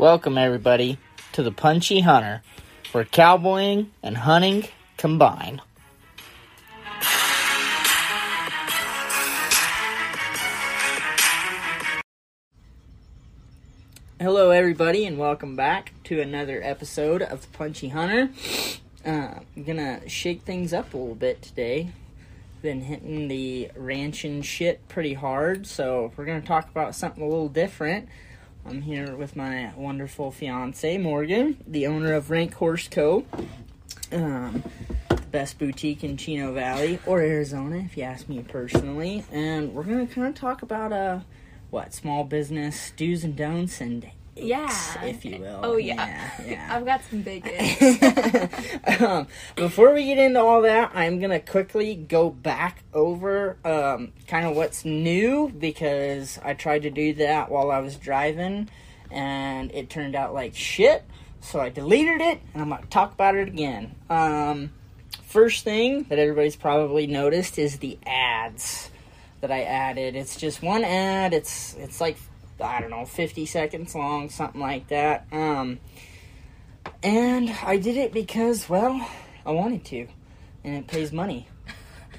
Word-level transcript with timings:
Welcome, 0.00 0.38
everybody, 0.38 0.96
to 1.32 1.42
the 1.42 1.52
Punchy 1.52 2.00
Hunter, 2.00 2.40
where 2.92 3.04
cowboying 3.04 3.90
and 4.02 4.16
hunting 4.16 4.64
combine. 4.96 5.60
Hello, 14.18 14.48
everybody, 14.48 15.04
and 15.04 15.18
welcome 15.18 15.54
back 15.54 15.92
to 16.04 16.18
another 16.22 16.62
episode 16.64 17.20
of 17.20 17.42
the 17.42 17.48
Punchy 17.48 17.90
Hunter. 17.90 18.30
Uh, 19.04 19.40
I'm 19.54 19.64
gonna 19.64 20.08
shake 20.08 20.44
things 20.44 20.72
up 20.72 20.94
a 20.94 20.96
little 20.96 21.14
bit 21.14 21.42
today. 21.42 21.90
Been 22.62 22.80
hitting 22.80 23.28
the 23.28 23.70
ranching 23.76 24.40
shit 24.40 24.88
pretty 24.88 25.12
hard, 25.12 25.66
so 25.66 26.10
we're 26.16 26.24
gonna 26.24 26.40
talk 26.40 26.70
about 26.70 26.94
something 26.94 27.22
a 27.22 27.28
little 27.28 27.50
different. 27.50 28.08
I'm 28.66 28.82
here 28.82 29.16
with 29.16 29.36
my 29.36 29.72
wonderful 29.76 30.30
fiance 30.30 30.98
Morgan, 30.98 31.56
the 31.66 31.86
owner 31.86 32.12
of 32.12 32.30
Rank 32.30 32.54
Horse 32.54 32.88
Co. 32.88 33.24
Um, 34.12 34.62
the 35.08 35.16
best 35.16 35.58
boutique 35.58 36.04
in 36.04 36.16
Chino 36.16 36.52
Valley 36.52 36.98
or 37.06 37.20
Arizona, 37.20 37.78
if 37.78 37.96
you 37.96 38.02
ask 38.04 38.28
me 38.28 38.42
personally. 38.42 39.24
And 39.32 39.74
we're 39.74 39.84
gonna 39.84 40.06
kind 40.06 40.26
of 40.26 40.34
talk 40.34 40.62
about 40.62 40.92
uh, 40.92 41.20
what 41.70 41.94
small 41.94 42.24
business 42.24 42.92
do's 42.96 43.24
and 43.24 43.34
don'ts 43.34 43.80
and 43.80 44.10
Yeah. 44.42 45.04
if 45.04 45.24
you 45.24 45.38
will. 45.38 45.60
Oh 45.62 45.76
yeah. 45.76 45.94
yeah. 45.94 46.50
yeah. 46.50 46.68
I've 46.70 46.84
got 46.84 47.02
some 47.04 47.22
big 47.22 47.46
um, 49.00 49.26
before 49.56 49.92
we 49.94 50.06
get 50.06 50.18
into 50.18 50.40
all 50.40 50.62
that, 50.62 50.92
I'm 50.94 51.20
gonna 51.20 51.40
quickly 51.40 51.94
go 51.94 52.30
back 52.30 52.82
over 52.92 53.56
um, 53.64 54.12
kind 54.26 54.46
of 54.46 54.56
what's 54.56 54.84
new 54.84 55.50
because 55.50 56.38
I 56.42 56.54
tried 56.54 56.82
to 56.82 56.90
do 56.90 57.14
that 57.14 57.50
while 57.50 57.70
I 57.70 57.80
was 57.80 57.96
driving, 57.96 58.68
and 59.10 59.70
it 59.72 59.90
turned 59.90 60.14
out 60.14 60.34
like 60.34 60.54
shit. 60.54 61.04
So 61.40 61.58
I 61.60 61.70
deleted 61.70 62.20
it, 62.20 62.40
and 62.52 62.62
I'm 62.62 62.68
gonna 62.68 62.86
talk 62.86 63.12
about 63.12 63.34
it 63.34 63.48
again. 63.48 63.94
Um, 64.08 64.70
first 65.24 65.64
thing 65.64 66.04
that 66.04 66.18
everybody's 66.18 66.56
probably 66.56 67.06
noticed 67.06 67.58
is 67.58 67.78
the 67.78 67.98
ads 68.06 68.90
that 69.40 69.50
I 69.50 69.62
added. 69.62 70.16
It's 70.16 70.36
just 70.36 70.62
one 70.62 70.84
ad. 70.84 71.32
It's 71.32 71.74
it's 71.78 72.00
like 72.00 72.16
I 72.62 72.80
don't 72.80 72.90
know, 72.90 73.04
50 73.04 73.46
seconds 73.46 73.94
long, 73.94 74.30
something 74.30 74.60
like 74.60 74.88
that. 74.88 75.26
Um, 75.32 75.78
and 77.02 77.50
I 77.62 77.76
did 77.76 77.96
it 77.96 78.12
because, 78.12 78.68
well, 78.68 79.06
I 79.44 79.50
wanted 79.52 79.84
to, 79.86 80.06
and 80.64 80.76
it 80.76 80.86
pays 80.86 81.12
money. 81.12 81.48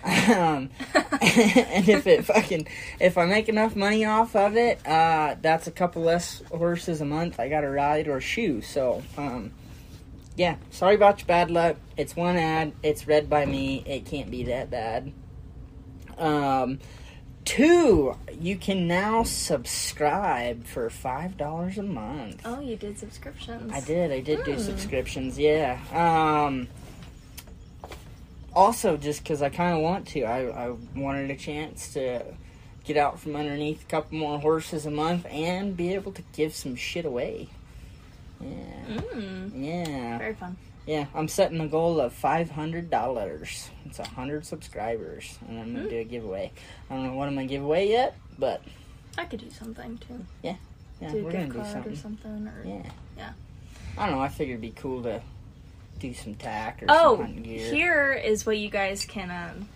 um, 0.04 0.70
and 0.96 1.88
if 1.88 2.08
it 2.08 2.26
fucking, 2.26 2.68
if 3.00 3.18
I 3.18 3.26
make 3.26 3.50
enough 3.50 3.76
money 3.76 4.06
off 4.06 4.36
of 4.36 4.58
it, 4.58 4.86
uh, 4.88 5.36
that's 5.42 5.68
a 5.68 5.72
couple 5.72 6.02
less 6.02 6.42
horses 6.52 7.02
a 7.02 7.06
month 7.06 7.40
I 7.40 7.50
got 7.50 7.62
to 7.62 7.70
ride 7.70 8.08
or 8.08 8.20
shoe. 8.20 8.62
So, 8.62 9.04
um, 9.18 9.52
yeah, 10.36 10.56
sorry 10.72 10.96
about 10.96 11.20
your 11.20 11.28
bad 11.28 11.52
luck. 11.52 11.78
It's 11.98 12.16
one 12.16 12.38
ad. 12.38 12.74
It's 12.82 13.08
read 13.08 13.30
by 13.30 13.46
me. 13.46 13.84
It 13.86 14.06
can't 14.06 14.32
be 14.32 14.44
that 14.46 14.72
bad. 14.72 15.14
Um, 16.18 16.80
two, 17.46 18.16
you 18.40 18.56
can 18.58 18.88
now 18.88 19.24
subscribe 19.24 20.66
for 20.66 20.90
five 20.90 21.38
dollars 21.38 21.78
a 21.78 21.84
month. 21.84 22.42
oh, 22.46 22.60
you 22.60 22.76
did 22.76 22.98
subscriptions. 23.00 23.72
I 23.74 23.82
did. 23.82 24.12
I 24.12 24.20
did 24.22 24.44
do 24.44 24.54
Hmm. 24.54 24.60
subscriptions. 24.60 25.38
Yeah. 25.38 25.80
Um. 25.92 26.68
Also, 28.54 28.98
just 28.98 29.24
because 29.24 29.42
I 29.42 29.50
kind 29.50 29.76
of 29.78 29.82
want 29.82 30.08
to, 30.10 30.24
I, 30.24 30.68
I 30.68 30.76
wanted 30.96 31.32
a 31.32 31.38
chance 31.38 31.94
to 31.94 32.22
get 32.84 32.98
out 32.98 33.18
from 33.20 33.36
underneath 33.36 33.84
a 33.84 33.86
couple 33.86 34.18
more 34.18 34.40
horses 34.40 34.86
a 34.86 34.92
month 34.92 35.26
and 35.30 35.78
be 35.78 35.94
able 35.94 36.12
to 36.12 36.22
give 36.34 36.54
some 36.54 36.76
shit 36.76 37.06
away. 37.06 37.48
Yeah. 38.42 38.48
Mm, 38.90 39.52
Yeah. 39.56 40.18
very 40.18 40.34
fun. 40.34 40.58
Yeah. 40.86 41.06
I'm 41.14 41.28
setting 41.28 41.60
a 41.60 41.68
goal 41.68 42.00
of 42.00 42.14
five 42.14 42.50
hundred 42.52 42.90
dollars. 42.90 43.70
It's 43.86 44.00
a 44.00 44.08
hundred 44.08 44.46
subscribers, 44.46 45.38
and 45.48 45.60
I'm 45.60 45.74
gonna 45.74 45.84
Hmm. 45.86 45.90
do 45.90 45.98
a 46.00 46.04
giveaway. 46.04 46.52
I 46.90 46.96
don't 46.96 47.08
know 47.08 47.14
what 47.14 47.28
I'm 47.28 47.36
gonna 47.36 47.48
give 47.48 47.64
away 47.64 47.90
yet, 47.90 48.16
but 48.40 48.62
I 49.18 49.26
could 49.26 49.42
do 49.42 49.50
something 49.52 49.98
too. 50.00 50.26
yeah, 50.42 50.56
do 51.02 51.06
a 51.08 51.24
we're 51.24 51.32
gift 51.32 51.34
gonna 51.34 51.46
do 51.48 51.60
card 51.60 51.68
something. 51.72 51.94
or 51.94 51.96
something. 51.96 52.48
Or 52.48 52.64
Yeah. 52.66 52.92
Yeah. 53.18 53.34
I 53.98 54.06
don't 54.08 54.16
know. 54.18 54.22
I 54.24 54.30
figured 54.30 54.60
it'd 54.64 54.76
be 54.76 54.82
cool 54.82 55.04
to 55.04 55.22
do 56.00 56.14
some 56.14 56.34
tack 56.36 56.82
or 56.82 56.86
oh, 56.90 57.24
here 57.24 58.12
is 58.14 58.46
what 58.46 58.58
you 58.58 58.70
guys 58.72 59.06
can 59.06 59.30
um, 59.30 59.70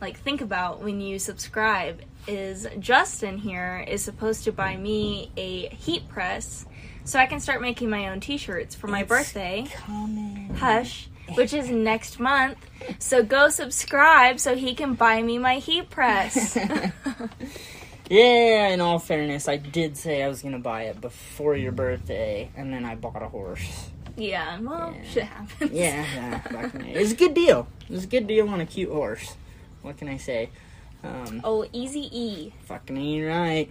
like 0.00 0.18
think 0.20 0.40
about 0.40 0.80
when 0.82 1.00
you 1.00 1.18
subscribe. 1.18 2.00
Is 2.28 2.66
Justin 2.80 3.38
here 3.38 3.84
is 3.86 4.02
supposed 4.02 4.44
to 4.44 4.52
buy 4.52 4.76
me 4.76 5.30
a 5.36 5.68
heat 5.68 6.08
press 6.08 6.64
so 7.06 7.18
I 7.18 7.24
can 7.26 7.40
start 7.40 7.62
making 7.62 7.88
my 7.88 8.08
own 8.10 8.20
T-shirts 8.20 8.74
for 8.74 8.86
my 8.88 9.00
It's 9.00 9.08
birthday. 9.08 9.66
coming. 9.74 10.54
Hush, 10.56 11.08
which 11.34 11.54
is 11.54 11.70
next 11.70 12.20
month. 12.20 12.58
So 12.98 13.22
go 13.22 13.48
subscribe 13.48 14.38
so 14.38 14.54
he 14.54 14.74
can 14.74 14.92
buy 14.94 15.22
me 15.22 15.38
my 15.38 15.54
heat 15.56 15.88
press. 15.88 16.58
Yeah, 18.08 18.68
in 18.68 18.80
all 18.80 19.00
fairness, 19.00 19.48
I 19.48 19.56
did 19.56 19.96
say 19.96 20.22
I 20.22 20.28
was 20.28 20.40
gonna 20.40 20.60
buy 20.60 20.82
it 20.82 21.00
before 21.00 21.56
your 21.56 21.72
birthday, 21.72 22.48
and 22.56 22.72
then 22.72 22.84
I 22.84 22.94
bought 22.94 23.20
a 23.20 23.28
horse. 23.28 23.90
yeah, 24.16 24.60
well, 24.60 24.94
Yeah. 24.96 25.10
shit 25.10 25.24
happens. 25.24 25.72
Yeah, 25.72 26.06
yeah 26.14 26.38
fucking 26.42 26.82
A. 26.82 26.88
it 26.94 26.98
was 27.00 27.10
a 27.12 27.16
good 27.16 27.34
deal. 27.34 27.66
It's 27.90 28.04
a 28.04 28.06
good 28.06 28.28
deal 28.28 28.48
on 28.48 28.60
a 28.60 28.66
cute 28.66 28.90
horse. 28.92 29.34
What 29.82 29.96
can 29.96 30.06
I 30.08 30.18
say? 30.18 30.50
Um, 31.02 31.40
Oh, 31.42 31.66
easy 31.72 32.08
E. 32.16 32.52
fucking 32.66 32.96
ain't 32.96 33.26
right. 33.26 33.70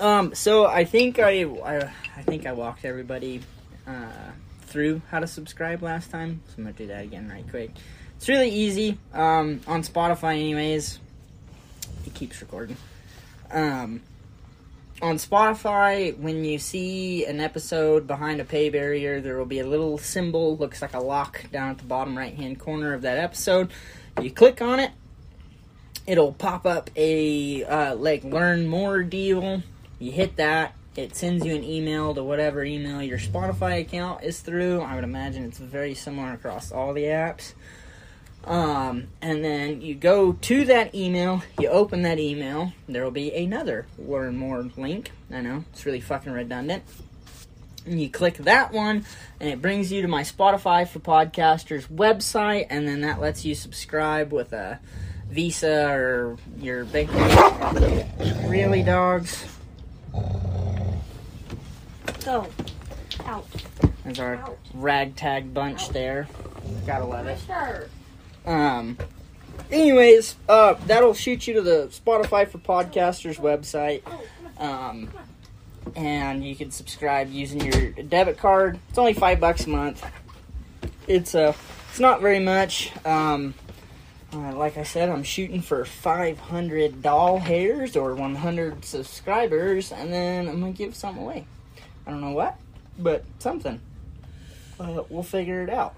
Um, 0.00 0.34
so 0.34 0.66
I 0.66 0.84
think 0.84 1.18
I, 1.18 1.44
I, 1.44 1.92
I 2.16 2.22
think 2.22 2.46
I 2.46 2.52
walked 2.52 2.84
everybody 2.84 3.40
uh, 3.86 4.30
through 4.62 5.00
how 5.10 5.20
to 5.20 5.26
subscribe 5.26 5.82
last 5.82 6.10
time. 6.10 6.42
So 6.48 6.54
I'm 6.58 6.64
gonna 6.64 6.76
do 6.76 6.86
that 6.88 7.04
again 7.04 7.28
right 7.28 7.48
quick. 7.48 7.70
It's 8.16 8.28
really 8.28 8.50
easy. 8.50 8.98
Um, 9.12 9.60
on 9.66 9.82
Spotify, 9.82 10.34
anyways. 10.34 10.98
It 12.06 12.14
keeps 12.14 12.40
recording. 12.40 12.76
Um, 13.50 14.00
on 15.02 15.16
Spotify, 15.16 16.16
when 16.16 16.44
you 16.44 16.58
see 16.58 17.26
an 17.26 17.40
episode 17.40 18.06
behind 18.06 18.40
a 18.40 18.44
pay 18.44 18.70
barrier, 18.70 19.20
there 19.20 19.36
will 19.36 19.44
be 19.44 19.60
a 19.60 19.66
little 19.66 19.98
symbol, 19.98 20.56
looks 20.56 20.80
like 20.80 20.94
a 20.94 21.00
lock, 21.00 21.44
down 21.52 21.70
at 21.70 21.78
the 21.78 21.84
bottom 21.84 22.16
right 22.16 22.34
hand 22.34 22.58
corner 22.58 22.94
of 22.94 23.02
that 23.02 23.18
episode. 23.18 23.70
You 24.22 24.30
click 24.30 24.62
on 24.62 24.80
it, 24.80 24.92
it'll 26.06 26.32
pop 26.32 26.64
up 26.64 26.88
a 26.96 27.64
uh, 27.64 27.94
like 27.96 28.24
learn 28.24 28.66
more 28.66 29.02
deal. 29.02 29.62
You 29.98 30.12
hit 30.12 30.36
that, 30.36 30.74
it 30.94 31.14
sends 31.14 31.44
you 31.44 31.54
an 31.54 31.64
email 31.64 32.14
to 32.14 32.22
whatever 32.22 32.64
email 32.64 33.02
your 33.02 33.18
Spotify 33.18 33.80
account 33.80 34.24
is 34.24 34.40
through. 34.40 34.80
I 34.80 34.94
would 34.94 35.04
imagine 35.04 35.44
it's 35.44 35.58
very 35.58 35.94
similar 35.94 36.32
across 36.32 36.72
all 36.72 36.92
the 36.92 37.04
apps. 37.04 37.52
Um, 38.44 39.08
and 39.20 39.44
then 39.44 39.80
you 39.80 39.94
go 39.94 40.32
to 40.32 40.64
that 40.66 40.94
email, 40.94 41.42
you 41.58 41.68
open 41.68 42.02
that 42.02 42.18
email, 42.18 42.72
there 42.88 43.02
will 43.02 43.10
be 43.10 43.34
another 43.34 43.86
learn 43.98 44.36
more 44.36 44.70
link. 44.76 45.10
I 45.32 45.40
know, 45.40 45.64
it's 45.72 45.84
really 45.84 46.00
fucking 46.00 46.32
redundant. 46.32 46.84
And 47.84 48.00
you 48.00 48.08
click 48.08 48.36
that 48.38 48.72
one, 48.72 49.04
and 49.40 49.48
it 49.48 49.60
brings 49.60 49.90
you 49.90 50.02
to 50.02 50.08
my 50.08 50.22
Spotify 50.22 50.86
for 50.86 51.00
Podcasters 51.00 51.88
website, 51.88 52.66
and 52.70 52.86
then 52.86 53.00
that 53.00 53.20
lets 53.20 53.44
you 53.44 53.54
subscribe 53.54 54.32
with 54.32 54.52
a 54.52 54.78
Visa 55.28 55.88
or 55.88 56.36
your 56.60 56.84
bank. 56.84 57.10
Really, 58.48 58.82
dogs? 58.82 59.44
Go. 62.24 62.46
Out. 63.24 63.46
There's 64.04 64.18
our 64.18 64.36
Ouch. 64.36 64.56
ragtag 64.74 65.54
bunch 65.54 65.88
there. 65.90 66.28
Gotta 66.86 67.04
love 67.04 67.26
it. 67.26 67.38
Sure. 67.46 67.88
Um. 68.44 68.98
Anyways, 69.70 70.36
uh, 70.48 70.74
that'll 70.86 71.14
shoot 71.14 71.46
you 71.46 71.54
to 71.54 71.62
the 71.62 71.88
Spotify 71.90 72.48
for 72.48 72.58
Podcasters 72.58 73.38
website. 73.38 74.02
Um, 74.58 75.10
and 75.94 76.44
you 76.44 76.54
can 76.56 76.70
subscribe 76.70 77.30
using 77.30 77.60
your 77.60 77.90
debit 77.90 78.38
card. 78.38 78.78
It's 78.88 78.98
only 78.98 79.14
five 79.14 79.40
bucks 79.40 79.66
a 79.66 79.70
month. 79.70 80.04
It's 81.06 81.34
uh, 81.34 81.54
it's 81.90 82.00
not 82.00 82.20
very 82.20 82.40
much. 82.40 82.92
Um, 83.04 83.54
uh, 84.32 84.52
like 84.54 84.76
I 84.76 84.82
said, 84.82 85.08
I'm 85.08 85.22
shooting 85.22 85.62
for 85.62 85.84
500 85.84 87.02
doll 87.02 87.38
hairs 87.38 87.96
or 87.96 88.14
100 88.14 88.84
subscribers, 88.84 89.92
and 89.92 90.12
then 90.12 90.48
I'm 90.48 90.60
gonna 90.60 90.72
give 90.72 90.94
something 90.94 91.22
away. 91.22 91.46
I 92.06 92.10
don't 92.10 92.20
know 92.20 92.32
what, 92.32 92.56
but 92.98 93.24
something. 93.38 93.80
Uh, 94.78 95.02
we'll 95.08 95.22
figure 95.22 95.62
it 95.62 95.70
out. 95.70 95.96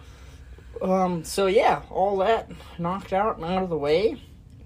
Um, 0.80 1.25
so 1.25 1.46
yeah, 1.46 1.82
all 1.90 2.19
that 2.19 2.50
knocked 2.78 3.12
out 3.12 3.36
and 3.36 3.44
out 3.44 3.62
of 3.62 3.70
the 3.70 3.78
way, 3.78 4.20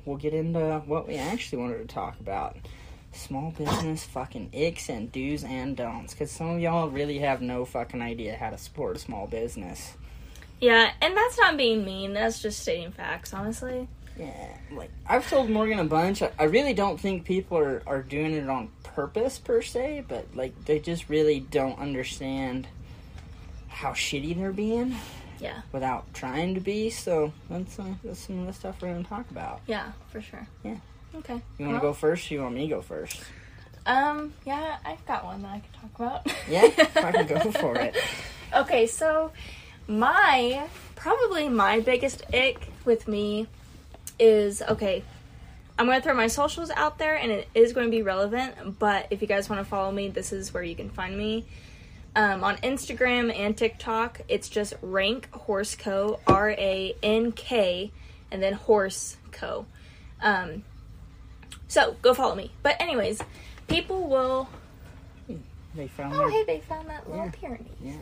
we'll 0.05 0.17
get 0.17 0.35
into 0.35 0.82
what 0.87 1.09
we 1.09 1.17
actually 1.17 1.62
wanted 1.62 1.79
to 1.79 1.94
talk 1.94 2.19
about. 2.20 2.56
Small 3.12 3.50
business 3.50 4.05
fucking 4.05 4.50
icks 4.53 4.88
and 4.88 5.12
do's 5.12 5.44
and 5.44 5.76
don'ts. 5.76 6.14
Because 6.14 6.31
some 6.31 6.50
of 6.50 6.61
y'all 6.61 6.88
really 6.88 7.19
have 7.19 7.43
no 7.43 7.64
fucking 7.64 8.03
idea 8.03 8.37
how 8.37 8.50
to 8.50 8.59
support 8.59 8.97
a 8.97 8.99
small 8.99 9.26
business. 9.26 9.94
Yeah, 10.62 10.93
and 11.03 11.17
that's 11.17 11.37
not 11.38 11.56
being 11.56 11.85
mean. 11.85 12.12
That's 12.12 12.41
just 12.41 12.61
stating 12.61 12.93
facts, 12.93 13.35
honestly. 13.35 13.88
Yeah, 14.17 14.56
like 14.70 14.91
I've 15.09 15.29
told 15.29 15.50
Morgan 15.50 15.81
a 15.81 15.85
bunch. 15.85 16.23
I, 16.23 16.31
I 16.38 16.44
really 16.44 16.73
don't 16.73 17.00
think 17.00 17.25
people 17.25 17.59
are, 17.59 17.82
are 17.85 18.00
doing 18.00 18.32
it 18.35 18.49
on 18.49 18.70
purpose 18.85 19.38
per 19.41 19.61
se, 19.61 20.05
but 20.06 20.26
like 20.37 20.64
they 20.64 20.79
just 20.79 21.09
really 21.09 21.41
don't 21.41 21.79
understand 21.81 22.69
how 23.67 23.91
shitty 23.91 24.37
they're 24.37 24.53
being 24.53 24.94
Yeah. 25.41 25.62
without 25.73 26.12
trying 26.14 26.55
to 26.55 26.61
be. 26.61 26.91
So 26.91 27.32
that's 27.50 27.81
uh, 27.81 27.87
that's 28.05 28.20
some 28.20 28.38
of 28.38 28.47
the 28.47 28.53
stuff 28.53 28.76
we're 28.81 28.93
gonna 28.93 29.03
talk 29.03 29.29
about. 29.32 29.62
Yeah, 29.67 29.91
for 30.12 30.20
sure. 30.20 30.47
Yeah. 30.62 30.76
Okay. 31.17 31.41
You 31.59 31.67
want 31.67 31.70
to 31.70 31.73
Well, 31.73 31.81
go 31.81 31.93
first? 31.93 32.31
Or 32.31 32.35
you 32.35 32.43
want 32.43 32.55
me 32.55 32.69
to 32.69 32.75
go 32.76 32.82
first? 32.82 33.20
Um, 33.85 34.32
yeah, 34.47 34.76
I've 34.85 35.05
got 35.06 35.25
one 35.25 35.43
that 35.43 35.49
I 35.55 35.59
can 35.61 35.81
talk 35.81 35.99
about. 35.99 36.32
Yeah, 36.49 36.70
I 37.05 37.11
can 37.11 37.26
go 37.26 37.50
for 37.59 37.75
it. 37.76 37.97
Okay, 38.55 38.87
so 38.87 39.32
my 39.88 40.69
probably 40.94 41.49
my 41.49 41.81
biggest 41.81 42.23
ick 42.34 42.69
with 42.84 43.08
me 43.08 43.46
is 44.19 44.62
okay. 44.62 45.02
I'm 45.79 45.87
gonna 45.87 46.00
throw 46.02 46.14
my 46.14 46.26
socials 46.29 46.70
out 46.70 46.99
there, 46.99 47.17
and 47.17 47.32
it 47.32 47.49
is 47.55 47.73
going 47.73 47.87
to 47.87 47.90
be 47.90 48.02
relevant. 48.02 48.79
But 48.79 49.06
if 49.11 49.20
you 49.23 49.26
guys 49.26 49.49
want 49.49 49.61
to 49.61 49.64
follow 49.64 49.90
me, 49.90 50.08
this 50.08 50.32
is 50.32 50.52
where 50.55 50.62
you 50.62 50.76
can 50.76 50.90
find 50.90 51.17
me. 51.17 51.44
Um, 52.14 52.44
on 52.44 52.56
Instagram 52.58 53.34
and 53.37 53.56
TikTok, 53.56 54.20
it's 54.29 54.49
just 54.50 54.75
Rank 54.82 55.32
Horse 55.32 55.75
Co. 55.75 56.20
R 56.26 56.50
A 56.50 56.94
N 57.02 57.32
K, 57.32 57.90
and 58.31 58.43
then 58.43 58.52
Horse 58.52 59.17
Co. 59.32 59.64
Um, 60.20 60.62
so 61.69 61.96
go 62.02 62.12
follow 62.12 62.35
me. 62.35 62.52
But 62.62 62.76
anyways, 62.81 63.23
people 63.67 64.08
will. 64.08 64.49
They 65.75 65.88
found 65.88 66.12
Oh, 66.14 66.19
their 66.19 66.31
hey, 66.31 66.44
they 66.44 66.61
found 66.61 66.90
that 66.90 67.08
little 67.08 67.25
Yeah. 67.25 67.31
Pyrenees. 67.32 67.67
yeah. 67.82 67.96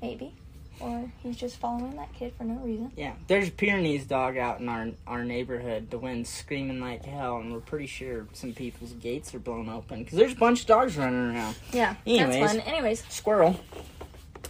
Maybe. 0.00 0.32
Or 0.78 1.10
he's 1.22 1.36
just 1.36 1.56
following 1.56 1.96
that 1.96 2.12
kid 2.12 2.34
for 2.36 2.44
no 2.44 2.54
reason. 2.56 2.92
Yeah, 2.96 3.14
there's 3.28 3.48
a 3.48 3.52
Pyrenees 3.52 4.04
dog 4.04 4.36
out 4.36 4.60
in 4.60 4.68
our 4.68 4.88
our 5.06 5.24
neighborhood. 5.24 5.90
The 5.90 5.98
wind's 5.98 6.28
screaming 6.28 6.80
like 6.80 7.04
hell, 7.04 7.38
and 7.38 7.52
we're 7.52 7.60
pretty 7.60 7.86
sure 7.86 8.26
some 8.34 8.52
people's 8.52 8.92
gates 8.92 9.34
are 9.34 9.38
blown 9.38 9.68
open 9.70 10.02
because 10.04 10.18
there's 10.18 10.32
a 10.32 10.36
bunch 10.36 10.60
of 10.62 10.66
dogs 10.66 10.96
running 10.98 11.34
around. 11.34 11.56
Yeah, 11.72 11.94
Anyways. 12.06 12.34
that's 12.40 12.52
fun. 12.52 12.60
Anyways, 12.60 13.04
Squirrel. 13.08 13.58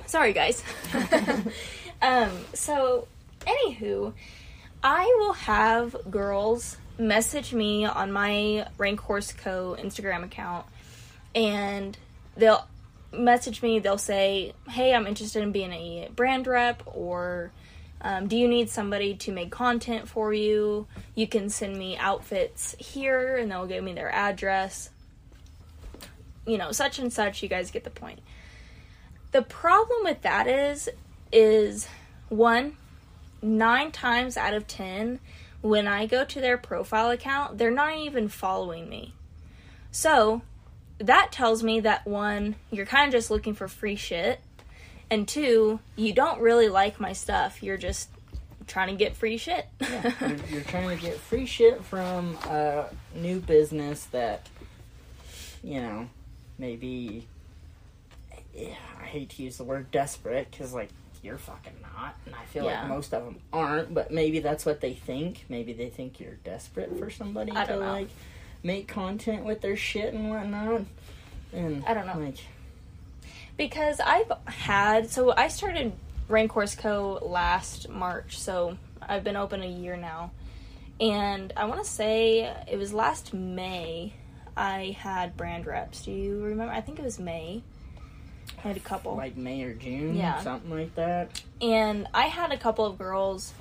sorry 0.06 0.32
guys. 0.32 0.64
um, 2.02 2.30
so, 2.54 3.06
anywho, 3.46 4.12
I 4.82 5.04
will 5.20 5.32
have 5.34 5.96
girls 6.10 6.76
message 6.98 7.52
me 7.54 7.84
on 7.84 8.10
my 8.10 8.66
Rank 8.78 8.98
Horse 9.00 9.32
Co. 9.32 9.76
Instagram 9.78 10.24
account, 10.24 10.66
and 11.34 11.96
they'll 12.36 12.66
message 13.18 13.62
me. 13.62 13.78
They'll 13.78 13.98
say, 13.98 14.54
"Hey, 14.68 14.94
I'm 14.94 15.06
interested 15.06 15.42
in 15.42 15.52
being 15.52 15.72
a 15.72 16.08
brand 16.14 16.46
rep," 16.46 16.82
or 16.86 17.52
um, 18.00 18.28
"Do 18.28 18.36
you 18.36 18.48
need 18.48 18.70
somebody 18.70 19.14
to 19.16 19.32
make 19.32 19.50
content 19.50 20.08
for 20.08 20.32
you? 20.32 20.86
You 21.14 21.26
can 21.26 21.48
send 21.50 21.76
me 21.76 21.96
outfits 21.96 22.76
here," 22.78 23.36
and 23.36 23.50
they'll 23.50 23.66
give 23.66 23.82
me 23.82 23.94
their 23.94 24.10
address. 24.10 24.90
You 26.46 26.58
know, 26.58 26.72
such 26.72 26.98
and 26.98 27.12
such. 27.12 27.42
You 27.42 27.48
guys 27.48 27.70
get 27.70 27.84
the 27.84 27.90
point. 27.90 28.20
The 29.32 29.42
problem 29.42 30.04
with 30.04 30.22
that 30.22 30.46
is, 30.46 30.88
is 31.32 31.88
one, 32.28 32.76
nine 33.42 33.92
times 33.92 34.36
out 34.36 34.54
of 34.54 34.66
ten, 34.66 35.20
when 35.60 35.88
I 35.88 36.06
go 36.06 36.24
to 36.24 36.40
their 36.40 36.56
profile 36.56 37.10
account, 37.10 37.58
they're 37.58 37.70
not 37.70 37.96
even 37.96 38.28
following 38.28 38.88
me. 38.88 39.14
So, 39.90 40.42
that 40.98 41.32
tells 41.32 41.62
me 41.62 41.80
that 41.80 42.06
one, 42.06 42.56
you're 42.70 42.86
kind 42.86 43.06
of 43.08 43.12
just 43.12 43.30
looking 43.30 43.54
for 43.54 43.68
free 43.68 43.96
shit, 43.96 44.40
and 45.10 45.26
two, 45.28 45.80
you 45.94 46.12
don't 46.12 46.40
really 46.40 46.68
like 46.68 46.98
my 47.00 47.12
stuff. 47.12 47.62
You're 47.62 47.76
just 47.76 48.08
trying 48.66 48.88
to 48.88 48.94
get 48.96 49.14
free 49.16 49.36
shit. 49.36 49.66
Yeah, 49.80 50.12
you're, 50.20 50.36
you're 50.50 50.62
trying 50.62 50.88
to 50.96 51.00
get 51.02 51.16
free 51.18 51.46
shit 51.46 51.84
from 51.84 52.36
a 52.48 52.86
new 53.14 53.40
business 53.40 54.04
that, 54.06 54.48
you 55.62 55.80
know, 55.80 56.08
maybe. 56.58 57.26
Yeah, 58.54 58.74
I 59.00 59.04
hate 59.04 59.28
to 59.30 59.42
use 59.42 59.58
the 59.58 59.64
word 59.64 59.90
desperate 59.90 60.50
because, 60.50 60.72
like, 60.72 60.88
you're 61.22 61.36
fucking 61.36 61.74
not, 61.82 62.16
and 62.24 62.34
I 62.34 62.44
feel 62.46 62.64
Yeah. 62.64 62.80
like 62.80 62.88
most 62.88 63.12
of 63.12 63.22
them 63.24 63.36
aren't. 63.52 63.92
But 63.92 64.10
maybe 64.10 64.38
that's 64.38 64.64
what 64.64 64.80
they 64.80 64.94
think. 64.94 65.44
Maybe 65.50 65.72
they 65.74 65.90
think 65.90 66.20
you're 66.20 66.36
desperate 66.42 66.98
for 66.98 67.10
somebody 67.10 67.52
I 67.54 67.66
to 67.66 67.76
like 67.76 68.08
make 68.66 68.88
content 68.88 69.44
with 69.44 69.60
their 69.60 69.76
shit 69.76 70.12
and 70.12 70.28
whatnot. 70.28 70.82
And 71.52 71.84
I 71.86 71.94
don't 71.94 72.06
know. 72.06 72.18
Like, 72.18 72.38
because 73.56 74.00
I've 74.00 74.30
had 74.46 75.10
so 75.10 75.32
I 75.34 75.48
started 75.48 75.92
Rank 76.28 76.50
Horse 76.52 76.74
Co. 76.74 77.20
last 77.22 77.88
March, 77.88 78.38
so 78.38 78.76
I've 79.00 79.22
been 79.24 79.36
open 79.36 79.62
a 79.62 79.66
year 79.68 79.96
now, 79.96 80.32
and 81.00 81.52
I 81.56 81.66
want 81.66 81.82
to 81.82 81.88
say 81.88 82.52
it 82.70 82.76
was 82.76 82.92
last 82.92 83.32
May 83.32 84.12
I 84.56 84.96
had 84.98 85.36
brand 85.36 85.66
reps. 85.66 86.02
Do 86.02 86.10
you 86.10 86.42
remember? 86.42 86.72
I 86.72 86.80
think 86.80 86.98
it 86.98 87.04
was 87.04 87.18
May. 87.18 87.62
I 88.58 88.68
had 88.68 88.76
a 88.76 88.80
couple. 88.80 89.16
like 89.16 89.36
May 89.36 89.62
or 89.62 89.74
June, 89.74 90.16
Yeah. 90.16 90.40
something 90.40 90.70
like 90.70 90.94
that. 90.96 91.40
and 91.62 92.06
I 92.12 92.26
had 92.26 92.52
a 92.52 92.58
couple 92.58 92.84
of 92.84 92.98
girls 92.98 93.52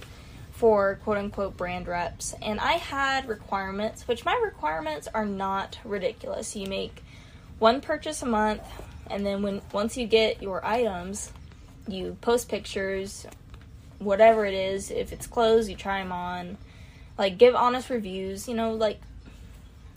for 0.55 0.95
quote 1.03 1.17
unquote 1.17 1.57
brand 1.57 1.87
reps, 1.87 2.33
and 2.41 2.59
I 2.59 2.73
had 2.73 3.27
requirements, 3.27 4.07
which 4.07 4.23
my 4.25 4.39
requirements 4.43 5.07
are 5.13 5.25
not 5.25 5.77
ridiculous. 5.83 6.55
You 6.55 6.67
make 6.67 7.03
one 7.59 7.81
purchase 7.81 8.21
a 8.21 8.25
month, 8.25 8.61
and 9.09 9.25
then 9.25 9.41
when 9.43 9.61
once 9.73 9.97
you 9.97 10.07
get 10.07 10.41
your 10.41 10.65
items, 10.65 11.31
you 11.87 12.17
post 12.21 12.47
pictures, 12.49 13.25
whatever 13.99 14.45
it 14.45 14.53
is. 14.53 14.91
If 14.91 15.11
it's 15.11 15.27
clothes, 15.27 15.69
you 15.69 15.75
try 15.75 16.01
them 16.01 16.11
on, 16.13 16.57
like 17.17 17.37
give 17.37 17.53
honest 17.53 17.89
reviews. 17.89 18.47
You 18.47 18.55
know, 18.55 18.73
like 18.73 19.01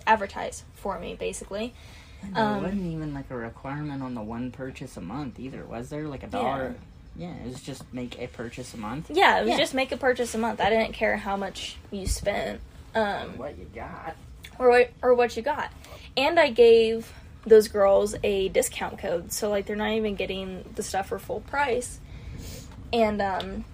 advertise 0.07 0.65
for 0.75 0.99
me, 0.99 1.15
basically. 1.15 1.73
There 2.35 2.45
Um, 2.45 2.63
wasn't 2.65 2.93
even 2.93 3.15
like 3.15 3.31
a 3.31 3.37
requirement 3.37 4.03
on 4.03 4.15
the 4.15 4.23
one 4.23 4.51
purchase 4.51 4.97
a 4.97 5.01
month 5.01 5.39
either, 5.39 5.65
was 5.65 5.89
there? 5.89 6.09
Like 6.09 6.25
a 6.25 6.27
dollar? 6.27 6.75
Yeah, 6.77 6.85
it 7.19 7.45
was 7.47 7.61
just 7.61 7.83
make 7.93 8.19
a 8.21 8.27
purchase 8.29 8.75
a 8.75 8.77
month. 8.77 9.11
Yeah, 9.13 9.39
it 9.39 9.43
was 9.43 9.51
Yeah. 9.51 9.57
just 9.59 9.75
make 9.75 9.91
a 9.93 9.97
purchase 9.97 10.35
a 10.35 10.39
month. 10.39 10.61
I 10.61 10.71
didn't 10.71 10.93
care 10.95 11.17
how 11.17 11.37
much 11.37 11.77
you 11.91 12.07
spent. 12.07 12.61
Um, 12.95 13.37
What 13.39 13.59
you 13.59 13.67
got? 13.75 14.17
or 14.59 14.71
what 14.71 14.91
or 15.03 15.15
what 15.15 15.37
you 15.37 15.43
got. 15.43 15.71
And 16.17 16.39
I 16.41 16.51
gave 16.51 17.13
those 17.47 17.69
girls 17.69 18.15
a 18.25 18.49
discount 18.49 18.99
code, 18.99 19.33
so 19.33 19.49
like 19.51 19.67
they're 19.67 19.77
not 19.77 19.93
even 19.93 20.15
getting 20.17 20.65
the 20.75 20.83
stuff 20.83 21.09
for 21.09 21.19
full 21.19 21.41
price. 21.41 22.01
And 22.93 23.21
um 23.23 23.65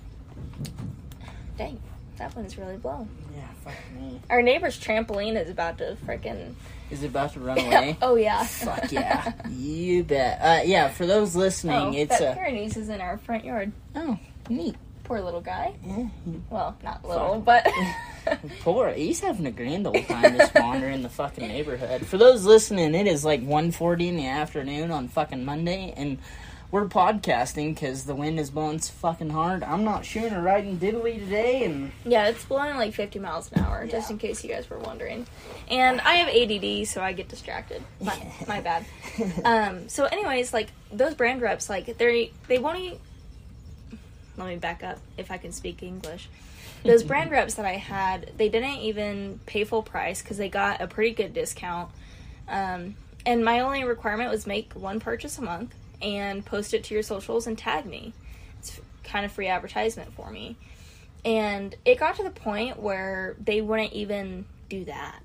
dang, 1.56 1.78
that 2.18 2.34
one's 2.36 2.56
really 2.58 2.76
blown. 2.76 3.08
Yeah, 3.36 3.42
fuck 3.64 3.74
me. 3.98 4.20
Our 4.30 4.42
neighbor's 4.42 4.78
trampoline 4.78 5.40
is 5.42 5.50
about 5.50 5.78
to 5.78 5.96
freaking 6.06 6.54
Is 6.90 7.02
it 7.02 7.08
about 7.08 7.32
to 7.34 7.40
run 7.40 7.58
away? 7.58 7.96
Oh 8.02 8.16
yeah. 8.16 8.44
Fuck 8.44 8.92
yeah, 8.92 9.32
you 9.50 10.04
bet. 10.04 10.38
Uh, 10.40 10.62
yeah, 10.64 10.88
for 10.88 11.06
those 11.06 11.34
listening, 11.34 11.74
Oh, 11.76 11.92
it's 11.92 12.18
that 12.18 12.32
a 12.32 12.34
Pyrenees 12.36 12.76
is 12.76 12.88
in 12.88 13.00
our 13.00 13.18
front 13.18 13.44
yard. 13.44 13.72
oh 13.96 14.18
neat. 14.48 14.76
Poor 15.04 15.20
little 15.20 15.42
guy. 15.42 15.74
Yeah, 15.84 16.06
Well, 16.48 16.76
not 16.82 17.06
little, 17.06 17.38
but 17.38 17.66
poor. 18.60 18.90
He's 18.92 19.20
having 19.20 19.44
a 19.46 19.50
grand 19.50 19.86
old 19.86 20.02
time 20.06 20.36
just 20.38 20.54
wandering 20.54 21.02
the 21.02 21.10
fucking 21.10 21.46
neighborhood. 21.46 22.06
For 22.06 22.16
those 22.16 22.46
listening, 22.46 22.94
it 22.94 23.06
is 23.06 23.22
like 23.22 23.42
1.40 23.42 24.06
in 24.08 24.16
the 24.16 24.26
afternoon 24.26 24.90
on 24.90 25.08
fucking 25.08 25.44
Monday, 25.44 25.92
and 25.94 26.16
we're 26.70 26.86
podcasting 26.86 27.74
because 27.74 28.04
the 28.04 28.14
wind 28.14 28.40
is 28.40 28.50
blowing 28.50 28.80
so 28.80 28.92
fucking 28.94 29.30
hard. 29.30 29.62
I'm 29.62 29.84
not 29.84 30.04
shooting 30.04 30.32
or 30.34 30.42
riding 30.42 30.78
diddly 30.78 31.18
today, 31.20 31.64
and 31.64 31.92
Yeah, 32.04 32.26
it's 32.28 32.44
blowing 32.44 32.76
like 32.76 32.94
50 32.94 33.18
miles 33.20 33.50
an 33.52 33.60
hour, 33.62 33.86
just 33.86 34.10
in 34.10 34.18
case 34.18 34.42
you 34.42 34.50
guys 34.50 34.68
were 34.68 34.78
wondering. 34.78 35.26
And 35.70 36.00
I 36.00 36.14
have 36.14 36.28
ADD, 36.28 36.86
so 36.88 37.00
I 37.00 37.12
get 37.12 37.28
distracted. 37.28 37.82
My, 38.00 38.20
my 38.48 38.60
bad. 38.60 38.84
Um, 39.44 39.88
so, 39.88 40.04
anyways, 40.06 40.52
like 40.52 40.70
those 40.92 41.14
brand 41.14 41.42
reps, 41.42 41.68
like 41.70 41.96
they 41.98 42.32
they 42.48 42.58
won't. 42.58 42.78
E- 42.78 42.98
Let 44.36 44.48
me 44.48 44.56
back 44.56 44.82
up 44.82 44.98
if 45.16 45.30
I 45.30 45.36
can 45.38 45.52
speak 45.52 45.82
English. 45.82 46.28
Those 46.84 47.02
brand 47.04 47.30
reps 47.30 47.54
that 47.54 47.66
I 47.66 47.76
had, 47.76 48.32
they 48.36 48.48
didn't 48.48 48.78
even 48.78 49.38
pay 49.46 49.64
full 49.64 49.82
price 49.82 50.22
because 50.22 50.38
they 50.38 50.48
got 50.48 50.80
a 50.80 50.88
pretty 50.88 51.14
good 51.14 51.32
discount. 51.34 51.90
Um, 52.48 52.96
and 53.24 53.44
my 53.44 53.60
only 53.60 53.84
requirement 53.84 54.30
was 54.30 54.46
make 54.46 54.72
one 54.74 54.98
purchase 55.00 55.38
a 55.38 55.42
month 55.42 55.72
and 56.04 56.44
post 56.44 56.74
it 56.74 56.84
to 56.84 56.94
your 56.94 57.02
socials 57.02 57.46
and 57.46 57.56
tag 57.58 57.86
me. 57.86 58.12
It's 58.60 58.78
kind 59.02 59.24
of 59.24 59.32
free 59.32 59.48
advertisement 59.48 60.12
for 60.14 60.30
me. 60.30 60.56
And 61.24 61.74
it 61.84 61.98
got 61.98 62.16
to 62.16 62.22
the 62.22 62.30
point 62.30 62.78
where 62.78 63.34
they 63.42 63.60
wouldn't 63.62 63.94
even 63.94 64.44
do 64.68 64.84
that. 64.84 65.22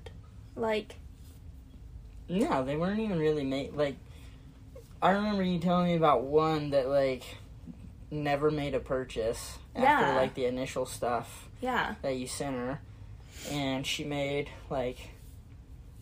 Like, 0.56 0.94
No, 2.28 2.64
they 2.64 2.76
weren't 2.76 3.00
even 3.00 3.18
really 3.18 3.44
made 3.44 3.74
like. 3.74 3.96
I 5.02 5.10
remember 5.12 5.42
you 5.42 5.58
telling 5.58 5.86
me 5.86 5.96
about 5.96 6.22
one 6.24 6.70
that 6.70 6.88
like 6.88 7.22
never 8.10 8.50
made 8.50 8.74
a 8.74 8.80
purchase 8.80 9.58
after 9.74 10.04
Yeah. 10.06 10.16
like 10.16 10.34
the 10.34 10.44
initial 10.46 10.84
stuff 10.84 11.48
yeah, 11.62 11.94
that 12.02 12.16
you 12.16 12.26
sent 12.26 12.56
her, 12.56 12.80
and 13.50 13.86
she 13.86 14.04
made 14.04 14.50
like 14.68 14.98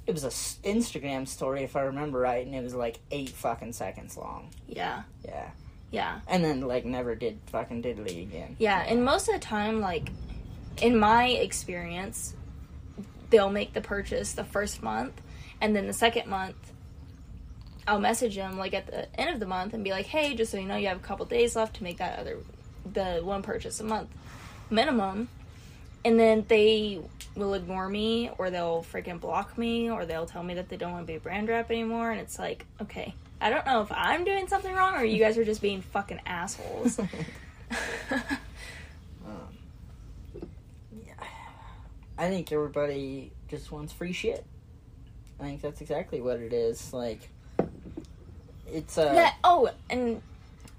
it 0.08 0.12
was 0.14 0.24
a 0.24 0.28
s- 0.28 0.58
Instagram 0.64 1.28
story 1.28 1.62
if 1.62 1.76
I 1.76 1.82
remember 1.82 2.18
right, 2.18 2.44
and 2.44 2.54
it 2.54 2.62
was 2.64 2.74
like 2.74 2.98
eight 3.12 3.28
fucking 3.30 3.74
seconds 3.74 4.16
long. 4.16 4.48
yeah, 4.66 5.02
Yeah, 5.24 5.50
yeah, 5.90 6.20
and 6.26 6.42
then 6.44 6.62
like 6.62 6.84
never 6.84 7.14
did 7.14 7.38
fucking 7.46 7.82
diddly 7.82 8.22
again. 8.22 8.56
yeah. 8.58 8.84
And 8.88 9.04
most 9.04 9.28
of 9.28 9.34
the 9.34 9.40
time, 9.40 9.80
like, 9.80 10.08
in 10.82 10.98
my 10.98 11.26
experience, 11.28 12.34
they'll 13.30 13.50
make 13.50 13.74
the 13.74 13.80
purchase 13.82 14.32
the 14.32 14.44
first 14.44 14.82
month 14.82 15.12
And 15.60 15.74
then 15.76 15.86
the 15.88 15.92
second 15.92 16.28
month, 16.28 16.56
I'll 17.86 17.98
message 18.00 18.36
them 18.36 18.58
like 18.58 18.74
at 18.74 18.86
the 18.86 19.20
end 19.20 19.30
of 19.30 19.40
the 19.40 19.46
month 19.46 19.74
and 19.74 19.82
be 19.82 19.90
like, 19.90 20.06
"Hey, 20.06 20.34
just 20.34 20.52
so 20.52 20.56
you 20.58 20.66
know, 20.66 20.76
you 20.76 20.86
have 20.88 20.98
a 20.98 21.00
couple 21.00 21.26
days 21.26 21.56
left 21.56 21.76
to 21.76 21.82
make 21.82 21.98
that 21.98 22.18
other 22.20 22.38
the 22.92 23.20
one 23.22 23.42
purchase 23.42 23.80
a 23.80 23.84
month 23.84 24.08
minimum." 24.70 25.28
And 26.08 26.18
then 26.18 26.46
they 26.48 27.00
will 27.36 27.52
ignore 27.52 27.86
me 27.86 28.30
or 28.38 28.48
they'll 28.48 28.82
freaking 28.90 29.20
block 29.20 29.58
me 29.58 29.90
or 29.90 30.06
they'll 30.06 30.24
tell 30.24 30.42
me 30.42 30.54
that 30.54 30.70
they 30.70 30.78
don't 30.78 30.92
want 30.92 31.06
to 31.06 31.06
be 31.06 31.16
a 31.16 31.20
brand 31.20 31.50
rep 31.50 31.70
anymore 31.70 32.10
and 32.10 32.18
it's 32.18 32.38
like, 32.38 32.64
"Okay, 32.80 33.14
I 33.42 33.50
don't 33.50 33.66
know 33.66 33.82
if 33.82 33.92
I'm 33.92 34.24
doing 34.24 34.48
something 34.48 34.74
wrong 34.74 34.94
or 34.94 35.04
you 35.04 35.18
guys 35.18 35.36
are 35.36 35.44
just 35.44 35.60
being 35.60 35.82
fucking 35.82 36.20
assholes." 36.24 36.98
yeah. 36.98 37.76
I 42.18 42.28
think 42.30 42.50
everybody 42.52 43.30
just 43.48 43.70
wants 43.70 43.92
free 43.92 44.14
shit. 44.14 44.46
I 45.38 45.42
think 45.42 45.60
that's 45.60 45.82
exactly 45.82 46.22
what 46.22 46.40
it 46.40 46.54
is. 46.54 46.94
Like, 46.94 47.28
it's 48.66 48.96
uh, 48.96 49.12
Yeah. 49.14 49.32
Oh, 49.44 49.68
and 49.90 50.22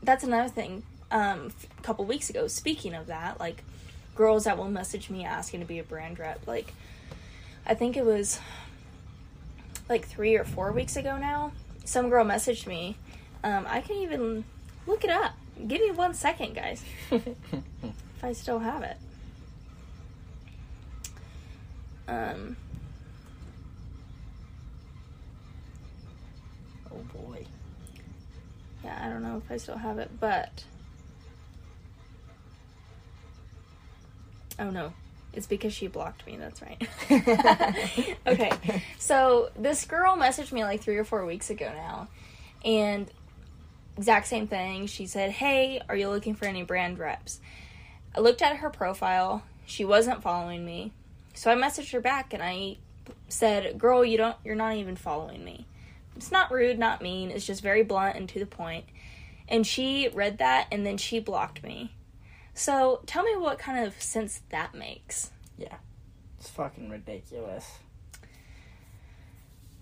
that's 0.01 0.23
another 0.23 0.49
thing. 0.49 0.81
Um, 1.11 1.51
a 1.77 1.81
couple 1.83 2.05
weeks 2.05 2.31
ago, 2.31 2.47
speaking 2.47 2.95
of 2.95 3.05
that, 3.07 3.39
like 3.39 3.63
girls 4.15 4.43
that 4.43 4.57
will 4.57 4.69
message 4.69 5.09
me 5.09 5.23
asking 5.25 5.61
to 5.61 5.65
be 5.65 5.79
a 5.79 5.83
brand 5.83 6.19
rep, 6.19 6.45
like 6.47 6.73
I 7.65 7.73
think 7.73 7.95
it 7.97 8.05
was 8.05 8.39
like 9.87 10.07
three 10.07 10.35
or 10.35 10.43
four 10.43 10.71
weeks 10.71 10.95
ago 10.95 11.17
now. 11.17 11.51
Some 11.85 12.09
girl 12.09 12.25
messaged 12.25 12.67
me. 12.67 12.97
Um, 13.43 13.65
I 13.67 13.81
can 13.81 13.97
even 13.97 14.43
look 14.85 15.03
it 15.03 15.09
up. 15.09 15.33
Give 15.67 15.81
me 15.81 15.91
one 15.91 16.13
second, 16.13 16.55
guys, 16.55 16.83
if 17.11 18.23
I 18.23 18.33
still 18.33 18.59
have 18.59 18.83
it. 18.83 18.97
Um, 22.07 22.55
oh 26.91 27.03
boy. 27.13 27.45
Yeah, 28.83 28.99
I 29.01 29.09
don't 29.09 29.21
know 29.21 29.41
if 29.43 29.51
I 29.51 29.57
still 29.57 29.77
have 29.77 29.99
it, 29.99 30.09
but. 30.19 30.63
Oh 34.59 34.69
no, 34.69 34.93
it's 35.33 35.47
because 35.47 35.73
she 35.73 35.87
blocked 35.87 36.25
me, 36.27 36.37
that's 36.37 36.61
right. 36.61 36.87
okay, 38.27 38.83
so 38.97 39.49
this 39.57 39.85
girl 39.85 40.17
messaged 40.17 40.51
me 40.51 40.63
like 40.63 40.81
three 40.81 40.97
or 40.97 41.03
four 41.03 41.25
weeks 41.25 41.49
ago 41.49 41.71
now, 41.73 42.07
and 42.63 43.09
exact 43.97 44.27
same 44.27 44.47
thing. 44.47 44.87
She 44.87 45.07
said, 45.07 45.31
Hey, 45.31 45.81
are 45.87 45.95
you 45.95 46.09
looking 46.09 46.35
for 46.35 46.45
any 46.45 46.63
brand 46.63 46.99
reps? 46.99 47.39
I 48.15 48.19
looked 48.19 48.41
at 48.41 48.57
her 48.57 48.69
profile, 48.69 49.43
she 49.65 49.85
wasn't 49.85 50.21
following 50.21 50.65
me, 50.65 50.91
so 51.33 51.51
I 51.51 51.55
messaged 51.55 51.91
her 51.93 52.01
back 52.01 52.33
and 52.33 52.43
I 52.43 52.77
said, 53.27 53.77
Girl, 53.77 54.03
you 54.03 54.17
don't, 54.17 54.35
you're 54.43 54.55
not 54.55 54.75
even 54.75 54.95
following 54.95 55.43
me 55.43 55.65
it's 56.19 56.33
not 56.33 56.51
rude, 56.51 56.77
not 56.77 57.01
mean. 57.01 57.31
It's 57.31 57.45
just 57.45 57.63
very 57.63 57.81
blunt 57.81 58.17
and 58.17 58.27
to 58.27 58.39
the 58.39 58.45
point. 58.45 58.83
And 59.47 59.65
she 59.65 60.09
read 60.13 60.39
that 60.39 60.67
and 60.69 60.85
then 60.85 60.97
she 60.97 61.19
blocked 61.19 61.63
me. 61.63 61.93
So 62.59 62.99
tell 63.05 63.23
me 63.23 63.37
what 63.37 63.57
kind 63.57 63.85
of 63.85 64.01
sense 64.01 64.41
that 64.49 64.75
makes. 64.75 65.31
Yeah. 65.57 65.77
It's 66.37 66.49
fucking 66.49 66.89
ridiculous. 66.89 67.65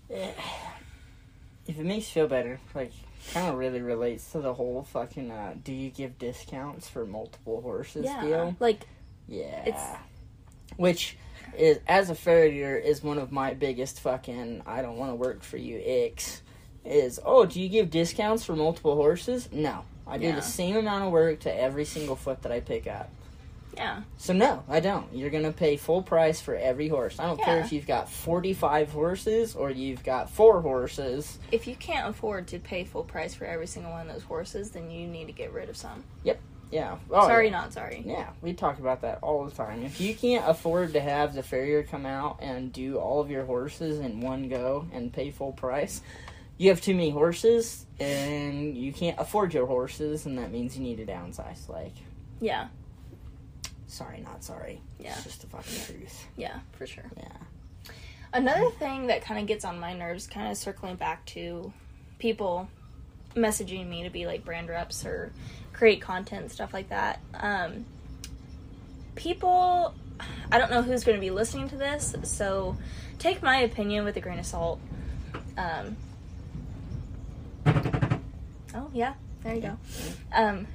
Eh. 0.08 0.30
If 1.66 1.76
it 1.76 1.84
makes 1.84 2.06
you 2.06 2.22
feel 2.22 2.28
better, 2.28 2.60
like, 2.76 2.92
kind 3.34 3.48
of 3.48 3.56
really 3.56 3.82
relates 3.82 4.30
to 4.30 4.40
the 4.40 4.54
whole 4.54 4.84
fucking, 4.84 5.28
uh, 5.28 5.54
do 5.64 5.72
you 5.72 5.90
give 5.90 6.20
discounts 6.20 6.88
for 6.88 7.04
multiple 7.04 7.60
horses 7.62 8.04
yeah. 8.04 8.22
deal? 8.22 8.56
Like, 8.60 8.86
Yeah. 9.26 9.64
It's- 9.66 9.96
Which 10.76 11.16
is 11.56 11.80
as 11.88 12.10
a 12.10 12.14
farrier 12.14 12.76
is 12.76 13.02
one 13.02 13.18
of 13.18 13.32
my 13.32 13.54
biggest 13.54 13.98
fucking 14.00 14.62
I 14.66 14.82
don't 14.82 14.98
want 14.98 15.10
to 15.10 15.16
work 15.16 15.42
for 15.42 15.56
you 15.56 15.78
icks. 15.80 16.42
Is 16.84 17.18
oh, 17.24 17.44
do 17.44 17.60
you 17.60 17.68
give 17.68 17.90
discounts 17.90 18.44
for 18.44 18.54
multiple 18.54 18.94
horses? 18.94 19.48
No. 19.50 19.84
I 20.08 20.18
do 20.18 20.26
Yeah. 20.26 20.34
the 20.36 20.42
same 20.42 20.76
amount 20.76 21.04
of 21.04 21.12
work 21.12 21.40
to 21.40 21.54
every 21.54 21.84
single 21.84 22.16
foot 22.16 22.42
that 22.42 22.52
I 22.52 22.60
pick 22.60 22.86
up. 22.86 23.10
yeah. 23.76 24.02
So 24.16 24.32
no, 24.32 24.64
I 24.68 24.80
don't. 24.80 25.06
You're 25.14 25.30
gonna 25.30 25.52
pay 25.52 25.76
full 25.76 26.02
price 26.02 26.40
for 26.40 26.56
every 26.56 26.88
horse. 26.88 27.20
I 27.20 27.26
don't 27.26 27.40
care 27.40 27.60
if 27.60 27.70
you've 27.72 27.86
got 27.86 28.08
forty 28.10 28.52
five 28.52 28.90
horses 28.90 29.54
or 29.54 29.70
you've 29.70 30.02
got 30.02 30.30
four 30.30 30.60
horses. 30.62 31.38
If 31.52 31.66
you 31.68 31.76
can't 31.76 32.08
afford 32.08 32.48
to 32.48 32.58
pay 32.58 32.82
full 32.84 33.04
price 33.04 33.34
for 33.34 33.44
every 33.44 33.66
single 33.68 33.92
one 33.92 34.08
of 34.08 34.12
those 34.14 34.24
horses, 34.24 34.70
then 34.70 34.90
you 34.90 35.06
need 35.06 35.26
to 35.28 35.32
get 35.32 35.52
rid 35.52 35.68
of 35.68 35.76
some. 35.76 36.02
Yep. 36.24 36.40
Yeah. 36.70 36.96
Oh, 37.10 37.26
sorry, 37.28 37.46
yeah. 37.46 37.52
not 37.52 37.72
sorry. 37.72 38.02
Yeah, 38.04 38.28
we 38.42 38.52
talk 38.52 38.78
about 38.78 39.00
that 39.02 39.20
all 39.22 39.44
the 39.46 39.50
time. 39.52 39.84
If 39.84 40.00
you 40.02 40.14
can't 40.14 40.46
afford 40.46 40.92
to 40.94 41.00
have 41.00 41.34
the 41.34 41.42
farrier 41.42 41.82
come 41.82 42.04
out 42.04 42.40
and 42.42 42.70
do 42.72 42.98
all 42.98 43.20
of 43.20 43.30
your 43.30 43.44
horses 43.46 44.00
in 44.00 44.20
one 44.20 44.48
go 44.50 44.86
and 44.92 45.10
pay 45.12 45.30
full 45.30 45.52
price, 45.52 46.02
you 46.58 46.68
have 46.70 46.80
too 46.80 46.94
many 46.94 47.10
horses 47.10 47.86
and 48.00 48.76
you 48.76 48.92
can't 48.92 49.18
afford 49.18 49.54
your 49.54 49.66
horses, 49.66 50.26
and 50.26 50.38
that 50.38 50.52
means 50.52 50.76
you 50.76 50.82
need 50.82 50.96
to 50.98 51.06
downsize. 51.06 51.68
Like, 51.68 51.94
Yeah, 52.40 52.68
sorry, 53.86 54.20
not 54.20 54.44
sorry. 54.44 54.80
Yeah. 55.00 55.12
It's 55.14 55.24
just 55.24 55.40
the 55.40 55.46
fucking 55.48 55.80
truth. 55.86 56.26
yeah, 56.36 56.58
for 56.72 56.86
sure. 56.86 57.04
Yeah. 57.16 57.92
Another 58.32 58.70
thing 58.72 59.06
that 59.06 59.22
kind 59.22 59.40
of 59.40 59.46
gets 59.46 59.64
on 59.64 59.80
my 59.80 59.94
nerves, 59.94 60.26
kind 60.26 60.50
of 60.50 60.56
circling 60.58 60.96
back 60.96 61.24
to 61.26 61.72
people 62.18 62.68
messaging 63.34 63.88
me 63.88 64.02
to 64.02 64.10
be 64.10 64.26
like 64.26 64.44
brand 64.44 64.68
reps 64.68 65.04
or 65.06 65.32
create 65.72 66.00
content 66.02 66.50
stuff 66.50 66.74
like 66.74 66.88
that. 66.90 67.20
Um, 67.34 67.84
people, 69.14 69.94
I 70.52 70.58
don't 70.58 70.70
know 70.70 70.82
who's 70.82 71.04
going 71.04 71.16
to 71.16 71.20
be 71.20 71.30
listening 71.30 71.68
to 71.70 71.76
this, 71.76 72.14
so 72.24 72.76
take 73.18 73.42
my 73.42 73.58
opinion 73.60 74.04
with 74.04 74.16
a 74.16 74.20
grain 74.20 74.38
of 74.38 74.46
salt. 74.46 74.80
Um, 75.56 75.96
oh, 78.74 78.90
yeah, 78.92 79.14
there 79.42 79.54
you 79.54 79.60
go. 79.62 79.78
Um, 80.34 80.66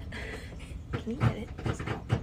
can 0.91 1.12
you 1.12 1.17
edit 1.21 1.50
this 1.63 1.81
out? 1.81 2.19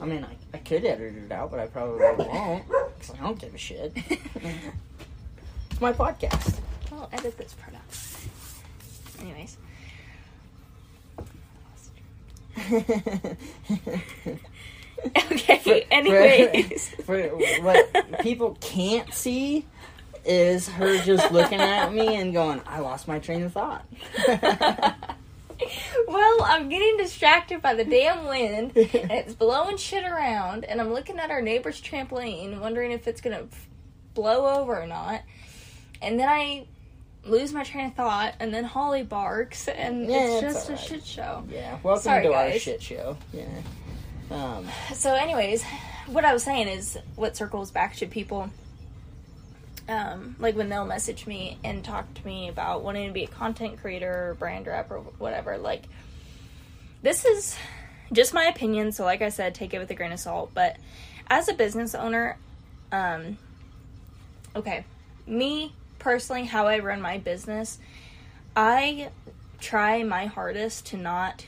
I 0.00 0.04
mean, 0.04 0.24
I, 0.24 0.36
I 0.54 0.58
could 0.58 0.84
edit 0.84 1.14
it 1.16 1.32
out, 1.32 1.50
but 1.50 1.60
I 1.60 1.66
probably 1.66 2.00
won't 2.00 2.68
because 2.98 3.14
I 3.14 3.22
don't 3.22 3.38
give 3.38 3.54
a 3.54 3.58
shit. 3.58 3.92
it's 4.34 5.80
my 5.80 5.92
podcast. 5.92 6.58
I'll 6.90 7.08
edit 7.12 7.38
this 7.38 7.54
part 7.54 7.74
out. 7.74 7.82
Anyways. 9.20 9.56
Okay, 15.04 15.86
anyways. 15.90 16.90
for 17.04 17.20
what 17.62 18.20
people 18.20 18.56
can't 18.60 19.12
see 19.12 19.66
is 20.24 20.68
her 20.68 20.98
just 20.98 21.30
looking 21.32 21.60
at 21.60 21.92
me 21.92 22.16
and 22.16 22.32
going, 22.32 22.60
"I 22.66 22.80
lost 22.80 23.08
my 23.08 23.18
train 23.18 23.42
of 23.42 23.52
thought." 23.52 23.84
well, 26.08 26.42
I'm 26.44 26.68
getting 26.68 26.96
distracted 26.96 27.62
by 27.62 27.74
the 27.74 27.84
damn 27.84 28.24
wind, 28.26 28.72
and 28.76 28.86
it's 29.10 29.34
blowing 29.34 29.76
shit 29.76 30.04
around, 30.04 30.64
and 30.64 30.80
I'm 30.80 30.92
looking 30.92 31.18
at 31.18 31.30
our 31.30 31.42
neighbor's 31.42 31.80
trampoline, 31.80 32.58
wondering 32.60 32.92
if 32.92 33.06
it's 33.08 33.20
gonna 33.20 33.46
f- 33.50 33.68
blow 34.14 34.60
over 34.60 34.80
or 34.80 34.86
not. 34.86 35.22
And 36.00 36.18
then 36.18 36.28
I 36.28 36.66
lose 37.24 37.52
my 37.52 37.62
train 37.62 37.86
of 37.86 37.94
thought, 37.94 38.34
and 38.40 38.52
then 38.52 38.64
Holly 38.64 39.04
barks, 39.04 39.68
and 39.68 40.10
Yeah, 40.10 40.16
it's 40.24 40.42
it's 40.42 40.66
just 40.66 40.70
a 40.70 40.76
shit 40.76 41.04
show. 41.04 41.44
yeah, 41.48 41.78
welcome 41.82 42.02
Sorry, 42.02 42.22
to 42.24 42.32
our 42.32 42.52
shit 42.58 42.82
show. 42.82 43.16
Yeah. 43.32 43.44
Um, 44.30 44.66
So, 44.94 45.14
anyways, 45.14 45.62
what 46.06 46.24
I 46.24 46.32
was 46.32 46.42
saying 46.42 46.66
is 46.68 46.98
what 47.16 47.36
circles 47.36 47.70
back 47.70 47.94
to 47.96 48.06
people. 48.06 48.50
Um, 49.88 50.36
like 50.38 50.56
when 50.56 50.68
they'll 50.68 50.86
message 50.86 51.26
me 51.26 51.58
and 51.64 51.84
talk 51.84 52.14
to 52.14 52.26
me 52.26 52.48
about 52.48 52.82
wanting 52.82 53.08
to 53.08 53.12
be 53.12 53.24
a 53.24 53.28
content 53.28 53.80
creator 53.80 54.30
or 54.30 54.34
brand 54.34 54.66
rep 54.66 54.90
or 54.90 54.98
whatever, 55.18 55.58
like 55.58 55.84
this 57.02 57.24
is 57.24 57.56
just 58.12 58.32
my 58.32 58.44
opinion. 58.44 58.92
So, 58.92 59.04
like 59.04 59.22
I 59.22 59.28
said, 59.28 59.54
take 59.54 59.74
it 59.74 59.78
with 59.78 59.90
a 59.90 59.94
grain 59.94 60.12
of 60.12 60.20
salt. 60.20 60.52
But 60.54 60.76
as 61.28 61.48
a 61.48 61.54
business 61.54 61.94
owner, 61.94 62.38
um, 62.92 63.38
okay, 64.54 64.84
me 65.26 65.74
personally, 65.98 66.44
how 66.44 66.66
I 66.66 66.78
run 66.78 67.00
my 67.00 67.18
business, 67.18 67.78
I 68.54 69.10
try 69.60 70.02
my 70.02 70.26
hardest 70.26 70.86
to 70.86 70.96
not 70.96 71.46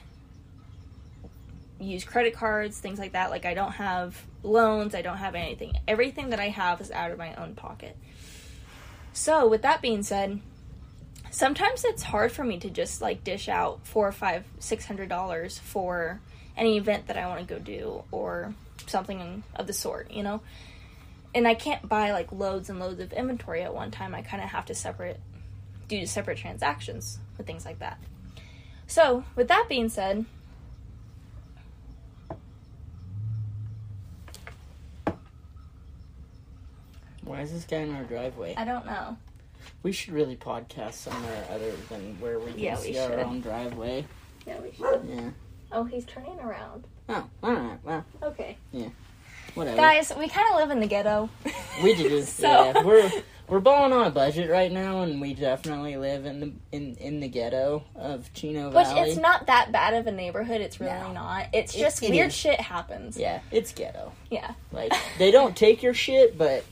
use 1.81 2.05
credit 2.05 2.35
cards, 2.35 2.79
things 2.79 2.99
like 2.99 3.13
that. 3.13 3.31
Like 3.31 3.45
I 3.45 3.55
don't 3.55 3.73
have 3.73 4.21
loans, 4.43 4.95
I 4.95 5.03
don't 5.03 5.19
have 5.19 5.35
anything. 5.35 5.73
Everything 5.87 6.31
that 6.31 6.41
I 6.41 6.49
have 6.49 6.81
is 6.81 6.91
out 6.91 7.11
of 7.11 7.19
my 7.19 7.35
own 7.35 7.55
pocket. 7.55 7.97
So, 9.15 9.47
with 9.47 9.63
that 9.63 9.81
being 9.81 10.03
said, 10.03 10.41
sometimes 11.31 11.85
it's 11.85 12.03
hard 12.03 12.33
for 12.33 12.43
me 12.43 12.59
to 12.59 12.69
just 12.69 13.01
like 13.01 13.23
dish 13.23 13.49
out 13.49 13.87
four 13.87 14.09
or 14.09 14.13
five, 14.13 14.45
six 14.59 14.85
hundred 14.87 15.09
dollars 15.09 15.57
for 15.57 16.21
any 16.57 16.77
event 16.77 17.07
that 17.07 17.17
I 17.17 17.29
want 17.29 17.47
to 17.47 17.55
go 17.55 17.61
do 17.61 18.03
or 18.11 18.55
something 18.89 19.45
of 19.55 19.69
the 19.69 19.73
sort, 19.73 20.11
you 20.11 20.25
know? 20.25 20.41
And 21.33 21.47
I 21.47 21.55
can't 21.55 21.89
buy 21.89 22.11
like 22.11 22.33
loads 22.33 22.69
and 22.69 22.81
loads 22.81 23.01
of 23.01 23.13
inventory 23.13 23.63
at 23.63 23.73
one 23.73 23.93
time. 23.93 24.17
I 24.17 24.23
kind 24.23 24.43
of 24.43 24.51
have 24.51 24.67
to 24.67 24.75
separate, 24.75 25.21
do 25.87 26.07
separate 26.07 26.39
transactions 26.39 27.21
with 27.39 27.47
things 27.47 27.65
like 27.65 27.79
that. 27.79 27.99
So, 28.89 29.23
with 29.37 29.47
that 29.47 29.67
being 29.69 29.91
said, 29.91 30.25
is 37.45 37.53
this 37.53 37.65
guy 37.65 37.79
in 37.79 37.95
our 37.95 38.05
driveway? 38.05 38.55
I 38.57 38.65
don't 38.65 38.87
know. 38.87 39.17
We 39.83 39.93
should 39.93 40.13
really 40.15 40.37
podcast 40.37 40.95
somewhere 40.95 41.45
other 41.51 41.73
than 41.91 42.19
where 42.21 42.39
we 42.39 42.51
can 42.53 42.59
Yeah, 42.61 42.77
we 42.81 42.93
see 42.93 42.99
our 42.99 43.19
own 43.21 43.41
driveway. 43.41 44.05
Yeah, 44.47 44.61
we 44.61 44.73
should. 44.73 45.03
Yeah. 45.09 45.31
Oh, 45.73 45.85
he's 45.85 46.05
turning 46.05 46.39
around. 46.41 46.87
Oh, 47.09 47.25
alright. 47.43 47.79
Well, 47.85 48.05
Okay. 48.23 48.57
Yeah. 48.73 48.89
Whatever. 49.55 49.77
Guys, 49.77 50.13
we 50.19 50.29
kind 50.29 50.49
of 50.51 50.57
live 50.57 50.71
in 50.71 50.81
the 50.81 50.87
ghetto. 50.87 51.29
we 51.83 51.95
do. 51.95 52.23
So- 52.25 52.43
Yeah, 52.49 52.83
we're 52.83 53.11
we're 53.47 53.61
balling 53.61 53.93
on 53.93 54.07
a 54.07 54.11
budget 54.11 54.51
right 54.51 54.73
now, 54.73 55.03
and 55.03 55.21
we 55.21 55.35
definitely 55.35 55.97
live 55.99 56.25
in 56.25 56.41
the 56.41 56.53
in 56.73 56.97
in 56.97 57.21
the 57.21 57.29
ghetto 57.29 57.85
of 57.95 58.33
Chino 58.33 58.67
Which 58.71 58.87
Valley. 58.87 59.11
it's 59.11 59.21
not 59.21 59.47
that 59.49 59.71
bad 59.71 59.93
of 59.95 60.07
a 60.07 60.13
neighborhood. 60.13 60.61
It's 60.63 60.81
really 60.81 60.93
No. 60.95 61.13
not. 61.13 61.47
It's 61.53 61.75
It- 61.75 61.79
just 61.79 62.03
it 62.03 62.11
weird 62.11 62.29
is. 62.29 62.35
shit 62.35 62.59
happens. 62.61 63.17
Yeah, 63.19 63.41
it's 63.51 63.73
ghetto. 63.73 64.13
Yeah. 64.31 64.53
Like 64.73 64.93
they 65.19 65.31
don't 65.31 65.55
take 65.57 65.83
your 65.83 65.95
shit, 65.95 66.37
but 66.39 66.65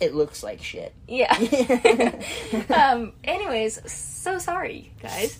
it 0.00 0.14
looks 0.14 0.42
like 0.42 0.62
shit. 0.62 0.92
Yeah. 1.08 1.32
um. 2.74 3.12
Anyways, 3.22 3.90
so 3.90 4.38
sorry, 4.38 4.92
guys. 5.00 5.38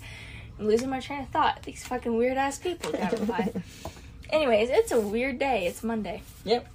I'm 0.59 0.67
losing 0.67 0.89
my 0.89 0.99
train 0.99 1.21
of 1.21 1.29
thought. 1.29 1.63
These 1.63 1.85
fucking 1.85 2.15
weird 2.15 2.37
ass 2.37 2.57
people 2.59 2.91
driving 2.91 3.25
by. 3.25 3.51
Anyways, 4.29 4.69
it's 4.69 4.91
a 4.91 4.99
weird 4.99 5.39
day. 5.39 5.67
It's 5.67 5.83
Monday. 5.83 6.21
Yep. 6.45 6.67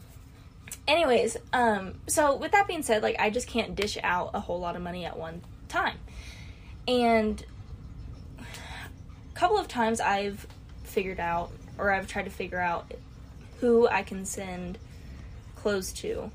Anyways, 0.87 1.37
um, 1.53 1.95
so 2.07 2.37
with 2.37 2.53
that 2.53 2.67
being 2.69 2.83
said, 2.83 3.03
like 3.03 3.17
I 3.19 3.31
just 3.31 3.49
can't 3.49 3.75
dish 3.75 3.99
out 4.03 4.31
a 4.35 4.41
whole 4.41 4.61
lot 4.61 4.77
of 4.77 4.83
money 4.83 5.05
at 5.05 5.19
one 5.19 5.43
time. 5.69 5.97
And 6.87 7.45
a 8.39 9.35
couple 9.35 9.59
of 9.59 9.69
times 9.69 10.01
I've 10.01 10.47
figured 10.85 11.21
out 11.21 11.51
or 11.79 11.91
I've 11.91 12.07
tried 12.07 12.25
to 12.25 12.31
figure 12.31 12.61
out 12.61 12.93
who 13.61 13.89
I 13.89 14.03
can 14.03 14.25
send 14.25 14.79
clothes 15.57 15.93
to 15.95 16.31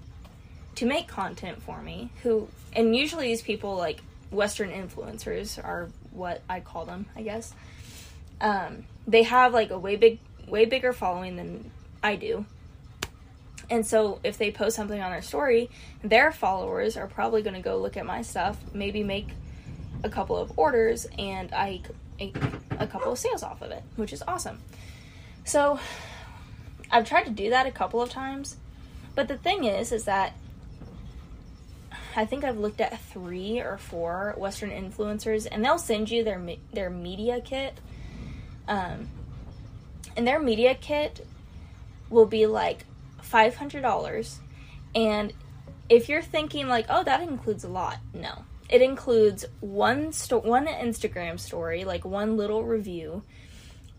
to 0.76 0.86
make 0.86 1.08
content 1.08 1.62
for 1.62 1.82
me. 1.82 2.10
Who 2.24 2.48
and 2.74 2.96
usually 2.96 3.28
these 3.28 3.42
people 3.42 3.76
like 3.76 4.02
Western 4.32 4.70
influencers 4.70 5.64
are 5.64 5.90
what 6.12 6.42
I 6.50 6.60
call 6.60 6.86
them, 6.86 7.06
I 7.16 7.22
guess. 7.22 7.54
Um, 8.42 8.86
they 9.08 9.24
have 9.24 9.54
like 9.54 9.72
a 9.72 9.80
way 9.80 9.96
big 9.96 10.20
way 10.48 10.66
bigger 10.66 10.94
following 10.94 11.36
than 11.36 11.72
I 12.04 12.16
do. 12.16 12.46
And 13.70 13.86
so 13.86 14.20
if 14.24 14.38
they 14.38 14.52
post 14.52 14.76
something 14.76 15.02
on 15.02 15.12
their 15.12 15.24
story, 15.24 15.70
their 16.04 16.32
followers 16.32 16.98
are 16.98 17.08
probably 17.08 17.42
going 17.42 17.56
to 17.56 17.62
go 17.62 17.78
look 17.78 17.98
at 17.98 18.06
my 18.06 18.22
stuff, 18.22 18.58
maybe 18.74 19.04
make 19.04 19.30
a 20.04 20.10
couple 20.10 20.38
of 20.38 20.58
orders, 20.58 21.08
and 21.18 21.52
a 21.52 21.82
couple 22.88 23.12
of 23.12 23.18
sales 23.18 23.42
off 23.42 23.64
of 23.64 23.72
it, 23.72 23.82
which 23.96 24.14
is 24.14 24.22
awesome. 24.28 24.60
So 25.46 25.80
I've 26.92 27.08
tried 27.08 27.24
to 27.24 27.32
do 27.32 27.50
that 27.50 27.66
a 27.66 27.72
couple 27.72 28.02
of 28.02 28.10
times, 28.10 28.58
but 29.16 29.28
the 29.28 29.38
thing 29.38 29.64
is, 29.64 29.92
is 29.92 30.06
that 30.06 30.34
I 32.16 32.26
think 32.26 32.44
I've 32.44 32.58
looked 32.58 32.82
at 32.82 33.00
three 33.00 33.60
or 33.60 33.78
four 33.78 34.36
Western 34.38 34.72
influencers, 34.72 35.48
and 35.52 35.64
they'll 35.64 35.78
send 35.78 36.10
you 36.10 36.24
their 36.24 36.42
their 36.74 36.90
media 36.90 37.42
kit. 37.42 37.80
Um, 38.68 39.10
and 40.18 40.26
their 40.26 40.40
media 40.40 40.76
kit 40.76 41.26
will 42.10 42.26
be 42.26 42.46
like 42.46 42.86
five 43.22 43.56
hundred 43.56 43.82
dollars, 43.82 44.40
and 44.94 45.34
if 45.90 46.10
you're 46.10 46.22
thinking 46.22 46.68
like, 46.68 46.86
oh, 46.90 47.04
that 47.04 47.22
includes 47.22 47.64
a 47.64 47.68
lot, 47.70 48.00
no, 48.14 48.46
it 48.70 48.82
includes 48.82 49.46
one 49.60 50.14
sto- 50.14 50.40
one 50.40 50.68
Instagram 50.68 51.40
story, 51.40 51.84
like 51.84 52.06
one 52.06 52.38
little 52.38 52.64
review, 52.64 53.24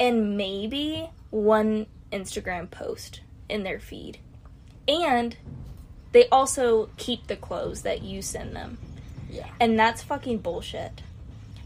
and 0.01 0.37
maybe 0.37 1.09
one 1.31 1.87
Instagram 2.13 2.71
post 2.71 3.21
in 3.49 3.63
their 3.63 3.79
feed, 3.79 4.19
and 4.89 5.37
they 6.17 6.27
also 6.31 6.89
keep 6.97 7.27
the 7.27 7.37
clothes 7.37 7.83
that 7.83 8.01
you 8.03 8.23
send 8.23 8.57
them. 8.57 8.79
Yeah. 9.29 9.47
And 9.61 9.79
that's 9.79 10.03
fucking 10.03 10.39
bullshit. 10.39 11.03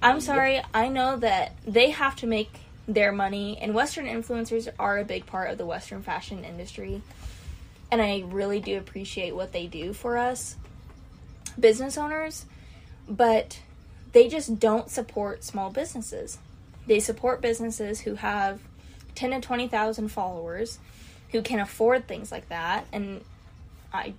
I'm 0.02 0.20
sorry, 0.20 0.60
I 0.74 0.88
know 0.88 1.18
that 1.18 1.52
they 1.64 1.90
have 1.90 2.16
to 2.16 2.26
make 2.26 2.50
their 2.88 3.12
money, 3.12 3.58
and 3.60 3.74
Western 3.74 4.06
influencers 4.06 4.68
are 4.76 4.98
a 4.98 5.04
big 5.04 5.24
part 5.24 5.50
of 5.50 5.58
the 5.58 5.64
Western 5.64 6.02
fashion 6.02 6.44
industry. 6.44 7.00
And 7.92 8.02
I 8.02 8.24
really 8.26 8.58
do 8.58 8.76
appreciate 8.76 9.36
what 9.36 9.52
they 9.52 9.68
do 9.68 9.92
for 9.92 10.18
us, 10.18 10.56
business 11.56 11.96
owners, 11.96 12.44
but 13.08 13.60
they 14.10 14.26
just 14.26 14.58
don't 14.58 14.90
support 14.90 15.44
small 15.44 15.70
businesses. 15.70 16.38
They 16.88 16.98
support 16.98 17.40
businesses 17.40 18.00
who 18.00 18.16
have 18.16 18.58
10 19.14 19.30
to 19.30 19.40
20,000 19.40 20.08
followers 20.08 20.80
who 21.30 21.40
can 21.40 21.60
afford 21.60 22.08
things 22.08 22.32
like 22.32 22.48
that. 22.48 22.84
And 22.92 23.20
I 23.92 24.14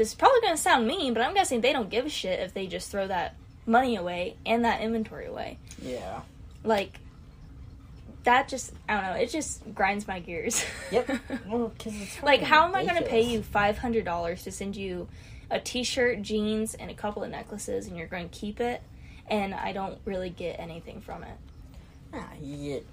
this 0.00 0.08
is 0.08 0.14
probably 0.14 0.40
going 0.40 0.54
to 0.54 0.62
sound 0.62 0.86
mean, 0.86 1.12
but 1.12 1.22
I'm 1.22 1.34
guessing 1.34 1.60
they 1.60 1.74
don't 1.74 1.90
give 1.90 2.06
a 2.06 2.08
shit 2.08 2.40
if 2.40 2.54
they 2.54 2.66
just 2.66 2.90
throw 2.90 3.06
that 3.08 3.34
money 3.66 3.96
away 3.96 4.34
and 4.46 4.64
that 4.64 4.80
inventory 4.80 5.26
away. 5.26 5.58
Yeah. 5.82 6.22
Like, 6.64 6.98
that 8.24 8.48
just, 8.48 8.72
I 8.88 8.94
don't 8.94 9.04
know, 9.04 9.20
it 9.20 9.28
just 9.28 9.74
grinds 9.74 10.08
my 10.08 10.18
gears. 10.18 10.64
Yep. 10.90 11.10
Well, 11.46 11.70
like, 12.22 12.40
how 12.40 12.66
am 12.66 12.74
I 12.74 12.86
going 12.86 12.96
to 12.96 13.06
pay 13.06 13.20
you 13.20 13.42
$500 13.42 14.42
to 14.44 14.50
send 14.50 14.74
you 14.74 15.06
a 15.50 15.60
t 15.60 15.82
shirt, 15.82 16.22
jeans, 16.22 16.72
and 16.72 16.90
a 16.90 16.94
couple 16.94 17.22
of 17.22 17.30
necklaces, 17.30 17.86
and 17.86 17.94
you're 17.98 18.06
going 18.06 18.30
to 18.30 18.34
keep 18.34 18.58
it? 18.58 18.80
And 19.26 19.52
I 19.52 19.72
don't 19.72 19.98
really 20.06 20.30
get 20.30 20.58
anything 20.58 21.02
from 21.02 21.24
it. 21.24 21.36
Ah, 22.14 22.26
you 22.40 22.56
get 22.56 22.86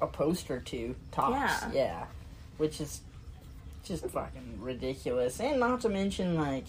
a 0.00 0.06
poster 0.06 0.54
or 0.54 0.60
two 0.60 0.94
tops. 1.10 1.34
Yeah. 1.34 1.70
Yeah. 1.72 2.04
Which 2.58 2.80
is 2.80 3.00
just 3.84 4.06
fucking 4.06 4.58
ridiculous. 4.60 5.40
And 5.40 5.60
not 5.60 5.80
to 5.82 5.88
mention 5.88 6.36
like 6.36 6.66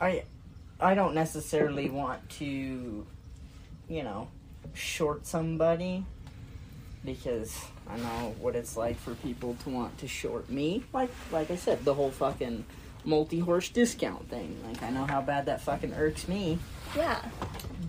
I 0.00 0.24
I 0.80 0.94
don't 0.94 1.14
necessarily 1.14 1.90
want 1.90 2.28
to 2.30 3.06
you 3.88 4.02
know 4.02 4.28
short 4.74 5.26
somebody 5.26 6.04
because 7.04 7.56
I 7.88 7.96
know 7.96 8.34
what 8.40 8.54
it's 8.54 8.76
like 8.76 8.98
for 8.98 9.14
people 9.14 9.56
to 9.64 9.70
want 9.70 9.98
to 9.98 10.08
short 10.08 10.50
me. 10.50 10.84
Like 10.92 11.10
like 11.32 11.50
I 11.50 11.56
said, 11.56 11.84
the 11.84 11.94
whole 11.94 12.10
fucking 12.10 12.64
multi-horse 13.04 13.70
discount 13.70 14.28
thing. 14.28 14.56
Like 14.66 14.82
I 14.82 14.90
know 14.90 15.04
how 15.04 15.20
bad 15.20 15.46
that 15.46 15.60
fucking 15.62 15.94
irks 15.94 16.28
me. 16.28 16.58
Yeah. 16.96 17.20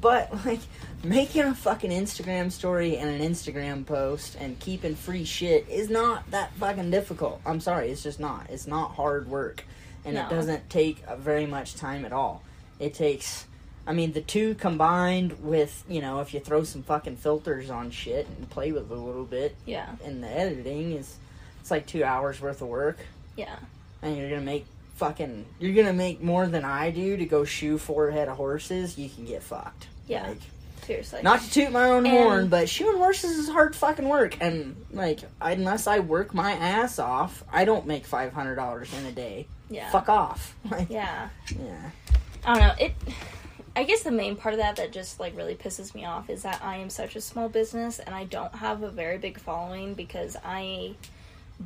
But 0.02 0.46
like 0.46 0.60
making 1.04 1.44
a 1.44 1.54
fucking 1.56 1.92
Instagram 1.92 2.52
story 2.52 2.98
and 2.98 3.10
an 3.10 3.22
Instagram 3.32 3.86
post 3.86 4.36
and 4.40 4.60
keeping 4.60 4.96
free 4.96 5.26
shit 5.26 5.68
is 5.70 5.90
not 5.90 6.30
that 6.32 6.54
fucking 6.54 6.92
difficult. 6.92 7.42
I'm 7.46 7.60
sorry, 7.60 7.90
it's 7.90 8.04
just 8.04 8.20
not. 8.20 8.48
It's 8.50 8.68
not 8.68 8.92
hard 8.96 9.28
work. 9.28 9.64
And 10.06 10.16
No. 10.16 10.26
it 10.26 10.30
doesn't 10.30 10.70
take 10.70 11.04
very 11.18 11.46
much 11.46 11.76
time 11.76 12.06
at 12.06 12.14
all. 12.14 12.44
It 12.80 12.94
takes 12.94 13.46
I 13.88 13.94
mean 13.94 14.12
the 14.14 14.22
two 14.22 14.54
combined 14.56 15.42
with, 15.44 15.84
you 15.90 16.00
know, 16.00 16.20
if 16.20 16.34
you 16.34 16.40
throw 16.40 16.64
some 16.64 16.84
fucking 16.84 17.16
filters 17.18 17.70
on 17.72 17.90
shit 17.90 18.28
and 18.28 18.48
play 18.50 18.72
with 18.72 18.92
it 18.92 18.96
a 18.96 19.00
little 19.02 19.26
bit 19.26 19.56
Yeah. 19.66 19.88
and 20.06 20.22
the 20.24 20.28
editing 20.30 20.92
is 20.92 21.16
it's 21.60 21.72
like 21.72 21.88
2 21.88 22.04
hours 22.04 22.40
worth 22.40 22.62
of 22.62 22.68
work 22.68 23.00
Yeah. 23.36 23.56
and 24.04 24.16
you're 24.16 24.30
going 24.30 24.42
to 24.42 24.46
make 24.46 24.66
fucking 25.00 25.46
you're 25.60 25.74
to 25.86 25.94
make 25.94 26.22
more 26.22 26.46
than 26.48 26.64
I 26.66 26.92
do 26.92 27.18
to 27.18 27.26
go 27.26 27.44
shoe 27.46 27.78
four 27.78 28.12
head 28.12 28.28
of 28.28 28.38
horses, 28.38 28.98
you 28.98 29.10
can 29.10 29.26
get 29.26 29.42
fucked. 29.42 29.88
Yeah. 30.08 30.28
Like, 30.28 30.38
Seriously. 30.86 31.22
not 31.24 31.42
to 31.42 31.52
toot 31.52 31.72
my 31.72 31.86
own 31.90 32.06
And- 32.06 32.18
horn, 32.18 32.48
but 32.48 32.68
shoeing 32.70 32.98
horses 32.98 33.38
is 33.38 33.48
hard 33.50 33.76
fucking 33.76 34.08
work. 34.08 34.38
And 34.42 34.76
like, 34.92 35.20
unless 35.42 35.88
I 35.88 36.00
work 36.00 36.34
my 36.34 36.52
ass 36.54 37.00
off, 37.00 37.44
I 37.52 37.64
don't 37.66 37.86
make 37.88 38.06
five 38.06 38.34
hundred 38.34 38.56
dollars 38.56 38.94
in 38.94 39.06
a 39.06 39.12
day. 39.12 39.48
yeah. 39.70 39.90
Fuck 39.92 40.10
off. 40.10 40.56
Like, 40.70 40.90
Yeah. 40.90 41.30
yeah. 41.50 41.90
I 42.46 42.54
don't 42.54 42.68
know. 42.68 42.86
It. 42.86 42.94
I 43.76 43.84
guess 43.84 44.02
the 44.02 44.12
main 44.12 44.36
part 44.36 44.54
of 44.54 44.60
that 44.60 44.76
that 44.78 44.92
just 44.92 45.20
like 45.20 45.38
really 45.38 45.56
pisses 45.56 45.94
me 45.96 46.04
off 46.06 46.30
is 46.30 46.42
that 46.44 46.60
I 46.64 46.78
am 46.78 46.90
such 46.90 47.16
a 47.16 47.22
small 47.22 47.48
business 47.50 48.00
and 48.00 48.14
I 48.14 48.26
don't 48.26 48.54
have 48.56 48.84
a 48.84 48.90
very 48.90 49.18
big 49.18 49.40
following 49.40 49.94
because 49.94 50.36
I 50.44 50.96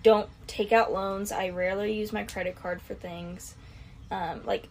don't 0.02 0.30
take 0.48 0.72
out 0.72 0.92
loans. 0.92 1.32
I 1.32 1.50
rarely 1.50 1.94
use 1.94 2.12
my 2.12 2.24
credit 2.24 2.56
card 2.56 2.82
for 2.82 2.94
things. 2.94 3.54
Um, 4.12 4.42
like 4.46 4.68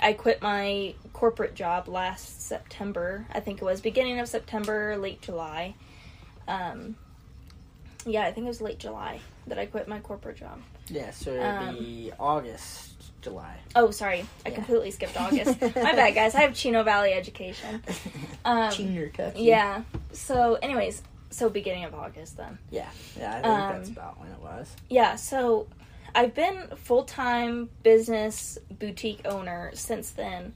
I 0.00 0.12
quit 0.12 0.40
my 0.42 0.94
corporate 1.12 1.54
job 1.54 1.88
last 1.88 2.42
September. 2.42 3.26
I 3.32 3.40
think 3.40 3.60
it 3.60 3.64
was 3.64 3.80
beginning 3.80 4.20
of 4.20 4.28
September, 4.28 4.96
late 4.96 5.20
July. 5.22 5.74
Um, 6.48 6.96
yeah, 8.06 8.22
I 8.22 8.32
think 8.32 8.46
it 8.46 8.48
was 8.48 8.60
late 8.60 8.78
July 8.78 9.20
that 9.46 9.58
I 9.58 9.66
quit 9.66 9.88
my 9.88 10.00
corporate 10.00 10.36
job. 10.38 10.60
Yeah. 10.88 11.10
So 11.10 11.30
it'd 11.32 11.44
Um, 11.44 11.76
be 11.78 12.12
August, 12.18 12.94
July. 13.22 13.56
Oh, 13.76 13.90
sorry, 13.90 14.24
I 14.46 14.48
Yeah. 14.48 14.54
completely 14.54 14.90
skipped 14.90 15.16
August. 15.20 15.60
my 15.60 15.68
bad, 15.92 16.14
guys. 16.14 16.34
I 16.34 16.40
have 16.40 16.54
Chino 16.54 16.82
Valley 16.82 17.12
education. 17.12 17.82
Um, 18.42 18.72
Junior 18.72 19.08
Tucky. 19.10 19.42
Yeah. 19.42 19.82
So, 20.12 20.54
anyways, 20.62 21.02
so 21.30 21.48
beginning 21.48 21.84
of 21.84 21.94
August 21.94 22.36
then. 22.36 22.58
Yeah. 22.70 22.88
Yeah. 23.18 23.30
I 23.30 23.34
think 23.34 23.46
Um, 23.46 23.72
that's 23.76 23.88
about 23.90 24.20
when 24.20 24.30
it 24.30 24.40
was. 24.40 24.74
Yeah. 24.88 25.16
So, 25.16 25.66
I've 26.14 26.34
been 26.34 26.68
full 26.76 27.04
time 27.04 27.70
business 27.82 28.58
boutique 28.70 29.20
owner 29.24 29.70
since 29.74 30.10
then, 30.10 30.52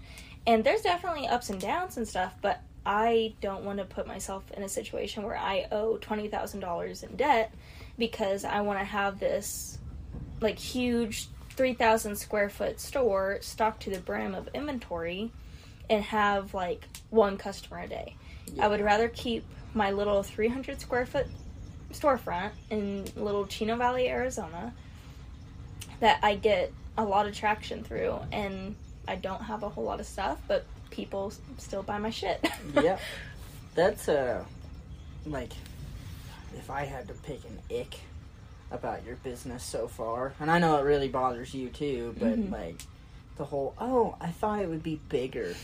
and 0.46 0.64
there's 0.64 0.82
definitely 0.82 1.28
ups 1.28 1.48
and 1.50 1.60
downs 1.60 1.96
and 1.96 2.06
stuff. 2.08 2.34
But 2.42 2.60
I 2.84 3.34
don't 3.40 3.64
want 3.64 3.78
to 3.78 3.84
put 3.84 4.06
myself 4.06 4.42
in 4.56 4.62
a 4.64 4.68
situation 4.68 5.22
where 5.22 5.36
I 5.38 5.66
owe 5.70 5.96
twenty 5.98 6.26
thousand 6.28 6.60
dollars 6.60 7.02
in 7.04 7.14
debt 7.16 7.54
because 7.96 8.44
I 8.44 8.60
want 8.62 8.80
to 8.80 8.84
have 8.84 9.20
this 9.20 9.78
like 10.40 10.58
huge 10.58 11.28
3,000 11.50 12.16
square 12.16 12.50
foot 12.50 12.80
store 12.80 13.38
stocked 13.40 13.82
to 13.84 13.90
the 13.90 14.00
brim 14.00 14.34
of 14.34 14.48
inventory 14.52 15.30
and 15.88 16.02
have 16.02 16.52
like 16.52 16.84
one 17.10 17.36
customer 17.38 17.78
a 17.82 17.86
day. 17.88 18.16
I 18.58 18.66
would 18.66 18.80
rather 18.80 19.08
keep 19.08 19.44
my 19.74 19.90
little 19.90 20.22
300 20.22 20.80
square 20.80 21.06
foot 21.06 21.26
storefront 21.92 22.50
in 22.70 23.04
little 23.16 23.46
Chino 23.46 23.76
Valley, 23.76 24.08
Arizona 24.08 24.72
that 26.00 26.18
I 26.22 26.34
get 26.36 26.72
a 26.96 27.04
lot 27.04 27.26
of 27.26 27.34
traction 27.34 27.82
through 27.84 28.18
and 28.32 28.74
I 29.06 29.16
don't 29.16 29.42
have 29.42 29.62
a 29.62 29.68
whole 29.68 29.84
lot 29.84 30.00
of 30.00 30.06
stuff, 30.06 30.40
but 30.48 30.64
people 30.90 31.32
still 31.58 31.82
buy 31.82 31.98
my 31.98 32.10
shit. 32.10 32.44
yep. 32.74 33.00
That's 33.74 34.08
uh 34.08 34.44
like 35.26 35.52
if 36.56 36.70
I 36.70 36.84
had 36.84 37.08
to 37.08 37.14
pick 37.14 37.40
an 37.44 37.58
ick 37.80 37.96
about 38.70 39.04
your 39.04 39.16
business 39.16 39.62
so 39.62 39.86
far, 39.88 40.32
and 40.40 40.50
I 40.50 40.58
know 40.58 40.78
it 40.78 40.82
really 40.82 41.08
bothers 41.08 41.52
you 41.54 41.68
too, 41.68 42.14
but 42.18 42.38
Mhm. 42.38 42.50
like 42.52 42.76
the 43.36 43.44
whole 43.44 43.74
oh, 43.78 44.16
I 44.20 44.28
thought 44.30 44.60
it 44.60 44.68
would 44.68 44.82
be 44.82 45.00
bigger. 45.08 45.54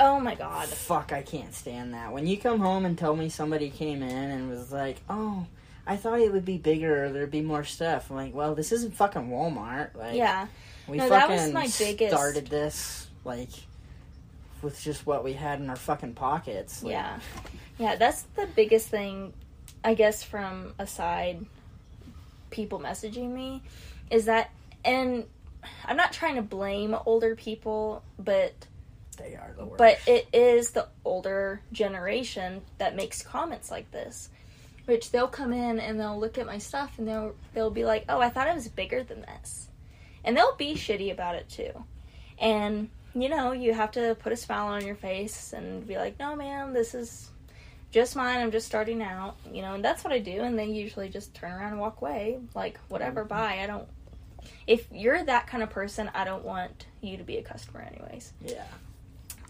Oh 0.00 0.20
my 0.20 0.34
god. 0.34 0.68
Fuck, 0.68 1.12
I 1.12 1.22
can't 1.22 1.54
stand 1.54 1.94
that. 1.94 2.12
When 2.12 2.26
you 2.26 2.36
come 2.38 2.60
home 2.60 2.84
and 2.84 2.96
tell 2.98 3.16
me 3.16 3.28
somebody 3.28 3.70
came 3.70 4.02
in 4.02 4.30
and 4.30 4.48
was 4.50 4.72
like, 4.72 4.98
"Oh, 5.08 5.46
I 5.86 5.96
thought 5.96 6.20
it 6.20 6.32
would 6.32 6.44
be 6.44 6.58
bigger 6.58 7.06
or 7.06 7.10
there'd 7.10 7.30
be 7.30 7.42
more 7.42 7.64
stuff." 7.64 8.10
I'm 8.10 8.16
like, 8.16 8.34
"Well, 8.34 8.54
this 8.54 8.72
isn't 8.72 8.94
fucking 8.94 9.28
Walmart." 9.30 9.94
Like, 9.94 10.14
Yeah. 10.14 10.46
we 10.88 10.96
No, 10.98 11.08
that 11.08 11.22
fucking 11.28 11.36
was 11.36 11.52
my 11.52 11.68
biggest- 11.78 12.14
started 12.14 12.46
this 12.48 13.06
like 13.24 13.48
with 14.62 14.80
just 14.80 15.06
what 15.06 15.22
we 15.24 15.32
had 15.34 15.60
in 15.60 15.68
our 15.70 15.76
fucking 15.76 16.14
pockets. 16.14 16.82
Like, 16.82 16.92
Yeah. 16.92 17.18
Yeah, 17.78 17.96
that's 17.96 18.22
the 18.36 18.46
biggest 18.46 18.88
thing, 18.88 19.34
I 19.84 19.94
guess, 19.94 20.22
from 20.22 20.74
aside 20.78 21.44
people 22.50 22.80
messaging 22.80 23.30
me, 23.32 23.62
is 24.10 24.24
that, 24.26 24.50
and 24.84 25.24
I'm 25.84 25.96
not 25.96 26.12
trying 26.12 26.36
to 26.36 26.42
blame 26.42 26.96
older 27.04 27.36
people, 27.36 28.02
but 28.18 28.54
they 29.16 29.34
are 29.34 29.54
the 29.56 29.64
worst. 29.64 29.78
but 29.78 29.98
it 30.06 30.28
is 30.32 30.70
the 30.70 30.86
older 31.04 31.60
generation 31.72 32.62
that 32.78 32.94
makes 32.94 33.22
comments 33.22 33.70
like 33.70 33.90
this 33.90 34.30
which 34.86 35.10
they'll 35.10 35.28
come 35.28 35.52
in 35.52 35.78
and 35.78 36.00
they'll 36.00 36.18
look 36.18 36.38
at 36.38 36.46
my 36.46 36.58
stuff 36.58 36.92
and 36.98 37.06
they'll 37.06 37.34
they'll 37.52 37.70
be 37.70 37.84
like 37.84 38.04
oh 38.08 38.20
i 38.20 38.28
thought 38.28 38.48
it 38.48 38.54
was 38.54 38.68
bigger 38.68 39.02
than 39.02 39.20
this. 39.22 39.68
And 40.24 40.36
they'll 40.36 40.56
be 40.56 40.74
shitty 40.74 41.12
about 41.12 41.36
it 41.36 41.48
too. 41.48 41.84
And 42.38 42.88
you 43.14 43.28
know 43.28 43.52
you 43.52 43.72
have 43.72 43.92
to 43.92 44.16
put 44.16 44.32
a 44.32 44.36
smile 44.36 44.66
on 44.66 44.84
your 44.84 44.96
face 44.96 45.52
and 45.52 45.86
be 45.86 45.96
like 45.96 46.18
no 46.18 46.34
man 46.34 46.72
this 46.72 46.94
is 46.94 47.30
just 47.92 48.16
mine. 48.16 48.40
I'm 48.40 48.50
just 48.50 48.66
starting 48.66 49.00
out 49.02 49.36
you 49.52 49.62
know 49.62 49.74
and 49.74 49.84
that's 49.84 50.04
what 50.04 50.12
i 50.12 50.18
do. 50.18 50.40
And 50.40 50.58
they 50.58 50.66
usually 50.66 51.08
just 51.08 51.34
turn 51.34 51.52
around 51.52 51.72
and 51.72 51.80
walk 51.80 52.00
away. 52.00 52.38
Like 52.54 52.78
whatever 52.88 53.20
mm-hmm. 53.20 53.28
bye. 53.28 53.60
I 53.62 53.66
don't 53.66 53.88
if 54.66 54.86
you're 54.92 55.24
that 55.24 55.48
kind 55.48 55.62
of 55.62 55.70
person 55.70 56.08
i 56.14 56.24
don't 56.24 56.44
want 56.44 56.86
you 57.00 57.16
to 57.16 57.24
be 57.24 57.38
a 57.38 57.42
customer 57.42 57.80
anyways. 57.80 58.32
Yeah. 58.44 58.64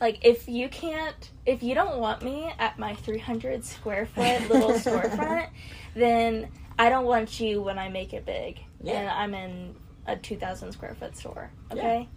Like 0.00 0.24
if 0.24 0.48
you 0.48 0.68
can't 0.68 1.30
if 1.44 1.62
you 1.62 1.74
don't 1.74 1.98
want 1.98 2.22
me 2.22 2.52
at 2.59 2.78
my 2.78 2.94
300 2.94 3.64
square 3.64 4.06
foot 4.06 4.48
little 4.48 4.70
storefront 4.72 5.48
then 5.94 6.48
i 6.78 6.88
don't 6.88 7.06
want 7.06 7.40
you 7.40 7.62
when 7.62 7.78
i 7.78 7.88
make 7.88 8.12
it 8.12 8.26
big. 8.26 8.61
Yeah. 8.82 9.00
and 9.00 9.09
i'm 9.09 9.35
in 9.35 9.74
a 10.06 10.16
2000 10.16 10.72
square 10.72 10.94
foot 10.94 11.16
store 11.16 11.50
okay? 11.72 12.09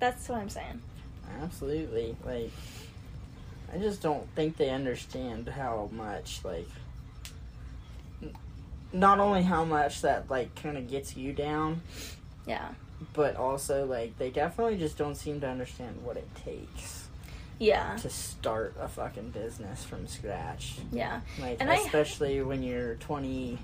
That's 0.00 0.28
what 0.28 0.38
i'm 0.38 0.48
saying. 0.48 0.80
Absolutely. 1.42 2.16
Like 2.24 2.50
I 3.72 3.78
just 3.78 4.02
don't 4.02 4.28
think 4.34 4.56
they 4.56 4.70
understand 4.70 5.48
how 5.48 5.88
much 5.92 6.40
like 6.44 6.68
n- 8.22 8.34
not 8.92 9.18
only 9.18 9.42
how 9.42 9.64
much 9.64 10.02
that 10.02 10.30
like 10.30 10.54
kind 10.54 10.76
of 10.76 10.88
gets 10.88 11.16
you 11.16 11.32
down, 11.32 11.82
yeah 12.46 12.68
but 13.12 13.36
also 13.36 13.84
like 13.86 14.16
they 14.18 14.30
definitely 14.30 14.76
just 14.76 14.96
don't 14.98 15.14
seem 15.16 15.40
to 15.40 15.48
understand 15.48 15.96
what 16.04 16.16
it 16.16 16.28
takes 16.44 17.06
yeah 17.58 17.96
to 17.96 18.10
start 18.10 18.74
a 18.80 18.88
fucking 18.88 19.30
business 19.30 19.84
from 19.84 20.06
scratch. 20.08 20.76
yeah 20.92 21.20
Like 21.40 21.58
And 21.60 21.70
I- 21.70 21.76
especially 21.76 22.42
when 22.42 22.62
you're 22.62 22.94
20 22.96 23.58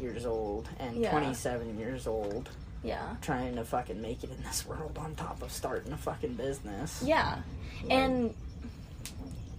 years 0.00 0.26
old 0.26 0.68
and 0.78 0.96
Yeah. 0.96 1.10
27 1.12 1.78
years 1.78 2.06
old 2.06 2.48
yeah 2.82 3.16
trying 3.22 3.54
to 3.56 3.64
fucking 3.64 4.00
make 4.02 4.22
it 4.24 4.30
in 4.30 4.42
this 4.42 4.66
world 4.66 4.98
on 4.98 5.14
top 5.14 5.42
of 5.42 5.50
starting 5.52 5.92
a 5.92 5.96
fucking 5.96 6.34
business. 6.34 7.02
yeah 7.04 7.38
Like, 7.82 7.92
and 7.92 8.34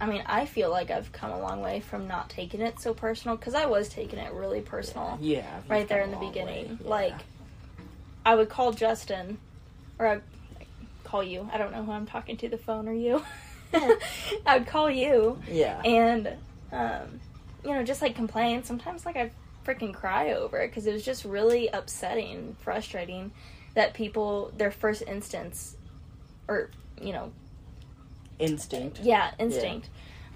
i 0.00 0.06
mean 0.06 0.22
i 0.26 0.44
feel 0.46 0.70
like 0.70 0.90
i've 0.90 1.10
come 1.12 1.30
a 1.32 1.40
long 1.40 1.60
way 1.60 1.80
from 1.80 2.06
not 2.06 2.28
taking 2.30 2.60
it 2.60 2.78
so 2.80 2.94
personal 2.94 3.36
because 3.36 3.54
i 3.54 3.66
was 3.66 3.88
taking 3.88 4.18
it 4.18 4.32
really 4.32 4.60
personal 4.60 5.18
yeah, 5.20 5.56
you've 5.56 5.70
right 5.70 5.88
there 5.88 6.02
in 6.02 6.10
the 6.10 6.16
beginning. 6.18 6.78
Yeah. 6.82 6.88
Like, 6.88 7.14
I 8.24 8.34
would 8.34 8.48
call 8.48 8.72
Justin, 8.72 9.38
or 9.98 10.06
I'd 10.06 10.22
call 11.04 11.22
you. 11.22 11.48
I 11.52 11.58
don't 11.58 11.72
know 11.72 11.84
who 11.84 11.92
I'm 11.92 12.06
talking 12.06 12.36
to, 12.38 12.48
the 12.48 12.58
phone 12.58 12.88
or 12.88 12.92
you. 12.92 13.22
I'd 14.46 14.66
call 14.66 14.90
you 14.90 15.38
yeah. 15.48 15.80
and, 15.82 16.34
um, 16.72 17.20
you 17.64 17.72
know, 17.72 17.82
just 17.82 18.02
like 18.02 18.14
complain. 18.14 18.62
Sometimes, 18.64 19.06
like, 19.06 19.16
I'd 19.16 19.32
freaking 19.64 19.92
cry 19.92 20.32
over 20.32 20.58
it 20.58 20.68
because 20.68 20.86
it 20.86 20.92
was 20.92 21.04
just 21.04 21.24
really 21.24 21.68
upsetting, 21.68 22.56
frustrating 22.60 23.32
that 23.74 23.94
people, 23.94 24.52
their 24.56 24.70
first 24.70 25.02
instance, 25.06 25.76
or, 26.48 26.70
you 27.00 27.12
know, 27.12 27.32
instinct. 28.38 29.00
yeah, 29.02 29.32
instinct. 29.38 29.88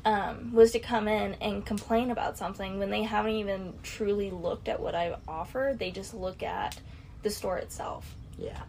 Um, 0.05 0.53
was 0.53 0.73
to 0.73 0.81
come 0.81 1.07
in 1.07 1.35
and 1.35 1.65
complain 1.65 2.11
about 2.11 2.37
something 2.37 2.81
when 2.81 2.91
they 2.91 3.05
haven't 3.05 3.35
even 3.35 3.75
truly 3.85 4.33
looked 4.33 4.69
at 4.69 4.81
what 4.81 4.97
I 4.97 5.15
offer. 5.29 5.77
They 5.79 5.93
just 5.93 6.13
look 6.13 6.43
at 6.43 6.77
the 7.23 7.31
store 7.31 7.59
itself. 7.59 8.15
Yeah. 8.39 8.61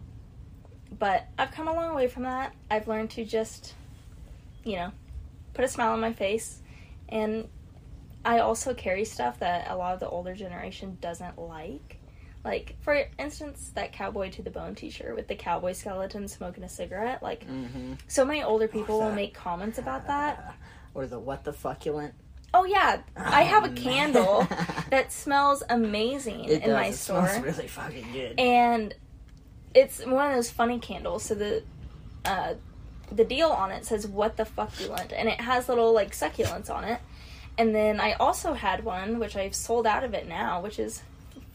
But 0.98 1.26
I've 1.38 1.50
come 1.52 1.68
a 1.68 1.74
long 1.74 1.94
way 1.94 2.06
from 2.08 2.22
that. 2.24 2.54
I've 2.70 2.86
learned 2.88 3.10
to 3.12 3.24
just, 3.24 3.74
you 4.64 4.76
know, 4.76 4.92
put 5.54 5.64
a 5.64 5.68
smile 5.68 5.92
on 5.92 6.00
my 6.00 6.12
face. 6.12 6.60
And 7.08 7.48
I 8.24 8.38
also 8.38 8.74
carry 8.74 9.04
stuff 9.04 9.40
that 9.40 9.70
a 9.70 9.76
lot 9.76 9.94
of 9.94 10.00
the 10.00 10.08
older 10.08 10.34
generation 10.34 10.96
doesn't 11.00 11.38
like. 11.38 11.98
Like, 12.44 12.76
for 12.82 13.02
instance, 13.18 13.70
that 13.74 13.92
Cowboy 13.92 14.30
to 14.32 14.42
the 14.42 14.50
Bone 14.50 14.74
t 14.74 14.90
shirt 14.90 15.16
with 15.16 15.28
the 15.28 15.34
cowboy 15.34 15.72
skeleton 15.72 16.28
smoking 16.28 16.62
a 16.62 16.68
cigarette. 16.68 17.22
Like, 17.22 17.46
Mm-hmm. 17.48 17.94
so 18.06 18.24
many 18.24 18.42
older 18.42 18.68
people 18.68 19.00
will 19.00 19.12
make 19.12 19.34
comments 19.34 19.78
about 19.78 20.06
that. 20.08 20.54
Or 20.96 21.08
the 21.08 21.18
what 21.18 21.42
the 21.42 21.52
fuckulent. 21.52 22.12
Oh 22.56 22.64
yeah, 22.64 23.00
I 23.16 23.42
have 23.42 23.64
a 23.64 23.70
Oh, 23.70 23.72
candle 23.72 24.46
that 24.90 25.10
smells 25.12 25.62
amazing 25.68 26.44
It 26.44 26.52
in 26.62 26.70
does. 26.70 26.70
my 26.70 26.86
it 26.86 26.94
store, 26.94 27.28
smells 27.28 27.44
really 27.44 27.68
fucking 27.68 28.06
good. 28.12 28.38
and 28.40 28.94
it's 29.74 30.04
one 30.06 30.28
of 30.30 30.34
those 30.36 30.50
funny 30.50 30.78
candles. 30.78 31.24
So 31.24 31.34
the 31.34 31.62
uh, 32.24 32.54
the 33.12 33.24
deal 33.24 33.48
on 33.48 33.70
it 33.72 33.84
says 33.84 34.06
"What 34.06 34.36
the 34.36 34.44
fuckulent," 34.44 35.12
and 35.14 35.28
it 35.28 35.40
has 35.40 35.68
little 35.68 35.92
like 35.92 36.12
succulents 36.12 36.70
on 36.70 36.84
it. 36.84 37.00
And 37.58 37.74
then 37.74 38.00
I 38.00 38.12
also 38.14 38.54
had 38.54 38.84
one 38.84 39.18
which 39.18 39.36
I've 39.36 39.54
sold 39.54 39.86
out 39.86 40.04
of 40.04 40.14
it 40.14 40.26
now, 40.28 40.60
which 40.60 40.78
is 40.78 41.02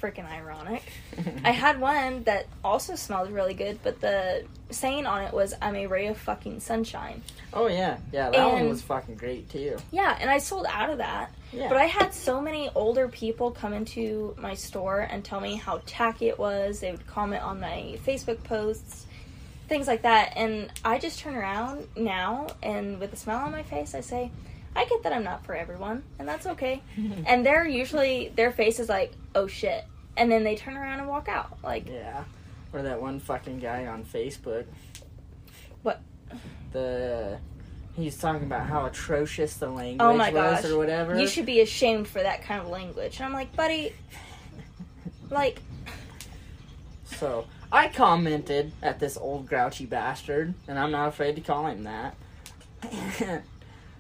freaking 0.02 0.30
ironic. 0.30 0.84
I 1.44 1.52
had 1.52 1.80
one 1.80 2.24
that 2.24 2.48
also 2.64 2.96
smelled 2.96 3.32
really 3.32 3.54
good, 3.54 3.80
but 3.84 4.02
the 4.02 4.46
saying 4.70 5.06
on 5.06 5.24
it 5.24 5.34
was 5.34 5.54
"I'm 5.62 5.76
a 5.76 5.88
ray 5.88 6.08
of 6.08 6.18
fucking 6.18 6.60
sunshine." 6.60 7.22
oh 7.54 7.68
yeah, 7.68 7.98
yeah, 8.12 8.30
that 8.30 8.52
one 8.52 8.70
was 8.70 8.82
fucking 8.82 9.16
great 9.16 9.50
too. 9.50 9.78
Yeah, 9.92 10.18
and 10.20 10.30
I 10.30 10.38
sold 10.38 10.66
out 10.70 10.90
of 10.90 11.00
that. 11.00 11.32
Yeah. 11.52 11.68
But 11.68 11.78
I 11.78 11.86
had 11.86 12.14
so 12.14 12.40
many 12.42 12.70
older 12.76 13.08
people 13.08 13.52
come 13.52 13.74
into 13.74 14.36
my 14.38 14.54
store 14.54 15.00
and 15.00 15.24
tell 15.24 15.40
me 15.40 15.56
how 15.56 15.82
tacky 15.86 16.28
it 16.28 16.38
was. 16.38 16.80
They 16.80 16.92
would 16.92 17.08
comment 17.08 17.44
on 17.44 17.60
my 17.60 17.98
Facebook 18.06 18.44
posts, 18.44 19.08
things 19.68 19.88
like 19.88 20.04
that. 20.04 20.34
And 20.36 20.72
I 20.86 21.00
just 21.00 21.20
turn 21.20 21.36
around 21.36 21.88
now 21.96 22.48
and 22.62 23.00
with 23.00 23.14
a 23.14 23.16
smile 23.16 23.46
on 23.46 23.52
my 23.52 23.64
face, 23.64 23.96
I 23.96 24.02
say, 24.02 24.32
I 24.76 24.86
get 24.86 25.04
that 25.04 25.14
I'm 25.14 25.24
not 25.24 25.46
for 25.46 25.56
everyone, 25.56 26.04
and 26.20 26.28
that's 26.28 26.46
okay. 26.46 26.82
and 27.26 27.46
they're 27.46 27.68
usually, 27.68 28.32
their 28.36 28.52
face 28.52 28.80
is 28.80 28.88
like, 28.90 29.14
oh 29.36 29.48
shit. 29.48 29.84
And 30.18 30.32
then 30.32 30.44
they 30.44 30.56
turn 30.56 30.76
around 30.78 31.00
and 31.00 31.08
walk 31.08 31.28
out. 31.30 31.58
Like, 31.64 31.88
Yeah. 31.90 32.24
Or 32.72 32.82
that 32.84 33.02
one 33.02 33.20
fucking 33.20 33.60
guy 33.60 33.88
on 33.88 34.04
Facebook. 34.06 34.66
What? 35.82 36.02
The 36.72 37.40
he's 37.96 38.18
talking 38.18 38.44
about 38.44 38.68
how 38.68 38.86
atrocious 38.86 39.56
the 39.58 39.68
language 39.68 39.98
Oh 40.00 40.16
my 40.16 40.32
was 40.32 40.62
gosh. 40.62 40.72
or 40.72 40.78
whatever. 40.78 41.20
you 41.20 41.28
should 41.28 41.46
be 41.46 41.60
ashamed 41.62 42.08
for 42.08 42.22
that 42.22 42.44
kind 42.44 42.62
of 42.62 42.68
language. 42.70 43.18
And 43.18 43.26
I'm 43.26 43.34
like, 43.34 43.56
buddy, 43.56 43.94
like, 45.30 45.62
So 47.18 47.46
I 47.72 47.88
commented 47.90 48.72
at 48.82 49.00
this 49.00 49.18
old 49.18 49.48
grouchy 49.48 49.86
bastard, 49.86 50.54
and 50.68 50.78
I'm 50.80 50.92
not 50.92 51.08
afraid 51.10 51.36
to 51.36 51.42
call 51.42 51.66
him 51.68 51.84
that. 51.84 52.16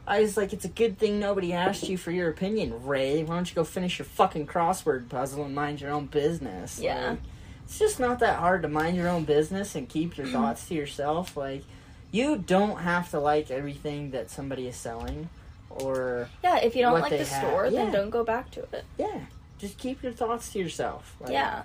I 0.10 0.22
was 0.22 0.36
like, 0.36 0.54
it's 0.54 0.66
a 0.66 0.70
good 0.70 0.98
thing 0.98 1.20
nobody 1.20 1.54
asked 1.54 1.88
you 1.88 1.96
for 1.96 2.10
your 2.10 2.30
opinion, 2.30 2.86
Ray. 2.86 3.24
Why 3.24 3.36
don't 3.36 3.48
you 3.48 3.56
go 3.56 3.64
finish 3.64 4.00
your 4.00 4.08
fucking 4.08 4.48
crossword 4.48 5.08
puzzle 5.08 5.46
and 5.46 5.54
mind 5.54 5.82
your 5.82 5.92
own 5.92 6.08
business? 6.08 6.80
Yeah. 6.80 7.12
Like, 7.12 7.20
it's 7.66 7.78
just 7.78 8.00
not 8.00 8.18
that 8.20 8.40
hard 8.40 8.64
to 8.64 8.68
mind 8.68 8.98
your 8.98 9.08
own 9.08 9.24
business 9.26 9.76
and 9.76 9.88
keep 9.88 10.18
your 10.18 10.26
thoughts 10.26 10.68
to 10.70 10.74
yourself. 10.74 11.38
Like, 11.38 11.64
you 12.12 12.38
don't 12.38 12.80
have 12.80 13.12
to 13.12 13.20
like 13.20 13.52
everything 13.52 14.10
that 14.12 14.32
somebody 14.32 14.68
is 14.68 14.76
selling, 14.76 15.30
or 15.70 16.28
yeah, 16.44 16.58
if 16.58 16.76
you 16.76 16.82
don't 16.82 17.00
like 17.00 17.12
the 17.12 17.18
have, 17.20 17.28
store, 17.28 17.66
yeah. 17.68 17.84
then 17.84 17.92
don't 17.92 18.10
go 18.10 18.24
back 18.24 18.50
to 18.52 18.62
it. 18.74 18.86
yeah, 18.98 19.20
just 19.60 19.78
keep 19.78 20.02
your 20.02 20.12
thoughts 20.12 20.52
to 20.54 20.60
yourself. 20.60 21.16
Like, 21.20 21.32
Yeah. 21.32 21.64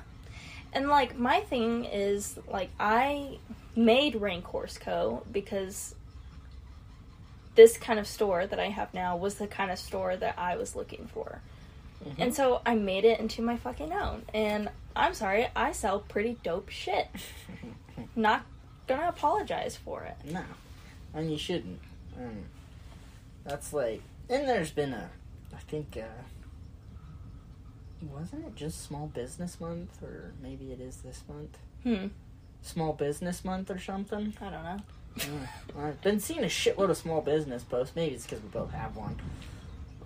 And 0.75 0.89
like 0.89 1.17
my 1.17 1.41
thing 1.41 1.85
is 1.85 2.39
like 2.49 2.69
I 2.79 3.39
made 3.77 4.17
Rank 4.17 4.45
Horse 4.45 4.77
Co. 4.77 5.23
because 5.33 5.95
this 7.55 7.77
kind 7.77 7.99
of 7.99 8.07
store 8.07 8.47
that 8.47 8.59
I 8.59 8.69
have 8.69 8.93
now 8.95 9.17
was 9.17 9.37
the 9.37 9.47
kind 9.47 9.71
of 9.71 9.79
store 9.79 10.17
that 10.17 10.39
I 10.39 10.57
was 10.57 10.75
looking 10.75 11.07
for. 11.13 11.41
Mhm. 12.05 12.15
And 12.19 12.35
so 12.35 12.61
I 12.67 12.75
made 12.75 13.05
it 13.05 13.21
into 13.21 13.43
my 13.43 13.57
fucking 13.57 13.93
own. 13.93 14.25
And 14.35 14.69
I'm 14.97 15.15
sorry, 15.15 15.47
I 15.57 15.73
sell 15.73 16.01
pretty 16.01 16.37
dope 16.43 16.69
shit. 16.69 17.09
Not 18.17 18.45
gonna 18.87 19.09
apologize 19.09 19.77
for 19.77 20.03
it. 20.05 20.17
No, 20.25 20.43
and 21.15 21.31
you 21.31 21.39
shouldn't. 21.39 21.81
Um, 22.19 22.45
that's 23.45 23.73
like, 23.73 24.03
and 24.29 24.49
there's 24.49 24.71
been 24.73 24.93
a, 24.93 25.11
I 25.55 25.59
think, 25.59 25.97
uh, 25.97 26.23
wasn't 28.13 28.45
it 28.47 28.55
just 28.57 28.83
Small 28.85 29.07
Business 29.07 29.61
Month, 29.61 30.03
or 30.03 30.33
maybe 30.43 30.73
it 30.73 30.81
is 30.81 30.99
this 30.99 31.23
month, 31.29 31.59
Hmm. 31.83 32.09
Small 32.63 32.93
Business 32.93 33.45
Month 33.45 33.71
or 33.71 33.79
something. 33.79 34.35
I 34.41 34.51
don't 34.51 34.63
know. 34.65 34.79
Uh, 35.21 35.79
I've 35.79 36.01
been 36.03 36.21
seeing 36.21 36.41
a 36.41 36.49
shitload 36.49 36.91
of 36.91 36.97
small 36.97 37.21
business 37.21 37.63
posts. 37.63 37.95
Maybe 37.95 38.15
it's 38.15 38.25
because 38.25 38.43
we 38.43 38.49
both 38.49 38.73
have 38.73 38.97
one. 38.97 39.17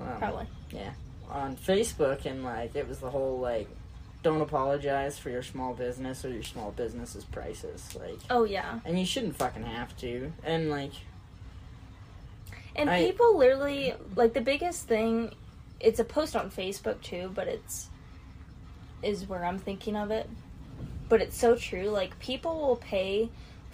Um, 0.01 0.19
Probably. 0.19 0.47
Yeah. 0.71 0.91
On 1.31 1.57
Facebook, 1.57 2.25
and 2.27 2.45
like 2.45 2.75
it 2.77 2.89
was 2.89 2.99
the 2.99 3.11
whole 3.11 3.39
like, 3.39 3.69
don't 4.23 4.41
apologize 4.41 5.19
for 5.19 5.31
your 5.31 5.43
small 5.43 5.75
business 5.75 6.25
or 6.25 6.31
your 6.31 6.43
small 6.43 6.71
business's 6.73 7.25
prices, 7.25 7.95
like, 7.99 8.19
Oh 8.31 8.45
yeah. 8.45 8.81
and 8.85 8.99
you 8.99 9.05
shouldn't 9.07 9.37
fucking 9.37 9.65
have 9.65 9.97
to, 9.99 10.33
and 10.45 10.71
like. 10.71 10.93
And 12.77 12.89
I- 12.89 13.05
people 13.07 13.37
literally 13.37 13.95
like 14.17 14.35
the 14.35 14.41
biggest 14.41 14.87
thing 14.87 15.35
it's 15.81 16.01
a 16.01 16.05
post 16.05 16.35
on 16.37 16.51
Facebook 16.51 17.01
too, 17.03 17.31
but 17.35 17.47
it's 17.49 17.89
is 19.03 19.29
where 19.29 19.45
I'm 19.45 19.59
thinking 19.59 19.97
of 19.97 20.11
it. 20.11 20.29
But 21.09 21.21
it's 21.23 21.37
so 21.37 21.57
true. 21.57 21.89
Like 21.89 22.19
people 22.19 22.59
will 22.61 22.77
pay 22.77 23.31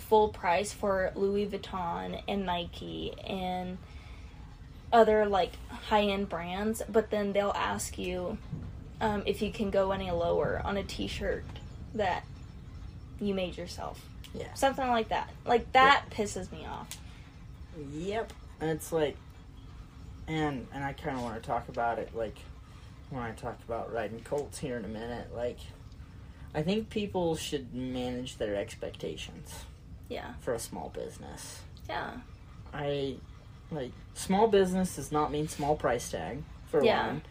full 0.08 0.28
price 0.28 0.72
for 0.72 1.12
Louis 1.14 1.46
Vuitton 1.46 2.22
and 2.28 2.46
Nike 2.46 3.14
and 3.26 3.78
other 4.92 5.26
like 5.26 5.52
high 5.88 6.04
end 6.04 6.28
brands, 6.28 6.82
but 6.88 7.10
then 7.10 7.32
they'll 7.32 7.54
ask 7.56 7.98
you 7.98 8.38
um, 9.00 9.22
if 9.26 9.42
you 9.42 9.50
can 9.50 9.70
go 9.70 9.90
any 9.92 10.10
lower 10.10 10.60
on 10.64 10.76
a 10.76 10.84
t 10.84 11.08
shirt 11.08 11.44
that 11.94 12.24
you 13.20 13.34
made 13.34 13.56
yourself. 13.56 14.04
Yeah. 14.34 14.52
Something 14.54 14.88
like 14.88 15.08
that. 15.08 15.30
Like 15.44 15.72
that 15.72 16.04
pisses 16.10 16.50
me 16.52 16.66
off. 16.66 16.96
Yep. 17.92 18.32
And 18.60 18.70
it's 18.70 18.92
like, 18.92 19.16
and 20.28 20.66
and 20.72 20.84
I 20.84 20.92
kind 20.92 21.16
of 21.16 21.22
want 21.22 21.42
to 21.42 21.46
talk 21.46 21.68
about 21.68 21.98
it 21.98 22.14
like 22.14 22.38
when 23.10 23.22
I 23.22 23.32
talk 23.32 23.58
about 23.66 23.92
riding 23.92 24.20
colts 24.20 24.58
here 24.58 24.76
in 24.76 24.84
a 24.84 24.88
minute. 24.88 25.34
Like, 25.34 25.58
I 26.54 26.62
think 26.62 26.90
people 26.90 27.36
should 27.36 27.74
manage 27.74 28.36
their 28.36 28.54
expectations 28.54 29.64
Yeah. 30.08 30.34
for 30.40 30.54
a 30.54 30.58
small 30.58 30.90
business. 30.90 31.60
Yeah. 31.88 32.10
I 32.72 33.16
like 33.70 33.92
small 34.14 34.48
business 34.48 34.96
does 34.96 35.10
not 35.12 35.30
mean 35.32 35.48
small 35.48 35.76
price 35.76 36.10
tag 36.10 36.42
for 36.66 36.82
Yeah. 36.84 37.06
one, 37.06 37.22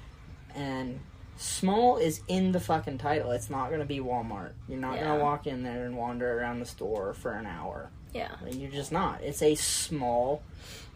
and 0.56 1.00
small 1.38 1.98
is 1.98 2.22
in 2.28 2.52
the 2.52 2.60
fucking 2.60 2.98
title. 2.98 3.32
It's 3.32 3.50
not 3.50 3.70
going 3.70 3.80
to 3.82 3.86
be 3.86 4.00
Walmart. 4.00 4.52
You're 4.68 4.80
not 4.80 4.96
Yeah. 4.96 5.06
going 5.06 5.20
to 5.20 5.24
walk 5.24 5.48
in 5.48 5.64
there 5.64 5.86
and 5.86 5.98
wander 5.98 6.40
around 6.40 6.60
the 6.60 6.66
store 6.66 7.14
for 7.14 7.34
an 7.34 7.46
hour. 7.46 7.90
Yeah. 8.14 8.30
Like, 8.44 8.56
you're 8.56 8.72
just 8.72 8.92
not. 8.92 9.22
It's 9.22 9.42
a 9.42 9.56
small 9.56 10.44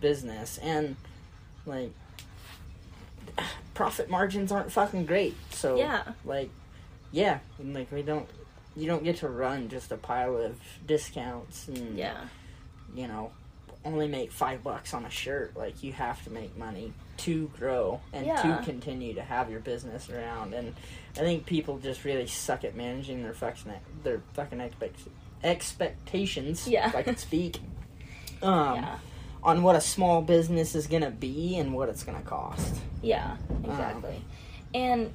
business, 0.01 0.57
and 0.59 0.95
like 1.65 1.91
profit 3.73 4.09
margins 4.09 4.51
aren't 4.51 4.71
fucking 4.71 5.05
great. 5.05 5.35
So 5.51 5.75
Yeah. 5.77 6.03
like, 6.25 6.49
yeah, 7.11 7.39
like 7.59 7.91
we 7.91 8.01
don't. 8.01 8.27
You 8.77 8.85
don't 8.87 9.03
get 9.03 9.17
to 9.17 9.27
run 9.29 9.67
just 9.69 9.91
a 9.91 9.97
pile 9.97 10.37
of 10.37 10.57
discounts 10.85 11.67
and 11.67 11.97
Yeah. 11.97 12.25
you 12.95 13.07
know 13.07 13.31
only 13.85 14.07
make 14.07 14.31
five 14.31 14.63
bucks 14.63 14.93
on 14.93 15.03
a 15.05 15.09
shirt. 15.09 15.55
Like 15.57 15.81
you 15.83 15.93
have 15.93 16.23
to 16.25 16.29
make 16.29 16.55
money 16.57 16.93
to 17.17 17.47
grow 17.57 17.99
and 18.13 18.25
Yeah. 18.25 18.41
to 18.41 18.63
continue 18.63 19.13
to 19.15 19.21
have 19.23 19.49
your 19.49 19.61
business 19.61 20.09
around. 20.09 20.53
And 20.53 20.75
I 21.15 21.19
think 21.21 21.45
people 21.45 21.77
just 21.79 22.03
really 22.05 22.27
suck 22.27 22.63
at 22.65 22.75
managing 22.75 23.23
their 23.23 23.33
fucking 23.33 23.71
their 24.03 24.21
fucking 24.33 24.59
expect, 24.61 24.99
expectations. 25.43 26.67
Yeah. 26.67 26.87
if 26.87 26.95
I 26.95 27.03
could 27.03 27.19
speak. 27.19 27.59
Um, 28.39 28.75
yeah. 28.75 28.99
on 29.41 29.63
what 29.63 29.75
a 29.75 29.81
small 29.81 30.21
business 30.21 30.75
is 30.75 30.85
gonna 30.85 31.09
be 31.09 31.57
and 31.57 31.73
what 31.73 31.89
it's 31.89 32.03
gonna 32.03 32.21
cost. 32.21 32.75
Yeah. 33.01 33.35
Exactly. 33.63 34.21
and 34.75 35.11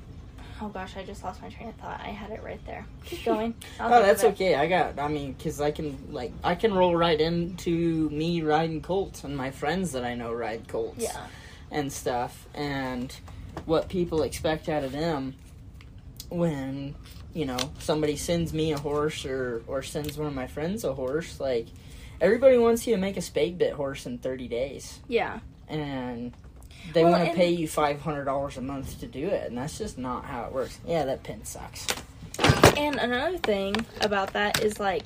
oh 0.63 0.69
gosh, 0.69 0.97
I 0.97 1.03
just 1.05 1.23
lost 1.25 1.43
my 1.43 1.49
train 1.49 1.69
of 1.69 1.75
thought. 1.77 2.01
I 2.01 2.09
had 2.09 2.31
it 2.31 2.43
right 2.43 2.65
there. 2.67 2.87
Keep 3.05 3.25
going. 3.27 3.55
I'll 3.81 3.93
Oh, 3.93 4.03
that's 4.03 4.25
okay. 4.25 4.55
I 4.55 4.67
got. 4.69 4.99
I 4.99 5.09
mean, 5.09 5.33
because 5.33 5.61
I 5.61 5.71
can 5.73 5.99
like 6.13 6.33
I 6.45 6.55
can 6.55 6.73
roll 6.73 6.95
right 6.97 7.21
into 7.21 8.09
me 8.11 8.43
riding 8.43 8.81
colts 8.81 9.25
and 9.25 9.37
my 9.37 9.51
friends 9.51 9.93
that 9.93 10.05
I 10.05 10.15
know 10.15 10.33
ride 10.33 10.69
colts. 10.69 11.03
Yeah. 11.03 11.27
and 11.71 11.93
stuff 11.93 12.47
and 12.55 13.15
what 13.67 13.89
people 13.89 14.23
expect 14.23 14.69
out 14.69 14.85
of 14.85 14.93
them 14.93 15.35
when 16.29 16.95
you 17.35 17.45
know 17.47 17.59
somebody 17.79 18.17
sends 18.17 18.53
me 18.53 18.73
a 18.73 18.79
horse 18.79 19.25
or 19.25 19.63
or 19.67 19.83
sends 19.83 20.17
one 20.19 20.27
of 20.29 20.35
my 20.35 20.47
friends 20.47 20.85
a 20.85 20.93
horse 20.95 21.41
like 21.41 21.67
everybody 22.21 22.59
wants 22.59 22.87
you 22.87 22.95
to 22.95 23.01
make 23.01 23.17
a 23.17 23.23
spade 23.23 23.59
bit 23.59 23.73
horse 23.73 24.07
in 24.07 24.19
30 24.19 24.49
days 24.49 25.01
Yeah. 25.09 25.41
and 25.69 26.33
they 26.93 27.05
Well, 27.05 27.13
want 27.13 27.31
to 27.31 27.35
pay 27.37 27.51
you 27.51 27.69
$500 27.69 28.57
a 28.57 28.61
month 28.61 29.01
to 29.01 29.07
do 29.07 29.27
it 29.27 29.49
and 29.49 29.59
that's 29.59 29.79
just 29.79 29.99
not 29.99 30.25
how 30.25 30.45
it 30.45 30.53
works 30.53 30.79
yeah 30.87 31.05
that 31.05 31.23
pin 31.23 31.45
sucks 31.45 31.87
And 32.77 32.97
another 32.97 33.39
thing 33.39 33.75
about 34.01 34.33
that 34.33 34.63
is 34.65 34.81
like, 34.81 35.05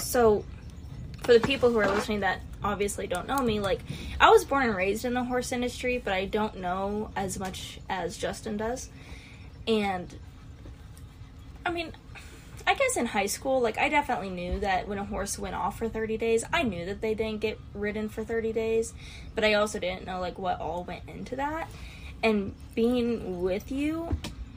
so 0.00 0.44
for 1.22 1.32
the 1.32 1.40
people 1.40 1.70
who 1.70 1.78
are 1.78 1.88
listening 1.88 2.20
that 2.20 2.40
obviously 2.62 3.06
don't 3.06 3.26
know 3.28 3.38
me, 3.38 3.60
like, 3.60 3.80
I 4.20 4.30
was 4.30 4.44
born 4.44 4.66
and 4.66 4.76
raised 4.76 5.04
in 5.04 5.14
the 5.14 5.24
horse 5.24 5.52
industry, 5.52 5.98
but 6.02 6.12
I 6.12 6.24
don't 6.26 6.56
know 6.58 7.10
as 7.16 7.38
much 7.38 7.78
as 7.88 8.16
Justin 8.16 8.56
does. 8.56 8.88
And 9.66 10.14
I 11.64 11.70
mean, 11.70 11.92
I 12.66 12.74
guess 12.74 12.96
in 12.96 13.06
high 13.06 13.26
school, 13.26 13.60
like, 13.60 13.78
I 13.78 13.88
definitely 13.88 14.30
knew 14.30 14.60
that 14.60 14.88
when 14.88 14.98
a 14.98 15.04
horse 15.04 15.38
went 15.38 15.54
off 15.54 15.78
for 15.78 15.88
30 15.88 16.16
days, 16.16 16.44
I 16.52 16.62
knew 16.62 16.86
that 16.86 17.00
they 17.00 17.14
didn't 17.14 17.40
get 17.40 17.60
ridden 17.74 18.08
for 18.08 18.24
30 18.24 18.52
days, 18.52 18.94
but 19.34 19.44
I 19.44 19.54
also 19.54 19.78
didn't 19.78 20.06
know, 20.06 20.18
like, 20.20 20.38
what 20.38 20.60
all 20.60 20.84
went 20.84 21.02
into 21.06 21.36
that. 21.36 21.68
And 22.22 22.54
being 22.74 23.42
with 23.42 23.70
you 23.70 24.16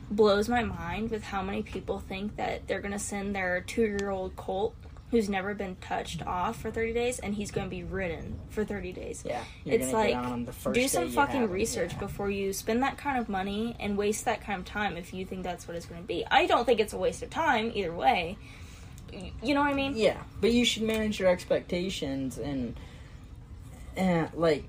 blows 0.10 0.48
my 0.48 0.64
mind 0.64 1.12
with 1.12 1.24
how 1.24 1.42
many 1.42 1.62
people 1.62 2.00
think 2.00 2.38
that 2.38 2.66
they're 2.68 2.80
going 2.80 2.94
to 2.94 3.00
send 3.00 3.36
their 3.36 3.60
two 3.62 3.82
year 3.82 4.10
old 4.10 4.36
colt 4.38 4.74
who's 5.12 5.30
never 5.30 5.54
been 5.54 5.76
touched 5.78 6.26
off 6.26 6.60
for 6.62 6.70
30 6.70 6.94
days 6.94 7.20
and 7.20 7.34
he's 7.36 7.50
going 7.50 7.66
to 7.66 7.70
be 7.70 7.84
ridden 7.84 8.40
for 8.50 8.66
30 8.66 8.92
days. 8.92 9.24
yeah 9.26 9.42
It's 9.66 9.94
like, 9.94 10.10
get 10.10 10.18
on 10.18 10.34
'em 10.34 10.46
the 10.46 10.52
first 10.52 10.76
Do 10.76 10.88
some 10.88 11.10
fucking 11.10 11.50
research 11.50 11.94
yeah. 11.94 12.00
before 12.00 12.30
you 12.30 12.52
spend 12.52 12.84
that 12.84 12.98
kind 12.98 13.18
of 13.18 13.30
money 13.30 13.76
and 13.80 13.98
waste 13.98 14.26
that 14.26 14.42
kind 14.42 14.60
of 14.60 14.66
time 14.66 14.98
if 14.98 15.14
you 15.14 15.26
think 15.26 15.44
that's 15.44 15.68
what 15.68 15.78
it's 15.78 15.86
going 15.86 16.02
to 16.02 16.08
be. 16.08 16.26
I 16.30 16.46
don't 16.46 16.66
think 16.66 16.80
it's 16.82 16.94
a 16.94 16.98
waste 16.98 17.24
of 17.24 17.30
time 17.30 17.72
either 17.74 17.94
way. 17.94 18.38
You 19.42 19.54
know 19.54 19.62
what 19.62 19.70
I 19.70 19.74
mean? 19.74 19.94
Yeah, 19.96 20.18
but 20.42 20.52
you 20.52 20.66
should 20.66 20.84
manage 20.84 21.20
your 21.20 21.30
expectations 21.30 22.38
and 22.38 22.78
and 23.96 24.30
like 24.34 24.66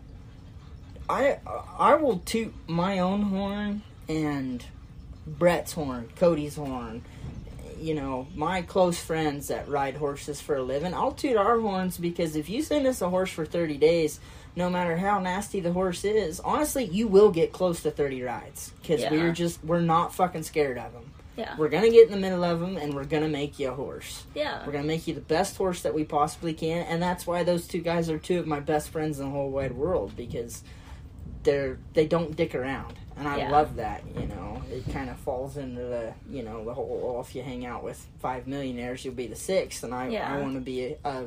I 1.09 1.39
I 1.77 1.97
will 1.97 2.19
toot 2.21 2.55
my 2.69 3.01
own 3.01 3.23
horn 3.23 3.83
and 4.09 4.65
Brett's 5.27 5.73
horn, 5.73 6.11
Cody's 6.17 6.55
horn. 6.57 7.03
You 7.81 7.95
know, 7.95 8.27
my 8.35 8.63
close 8.63 8.99
friends 8.99 9.49
that 9.49 9.69
ride 9.69 9.97
horses 9.97 10.41
for 10.41 10.57
a 10.57 10.63
living. 10.63 10.95
I'll 10.95 11.13
toot 11.13 11.37
our 11.37 11.59
horns 11.61 11.97
because 11.99 12.37
if 12.37 12.49
you 12.49 12.63
send 12.63 12.87
us 12.87 13.01
a 13.03 13.09
horse 13.09 13.31
for 13.31 13.47
30 13.47 13.77
days, 13.79 14.21
no 14.57 14.69
matter 14.69 14.97
how 14.97 15.21
nasty 15.21 15.61
the 15.61 15.73
horse 15.73 16.05
is, 16.05 16.41
honestly, 16.41 16.85
you 16.85 17.07
will 17.07 17.31
get 17.31 17.53
close 17.53 17.83
to 17.83 17.91
30 17.91 18.23
rides 18.23 18.73
because 18.83 19.01
Yeah. 19.03 19.11
we're 19.13 19.33
just 19.33 19.63
we're 19.65 19.81
not 19.81 20.15
fucking 20.15 20.43
scared 20.43 20.79
of 20.79 20.93
them. 20.93 21.13
Yeah. 21.37 21.55
We're 21.57 21.69
gonna 21.69 21.91
get 21.91 22.07
in 22.07 22.11
the 22.11 22.19
middle 22.19 22.43
of 22.43 22.59
them 22.59 22.77
and 22.77 22.95
we're 22.95 23.05
gonna 23.05 23.29
make 23.29 23.61
you 23.61 23.69
a 23.71 23.75
horse. 23.75 24.25
Yeah. 24.35 24.67
We're 24.67 24.73
gonna 24.73 24.85
make 24.85 25.07
you 25.07 25.15
the 25.15 25.21
best 25.21 25.57
horse 25.57 25.83
that 25.83 25.95
we 25.95 26.03
possibly 26.03 26.53
can, 26.55 26.85
and 26.87 27.01
that's 27.01 27.29
why 27.29 27.45
those 27.45 27.69
two 27.69 27.81
guys 27.81 28.11
are 28.11 28.19
two 28.19 28.41
of 28.41 28.47
my 28.49 28.59
best 28.59 28.89
friends 28.89 29.21
in 29.21 29.27
the 29.27 29.31
whole 29.31 29.51
wide 29.51 29.73
world 29.73 30.15
because 30.17 30.65
they're 31.45 31.79
they 31.95 32.07
don't 32.07 32.35
dick 32.35 32.55
around, 32.57 32.95
and 33.19 33.27
I 33.29 33.39
Yeah. 33.39 33.51
love 33.51 33.77
that. 33.77 34.03
You 34.19 34.27
know, 34.27 34.63
it 34.71 34.91
kind 34.93 35.11
of 35.11 35.17
falls 35.19 35.57
into 35.57 35.81
the 35.83 36.15
you 36.31 36.43
know 36.43 36.65
the 36.65 36.75
whole 36.75 37.01
well, 37.03 37.21
if 37.21 37.35
you 37.35 37.43
hang 37.43 37.67
out 37.67 37.83
with 37.83 38.05
five 38.21 38.47
millionaires, 38.47 39.05
you'll 39.05 39.15
be 39.15 39.27
the 39.27 39.37
sixth, 39.37 39.83
and 39.85 39.95
I 39.95 40.09
Yeah. 40.09 40.33
I 40.35 40.41
want 40.41 40.55
to 40.55 40.61
be 40.61 40.85
a, 40.85 40.97
a 41.05 41.25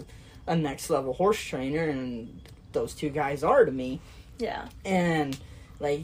a 0.48 0.56
next 0.56 0.90
level 0.90 1.14
horse 1.14 1.40
trainer, 1.42 1.84
and 1.84 2.42
those 2.72 2.94
two 2.94 3.10
guys 3.10 3.44
are 3.44 3.64
to 3.66 3.72
me, 3.72 4.00
Yeah. 4.40 4.68
and 4.86 5.38
like, 5.80 6.04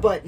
but. 0.00 0.24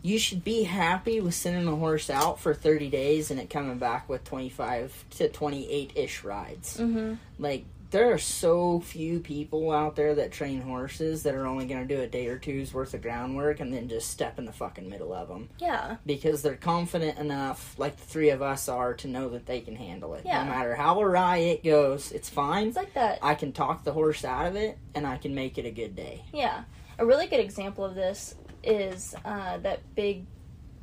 You 0.00 0.16
should 0.18 0.44
be 0.44 0.62
happy 0.62 1.20
with 1.20 1.34
sending 1.34 1.66
a 1.66 1.74
horse 1.74 2.08
out 2.08 2.38
for 2.38 2.54
30 2.54 2.88
days 2.88 3.32
and 3.32 3.40
it 3.40 3.50
coming 3.50 3.78
back 3.78 4.08
with 4.08 4.22
25 4.24 5.04
to 5.18 5.28
28 5.28 5.92
ish 5.96 6.22
rides 6.22 6.76
Mm-hmm. 6.78 7.14
like 7.40 7.64
there 7.90 8.12
are 8.12 8.18
so 8.18 8.80
few 8.80 9.18
people 9.20 9.70
out 9.72 9.96
there 9.96 10.14
that 10.16 10.30
train 10.30 10.60
horses 10.60 11.22
that 11.22 11.34
are 11.34 11.46
only 11.46 11.64
going 11.66 11.86
to 11.86 11.94
do 11.96 12.02
a 12.02 12.06
day 12.06 12.26
or 12.26 12.38
two's 12.38 12.74
worth 12.74 12.92
of 12.94 13.00
groundwork 13.02 13.60
and 13.60 13.72
then 13.72 13.88
just 13.88 14.10
step 14.10 14.38
in 14.38 14.44
the 14.44 14.52
fucking 14.52 14.88
middle 14.88 15.12
of 15.14 15.28
them 15.28 15.48
Yeah. 15.58 15.96
because 16.04 16.42
they're 16.42 16.56
confident 16.56 17.18
enough, 17.18 17.74
like 17.78 17.96
the 17.96 18.04
three 18.04 18.30
of 18.30 18.42
us 18.42 18.68
are, 18.68 18.94
to 18.94 19.08
know 19.08 19.30
that 19.30 19.46
they 19.46 19.60
can 19.60 19.76
handle 19.76 20.14
it. 20.14 20.22
Yeah. 20.26 20.44
No 20.44 20.50
matter 20.50 20.74
how 20.74 21.00
awry 21.00 21.38
it 21.38 21.64
goes, 21.64 22.12
it's 22.12 22.28
fine. 22.28 22.68
It's 22.68 22.76
like 22.76 22.94
that. 22.94 23.20
I 23.22 23.34
can 23.34 23.52
talk 23.52 23.84
the 23.84 23.92
horse 23.92 24.24
out 24.24 24.46
of 24.46 24.56
it, 24.56 24.76
and 24.94 25.06
I 25.06 25.16
can 25.16 25.34
make 25.34 25.56
it 25.58 25.64
a 25.64 25.70
good 25.70 25.96
day. 25.96 26.24
Yeah. 26.32 26.64
A 26.98 27.06
really 27.06 27.26
good 27.26 27.40
example 27.40 27.84
of 27.84 27.94
this 27.94 28.34
is 28.62 29.14
uh, 29.24 29.56
that 29.58 29.80
big 29.94 30.26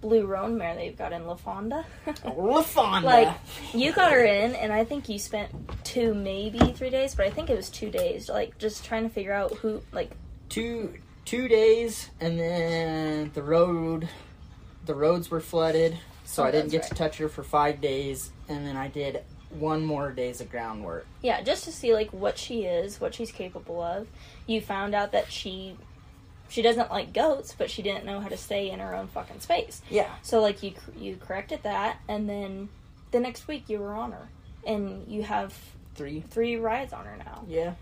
blue 0.05 0.25
roan 0.27 0.55
mare 0.55 0.75
they've 0.75 0.95
got 0.97 1.11
in 1.13 1.25
La 1.25 1.33
Fonda. 1.35 1.83
LaFonda. 2.05 3.01
like 3.01 3.35
you 3.73 3.91
got 3.91 4.11
her 4.11 4.23
in 4.23 4.53
and 4.53 4.71
I 4.71 4.83
think 4.83 5.09
you 5.09 5.17
spent 5.17 5.49
two 5.83 6.13
maybe 6.13 6.59
three 6.73 6.91
days, 6.91 7.15
but 7.15 7.25
I 7.25 7.31
think 7.31 7.49
it 7.49 7.55
was 7.55 7.69
two 7.71 7.89
days, 7.89 8.29
like 8.29 8.57
just 8.59 8.85
trying 8.85 9.03
to 9.03 9.09
figure 9.09 9.33
out 9.33 9.53
who 9.53 9.81
like 9.91 10.11
two 10.49 10.93
two 11.25 11.47
days, 11.47 12.11
and 12.21 12.39
then 12.39 13.31
the 13.33 13.41
road, 13.41 14.07
the 14.85 14.93
roads 14.93 15.31
were 15.31 15.41
flooded, 15.41 15.97
so 16.23 16.43
Oh, 16.43 16.45
I 16.45 16.51
didn't 16.51 16.69
get 16.69 16.83
that's 16.83 16.89
to 16.89 16.95
touch 16.95 17.17
her 17.17 17.27
for 17.29 17.41
five 17.43 17.81
days, 17.81 18.29
and 18.47 18.63
then 18.65 18.77
I 18.77 18.87
did 18.89 19.23
one 19.49 19.83
more 19.83 20.11
days 20.11 20.39
of 20.39 20.51
groundwork. 20.51 21.07
yeah, 21.23 21.41
just 21.41 21.63
to 21.63 21.71
see 21.71 21.93
like 21.95 22.13
what 22.13 22.37
she 22.37 22.65
is, 22.65 23.01
what 23.01 23.15
she's 23.15 23.31
capable 23.31 23.81
of. 23.81 24.07
You 24.45 24.61
found 24.61 24.93
out 24.93 25.13
that 25.13 25.31
she 25.31 25.77
she 26.49 26.61
doesn't 26.61 26.89
like 26.91 27.13
goats, 27.13 27.55
but 27.57 27.69
she 27.69 27.81
didn't 27.81 28.05
know 28.05 28.19
how 28.19 28.27
to 28.27 28.37
stay 28.37 28.69
in 28.71 28.79
her 28.79 28.95
own 28.95 29.07
fucking 29.07 29.39
space. 29.39 29.81
Yeah, 29.89 30.09
So 30.21 30.41
like 30.41 30.61
you 30.63 30.73
you 30.97 31.15
corrected 31.17 31.63
that, 31.63 31.97
and 32.07 32.29
then 32.29 32.69
the 33.11 33.19
next 33.19 33.47
week 33.47 33.69
you 33.69 33.79
were 33.79 33.93
on 33.93 34.11
her, 34.11 34.29
and 34.65 35.07
you 35.07 35.23
have 35.23 35.53
three. 35.95 36.21
three 36.29 36.55
rides 36.57 36.93
on 36.93 37.05
her 37.05 37.17
now. 37.17 37.43
Yeah, 37.47 37.73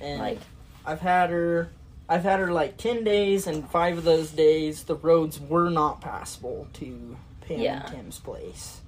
and 0.00 0.18
Like 0.20 0.38
I've 0.84 1.00
had 1.00 1.30
her. 1.30 1.70
I've 2.08 2.24
had 2.24 2.40
her 2.40 2.52
like 2.52 2.76
ten 2.76 3.04
days, 3.04 3.46
and 3.46 3.68
five 3.70 3.96
of 3.98 4.04
those 4.04 4.30
days 4.32 4.82
the 4.84 4.96
roads 4.96 5.38
were 5.40 5.70
not 5.70 6.00
passable 6.00 6.66
to 6.74 7.16
Pam 7.42 7.60
Yeah. 7.60 7.82
and 7.86 7.94
Tim's 7.96 8.18
place. 8.18 8.80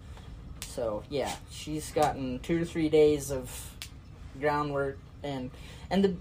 So 0.66 1.04
yeah, 1.08 1.32
she's 1.50 1.92
gotten 1.92 2.40
two 2.40 2.58
to 2.58 2.64
three 2.64 2.88
days 2.88 3.30
of 3.30 3.74
groundwork, 4.40 4.98
and 5.22 5.50
and 5.90 6.02
the 6.04 6.16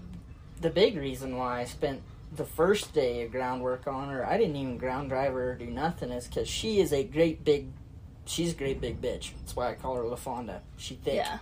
the 0.60 0.70
big 0.70 0.96
reason 0.96 1.36
why 1.36 1.60
I 1.60 1.64
spent 1.64 2.02
the 2.34 2.44
first 2.44 2.92
day 2.94 3.22
of 3.24 3.32
groundwork 3.32 3.86
on 3.86 4.08
her, 4.08 4.26
I 4.26 4.38
didn't 4.38 4.56
even 4.56 4.78
ground 4.78 5.10
drive 5.10 5.32
her 5.32 5.52
or 5.52 5.54
do 5.54 5.66
nothing, 5.66 6.10
is 6.10 6.26
because 6.26 6.48
she 6.48 6.80
is 6.80 6.92
a 6.92 7.04
great 7.04 7.44
big. 7.44 7.66
She's 8.24 8.52
a 8.52 8.56
great 8.56 8.80
big 8.80 9.00
bitch. 9.02 9.32
That's 9.40 9.56
why 9.56 9.70
I 9.70 9.74
call 9.74 9.96
her 9.96 10.02
LaFonda. 10.04 10.60
She 10.76 10.94
thick. 10.94 11.16
yeah, 11.16 11.38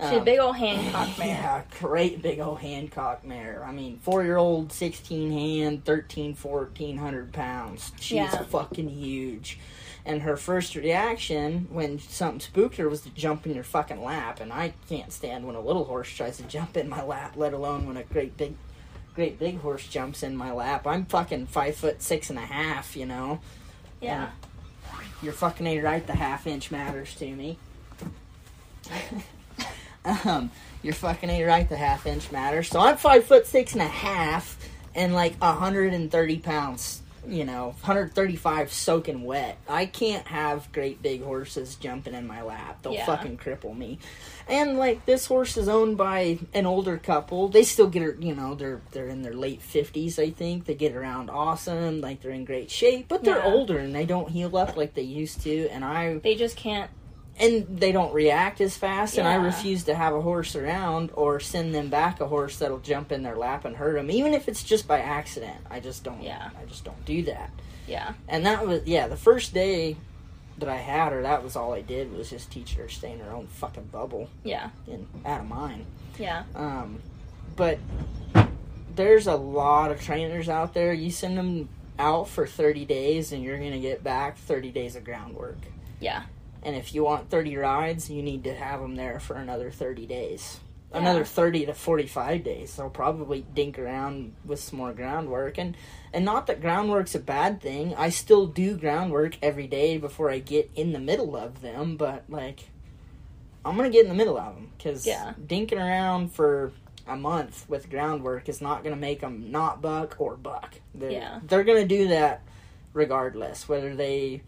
she's 0.00 0.10
a 0.12 0.18
Um, 0.18 0.24
big 0.24 0.38
old 0.38 0.56
Hancock 0.56 1.18
mare. 1.18 1.26
yeah, 1.28 1.62
great 1.80 2.22
big 2.22 2.38
old 2.38 2.60
Hancock 2.60 3.24
mare. 3.24 3.64
I 3.66 3.72
mean, 3.72 3.98
four 3.98 4.22
year 4.22 4.36
old, 4.36 4.72
16 4.72 5.32
hand, 5.32 5.84
13, 5.84 6.34
1400 6.34 7.32
pounds. 7.32 7.92
She's 8.00 8.14
Yeah. 8.16 8.42
fucking 8.44 8.88
huge. 8.90 9.58
And 10.06 10.22
her 10.22 10.36
first 10.36 10.76
reaction 10.76 11.66
when 11.70 11.98
something 11.98 12.38
spooked 12.40 12.76
her 12.76 12.88
was 12.88 13.00
to 13.02 13.10
jump 13.10 13.46
in 13.46 13.54
your 13.54 13.64
fucking 13.64 14.04
lap. 14.04 14.38
And 14.38 14.52
I 14.52 14.74
can't 14.88 15.12
stand 15.12 15.46
when 15.46 15.56
a 15.56 15.60
little 15.60 15.84
horse 15.84 16.10
tries 16.10 16.36
to 16.36 16.42
jump 16.44 16.76
in 16.76 16.88
my 16.88 17.02
lap, 17.02 17.32
let 17.36 17.54
alone 17.54 17.86
when 17.86 17.96
a 17.96 18.02
great 18.04 18.36
big, 18.36 18.54
great 19.14 19.38
big 19.38 19.60
horse 19.60 19.86
jumps 19.86 20.22
in 20.22 20.36
my 20.36 20.52
lap. 20.52 20.86
I'm 20.86 21.06
fucking 21.06 21.46
five 21.46 21.76
foot 21.76 22.02
six 22.02 22.30
and 22.30 22.38
a 22.38 22.42
half, 22.42 22.96
you 22.96 23.06
know? 23.06 23.40
Yeah, 24.00 24.30
You're 25.22 25.32
fucking 25.32 25.66
right. 25.82 26.06
The 26.06 26.14
half 26.14 26.46
inch 26.46 26.70
matters 26.70 27.14
to 27.16 27.34
me. 27.34 27.58
um, 30.04 30.50
you're 30.82 30.92
fucking 30.92 31.30
a 31.30 31.44
right. 31.44 31.66
The 31.68 31.76
half 31.76 32.06
inch 32.06 32.30
matters. 32.30 32.68
So 32.68 32.80
I'm 32.80 32.96
five 32.98 33.24
foot 33.24 33.46
six 33.46 33.72
and 33.72 33.80
a 33.80 33.86
half, 33.86 34.58
and 34.94 35.14
like 35.14 35.40
hundred 35.40 35.94
and 35.94 36.10
thirty 36.10 36.38
pounds. 36.38 37.00
You 37.26 37.44
know, 37.44 37.74
135 37.82 38.72
soaking 38.72 39.24
wet. 39.24 39.58
I 39.68 39.86
can't 39.86 40.26
have 40.28 40.70
great 40.72 41.02
big 41.02 41.22
horses 41.22 41.74
jumping 41.76 42.14
in 42.14 42.26
my 42.26 42.42
lap. 42.42 42.82
They'll 42.82 42.94
Yeah. 42.94 43.06
fucking 43.06 43.38
cripple 43.38 43.76
me. 43.76 43.98
And 44.48 44.78
like 44.78 45.06
this 45.06 45.26
horse 45.26 45.56
is 45.56 45.68
owned 45.68 45.96
by 45.96 46.38
an 46.52 46.66
older 46.66 46.98
couple. 46.98 47.48
They 47.48 47.62
still 47.64 47.86
get 47.88 48.02
her. 48.02 48.16
You 48.20 48.34
know, 48.34 48.54
they're 48.54 48.80
they're 48.92 49.08
in 49.08 49.22
their 49.22 49.32
late 49.34 49.62
50s. 49.62 50.18
I 50.18 50.30
think 50.30 50.66
they 50.66 50.74
get 50.74 50.94
around 50.94 51.30
awesome. 51.30 52.00
Like 52.00 52.20
they're 52.20 52.30
in 52.30 52.44
great 52.44 52.70
shape, 52.70 53.06
but 53.08 53.24
they're 53.24 53.38
Yeah. 53.38 53.52
older 53.52 53.78
and 53.78 53.94
they 53.94 54.04
don't 54.06 54.30
heal 54.30 54.56
up 54.56 54.76
like 54.76 54.94
they 54.94 55.02
used 55.02 55.40
to. 55.42 55.68
And 55.68 55.84
I 55.84 56.14
they 56.18 56.34
just 56.34 56.56
can't. 56.56 56.90
And 57.40 57.66
they 57.80 57.90
don't 57.92 58.12
react 58.14 58.60
as 58.60 58.76
fast 58.76 59.18
and 59.18 59.26
i 59.26 59.34
refuse 59.34 59.84
to 59.84 59.94
have 59.94 60.14
a 60.14 60.20
horse 60.20 60.54
around 60.54 61.10
or 61.14 61.40
send 61.40 61.74
them 61.74 61.88
back 61.88 62.20
a 62.20 62.26
horse 62.28 62.58
that'll 62.58 62.78
jump 62.78 63.10
in 63.10 63.22
their 63.22 63.36
lap 63.36 63.64
and 63.64 63.76
hurt 63.76 63.94
them 63.94 64.10
even 64.10 64.32
if 64.34 64.48
it's 64.48 64.62
just 64.62 64.86
by 64.86 65.00
accident. 65.00 65.56
I 65.70 65.80
just 65.80 66.04
don't 66.04 66.22
Yeah. 66.22 66.50
i 66.60 66.64
just 66.66 66.84
don't 66.84 67.04
do 67.04 67.22
that. 67.24 67.50
Yeah, 67.86 68.14
and 68.28 68.46
that 68.46 68.66
was 68.66 68.86
yeah 68.86 69.08
the 69.08 69.16
first 69.16 69.52
day 69.52 69.96
that 70.58 70.68
i 70.68 70.76
had 70.76 71.12
her 71.12 71.22
that 71.22 71.42
was 71.42 71.56
all 71.56 71.72
i 71.74 71.80
did 71.80 72.12
was 72.16 72.30
just 72.30 72.50
teach 72.52 72.74
her 72.74 72.86
to 72.86 72.94
stay 72.94 73.10
in 73.12 73.18
her 73.18 73.32
own 73.32 73.48
fucking 73.48 73.88
bubble 73.92 74.28
yeah, 74.44 74.70
and 74.86 75.06
out 75.26 75.40
of 75.40 75.48
mine. 75.48 75.84
Yeah, 76.18 76.44
um, 76.54 77.00
but 77.56 77.78
there's 78.94 79.26
a 79.26 79.34
lot 79.34 79.90
of 79.90 80.00
trainers 80.00 80.48
out 80.48 80.74
there. 80.74 80.92
You 80.92 81.10
send 81.10 81.36
them 81.36 81.68
out 81.98 82.28
for 82.28 82.46
30 82.46 82.84
days 82.84 83.32
and 83.32 83.42
you're 83.42 83.58
going 83.58 83.72
to 83.72 83.80
get 83.80 84.02
back 84.04 84.36
30 84.38 84.70
days 84.70 84.94
of 84.96 85.04
groundwork. 85.04 85.58
Yeah, 86.00 86.22
and 86.64 86.74
if 86.76 86.94
you 86.94 87.04
want 87.04 87.30
30 87.30 87.56
rides, 87.56 88.08
you 88.10 88.22
need 88.22 88.44
to 88.44 88.54
have 88.54 88.80
them 88.80 88.96
there 88.96 89.20
for 89.20 89.36
another 89.36 89.70
30 89.70 90.06
days. 90.06 90.60
Yeah. 90.92 90.98
Another 91.00 91.24
30 91.24 91.66
to 91.66 91.74
45 91.74 92.44
days. 92.44 92.76
They'll 92.76 92.88
probably 92.88 93.44
dink 93.54 93.78
around 93.78 94.34
with 94.44 94.60
some 94.60 94.78
more 94.78 94.92
groundwork. 94.92 95.58
And, 95.58 95.76
and 96.12 96.24
not 96.24 96.46
that 96.46 96.60
groundwork's 96.60 97.14
a 97.16 97.18
bad 97.18 97.60
thing. 97.60 97.94
I 97.96 98.10
still 98.10 98.46
do 98.46 98.76
groundwork 98.76 99.36
every 99.42 99.66
day 99.66 99.98
before 99.98 100.30
I 100.30 100.38
get 100.38 100.70
in 100.76 100.92
the 100.92 101.00
middle 101.00 101.36
of 101.36 101.62
them. 101.62 101.96
But, 101.96 102.24
like, 102.28 102.68
I'm 103.64 103.76
going 103.76 103.90
to 103.90 103.92
get 103.92 104.04
in 104.04 104.08
the 104.08 104.14
middle 104.16 104.38
of 104.38 104.54
them. 104.54 104.70
Because 104.78 105.04
Yeah. 105.04 105.32
dinking 105.44 105.78
around 105.80 106.32
for 106.32 106.72
a 107.08 107.16
month 107.16 107.68
with 107.68 107.90
groundwork 107.90 108.48
is 108.48 108.60
not 108.62 108.84
going 108.84 108.94
to 108.94 109.00
make 109.00 109.20
them 109.20 109.50
not 109.50 109.82
buck 109.82 110.14
or 110.18 110.36
buck. 110.36 110.74
They're, 110.94 111.10
Yeah. 111.10 111.40
They're 111.44 111.64
going 111.64 111.82
to 111.82 111.88
do 111.88 112.08
that 112.08 112.42
regardless. 112.92 113.68
Whether 113.68 113.96
they 113.96 114.42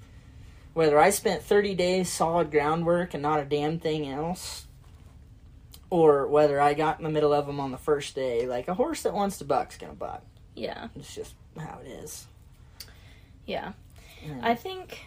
whether 0.77 0.99
I 0.99 1.09
spent 1.09 1.43
30 1.43 1.75
days 1.75 2.13
solid 2.13 2.51
groundwork 2.51 3.15
and 3.15 3.23
not 3.23 3.41
a 3.41 3.47
damn 3.47 3.79
thing 3.79 4.07
else, 4.07 4.67
or 5.89 6.27
whether 6.27 6.61
I 6.61 6.75
got 6.75 6.99
in 6.99 7.05
the 7.05 7.11
middle 7.11 7.33
of 7.33 7.47
them 7.47 7.59
on 7.61 7.71
the 7.73 7.79
first 7.79 8.15
day, 8.15 8.47
like 8.47 8.69
a 8.69 8.75
horse 8.75 9.01
that 9.05 9.15
wants 9.15 9.39
to 9.39 9.45
buck's 9.47 9.79
gonna 9.79 9.95
buck. 9.95 10.23
yeah, 10.55 10.89
It's 10.95 11.15
just 11.15 11.35
how 11.59 11.79
it 11.83 11.89
is. 11.89 12.27
yeah. 13.47 13.73
And 14.23 14.45
I 14.45 14.55
think 14.55 15.07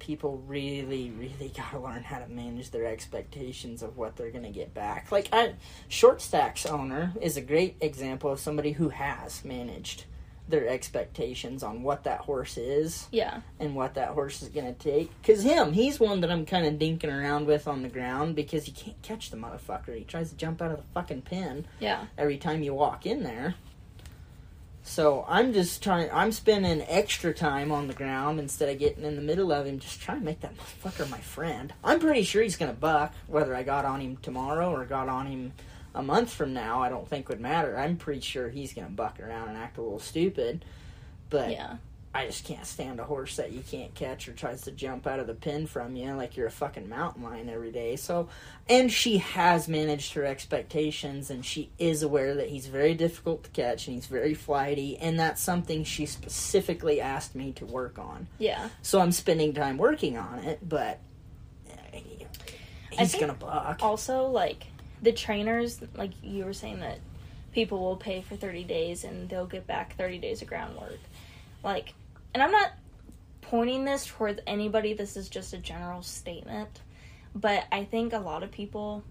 people 0.00 0.42
really, 0.46 1.10
really 1.18 1.50
gotta 1.56 1.78
learn 1.78 2.02
how 2.02 2.18
to 2.18 2.28
manage 2.28 2.70
their 2.70 2.84
expectations 2.84 3.82
of 3.82 3.96
what 3.96 4.16
they're 4.16 4.30
gonna 4.30 4.50
get 4.50 4.74
back. 4.74 5.10
Like, 5.10 5.30
I, 5.32 5.54
Short 5.88 6.20
Stack's 6.20 6.66
owner 6.66 7.14
is 7.22 7.38
a 7.38 7.40
great 7.40 7.76
example 7.80 8.30
of 8.30 8.38
somebody 8.38 8.72
who 8.72 8.90
has 8.90 9.42
managed 9.46 10.04
their 10.48 10.68
expectations 10.68 11.62
on 11.62 11.82
what 11.82 12.04
that 12.04 12.20
horse 12.20 12.56
is 12.56 13.08
yeah, 13.10 13.40
and 13.58 13.74
what 13.74 13.94
that 13.94 14.10
horse 14.10 14.42
is 14.42 14.48
going 14.48 14.72
to 14.72 14.78
take. 14.78 15.10
Because 15.20 15.42
him, 15.42 15.72
he's 15.72 15.98
one 15.98 16.20
that 16.20 16.30
I'm 16.30 16.46
kind 16.46 16.66
of 16.66 16.74
dinking 16.74 17.12
around 17.12 17.46
with 17.46 17.66
on 17.66 17.82
the 17.82 17.88
ground 17.88 18.36
because 18.36 18.68
you 18.68 18.74
can't 18.74 19.00
catch 19.02 19.30
the 19.30 19.36
motherfucker. 19.36 19.96
He 19.96 20.04
tries 20.04 20.30
to 20.30 20.36
jump 20.36 20.62
out 20.62 20.70
of 20.70 20.78
the 20.78 20.84
fucking 20.94 21.22
pen 21.22 21.66
yeah, 21.80 22.06
every 22.16 22.38
time 22.38 22.62
you 22.62 22.74
walk 22.74 23.06
in 23.06 23.22
there. 23.22 23.54
So 24.88 25.24
I'm 25.26 25.52
just 25.52 25.82
trying, 25.82 26.08
I'm 26.12 26.30
spending 26.30 26.80
extra 26.82 27.34
time 27.34 27.72
on 27.72 27.88
the 27.88 27.92
ground 27.92 28.38
instead 28.38 28.68
of 28.68 28.78
getting 28.78 29.02
in 29.02 29.16
the 29.16 29.22
middle 29.22 29.50
of 29.50 29.66
him, 29.66 29.80
just 29.80 30.00
trying 30.00 30.20
to 30.20 30.24
make 30.24 30.40
that 30.42 30.54
motherfucker 30.56 31.10
my 31.10 31.18
friend. 31.18 31.72
I'm 31.82 31.98
pretty 31.98 32.22
sure 32.22 32.40
he's 32.40 32.56
going 32.56 32.70
to 32.70 32.78
buck, 32.78 33.12
whether 33.26 33.52
I 33.52 33.64
got 33.64 33.84
on 33.84 34.00
him 34.00 34.16
tomorrow 34.18 34.70
or 34.70 34.84
got 34.84 35.08
on 35.08 35.26
him 35.26 35.52
a 35.96 36.02
month 36.02 36.32
from 36.32 36.52
now, 36.52 36.82
I 36.82 36.90
don't 36.90 37.08
think 37.08 37.28
would 37.28 37.40
matter. 37.40 37.76
I'm 37.76 37.96
pretty 37.96 38.20
sure 38.20 38.50
he's 38.50 38.74
going 38.74 38.86
to 38.86 38.92
buck 38.92 39.18
around 39.18 39.48
and 39.48 39.56
act 39.56 39.78
a 39.78 39.82
little 39.82 39.98
stupid. 39.98 40.64
But 41.30 41.50
yeah, 41.50 41.76
I 42.14 42.26
just 42.26 42.44
can't 42.44 42.66
stand 42.66 43.00
a 43.00 43.04
horse 43.04 43.36
that 43.36 43.52
you 43.52 43.62
can't 43.68 43.94
catch 43.94 44.28
or 44.28 44.32
tries 44.32 44.62
to 44.62 44.70
jump 44.72 45.06
out 45.06 45.20
of 45.20 45.26
the 45.26 45.34
pen 45.34 45.66
from 45.66 45.96
you 45.96 46.12
like 46.12 46.36
you're 46.36 46.46
a 46.46 46.50
fucking 46.50 46.88
mountain 46.88 47.22
lion 47.22 47.48
every 47.48 47.72
day. 47.72 47.96
So, 47.96 48.28
and 48.68 48.92
she 48.92 49.18
has 49.18 49.68
managed 49.68 50.12
her 50.12 50.24
expectations 50.24 51.30
and 51.30 51.44
she 51.44 51.70
is 51.78 52.02
aware 52.02 52.34
that 52.34 52.48
he's 52.48 52.66
very 52.66 52.94
difficult 52.94 53.44
to 53.44 53.50
catch 53.50 53.86
and 53.86 53.94
he's 53.94 54.06
very 54.06 54.34
flighty, 54.34 54.98
and 54.98 55.18
that's 55.18 55.42
something 55.42 55.82
she 55.82 56.06
specifically 56.06 57.00
asked 57.00 57.34
me 57.34 57.52
to 57.52 57.64
work 57.64 57.98
on. 57.98 58.28
yeah. 58.38 58.68
So 58.82 59.00
I'm 59.00 59.12
spending 59.12 59.54
time 59.54 59.78
working 59.78 60.18
on 60.18 60.40
it, 60.40 60.58
but 60.66 61.00
eh, 61.92 62.00
he's 62.92 63.14
gonna 63.14 63.32
buck. 63.34 63.78
Also, 63.82 64.26
like 64.26 64.66
the 65.02 65.12
trainers, 65.12 65.80
like 65.94 66.12
you 66.22 66.44
were 66.44 66.52
saying 66.52 66.80
that 66.80 66.98
people 67.52 67.80
will 67.80 67.96
pay 67.96 68.20
for 68.20 68.36
30 68.36 68.64
days 68.64 69.04
and 69.04 69.28
they'll 69.28 69.46
get 69.46 69.66
back 69.66 69.96
30 69.96 70.18
days 70.18 70.42
of 70.42 70.48
groundwork. 70.48 70.98
Like, 71.62 71.94
and 72.34 72.42
I'm 72.42 72.52
not 72.52 72.72
pointing 73.40 73.84
this 73.84 74.06
towards 74.06 74.40
anybody, 74.46 74.92
this 74.92 75.16
is 75.16 75.28
just 75.28 75.52
a 75.52 75.58
general 75.58 76.02
statement. 76.02 76.80
But 77.34 77.64
I 77.70 77.84
think 77.84 78.12
a 78.12 78.18
lot 78.18 78.42
of 78.42 78.50
people, 78.50 79.02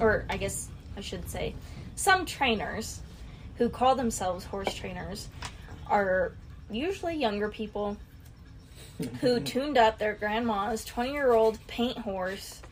or 0.00 0.24
I 0.30 0.36
guess 0.36 0.68
I 0.96 1.00
should 1.00 1.28
say, 1.28 1.54
some 1.96 2.24
trainers 2.24 3.00
who 3.56 3.68
call 3.68 3.96
themselves 3.96 4.44
horse 4.44 4.72
trainers 4.74 5.28
are 5.88 6.32
usually 6.70 7.16
younger 7.16 7.48
people 7.48 7.96
who 9.20 9.40
tuned 9.44 9.76
up 9.76 9.98
their 9.98 10.14
grandma's 10.14 10.84
20 10.84 11.12
year 11.12 11.32
old 11.32 11.58
paint 11.66 11.98
horse 11.98 12.62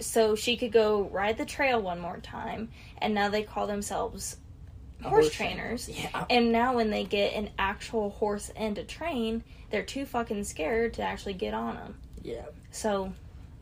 so 0.00 0.34
she 0.34 0.56
could 0.56 0.72
go 0.72 1.02
ride 1.12 1.38
the 1.38 1.44
trail 1.44 1.80
one 1.80 2.00
more 2.00 2.18
time 2.18 2.68
and 2.98 3.14
now 3.14 3.28
they 3.28 3.42
call 3.42 3.66
themselves 3.66 4.36
horse, 5.02 5.10
horse 5.26 5.30
trainer. 5.32 5.54
trainers 5.62 5.88
Yeah. 5.88 6.24
and 6.30 6.50
now 6.52 6.74
when 6.74 6.90
they 6.90 7.04
get 7.04 7.32
an 7.34 7.50
actual 7.58 8.10
horse 8.10 8.50
and 8.56 8.76
a 8.78 8.84
train 8.84 9.44
they're 9.70 9.82
too 9.84 10.04
fucking 10.06 10.44
scared 10.44 10.94
to 10.94 11.02
actually 11.02 11.34
get 11.34 11.54
on 11.54 11.74
them 11.76 11.94
Yeah. 12.22 12.46
so 12.70 13.12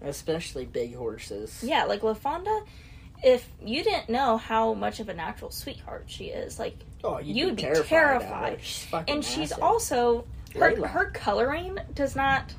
Especially 0.01 0.65
big 0.65 0.95
horses. 0.97 1.63
yeah 1.63 1.85
like 1.85 2.01
lafonda 2.01 2.65
if 3.23 3.49
you 3.65 3.85
didn't 3.85 4.09
know 4.09 4.37
how 4.37 4.75
much 4.75 4.99
of 5.01 5.09
a 5.09 5.15
natural 5.15 5.51
sweetheart 5.51 6.05
she 6.07 6.27
is 6.27 6.59
like 6.59 6.77
Oh, 7.05 7.19
you'd 7.19 7.37
You 7.37 7.47
be 7.51 7.55
be 7.57 7.63
terrified. 7.63 7.89
terrified. 7.89 8.59
She's 8.63 8.95
and 9.09 9.25
she's 9.25 9.51
also 9.53 10.25
her 10.55 10.71
Layla. 10.73 10.87
her 10.91 11.11
coloring 11.11 11.77
does 11.95 12.15
not 12.15 12.55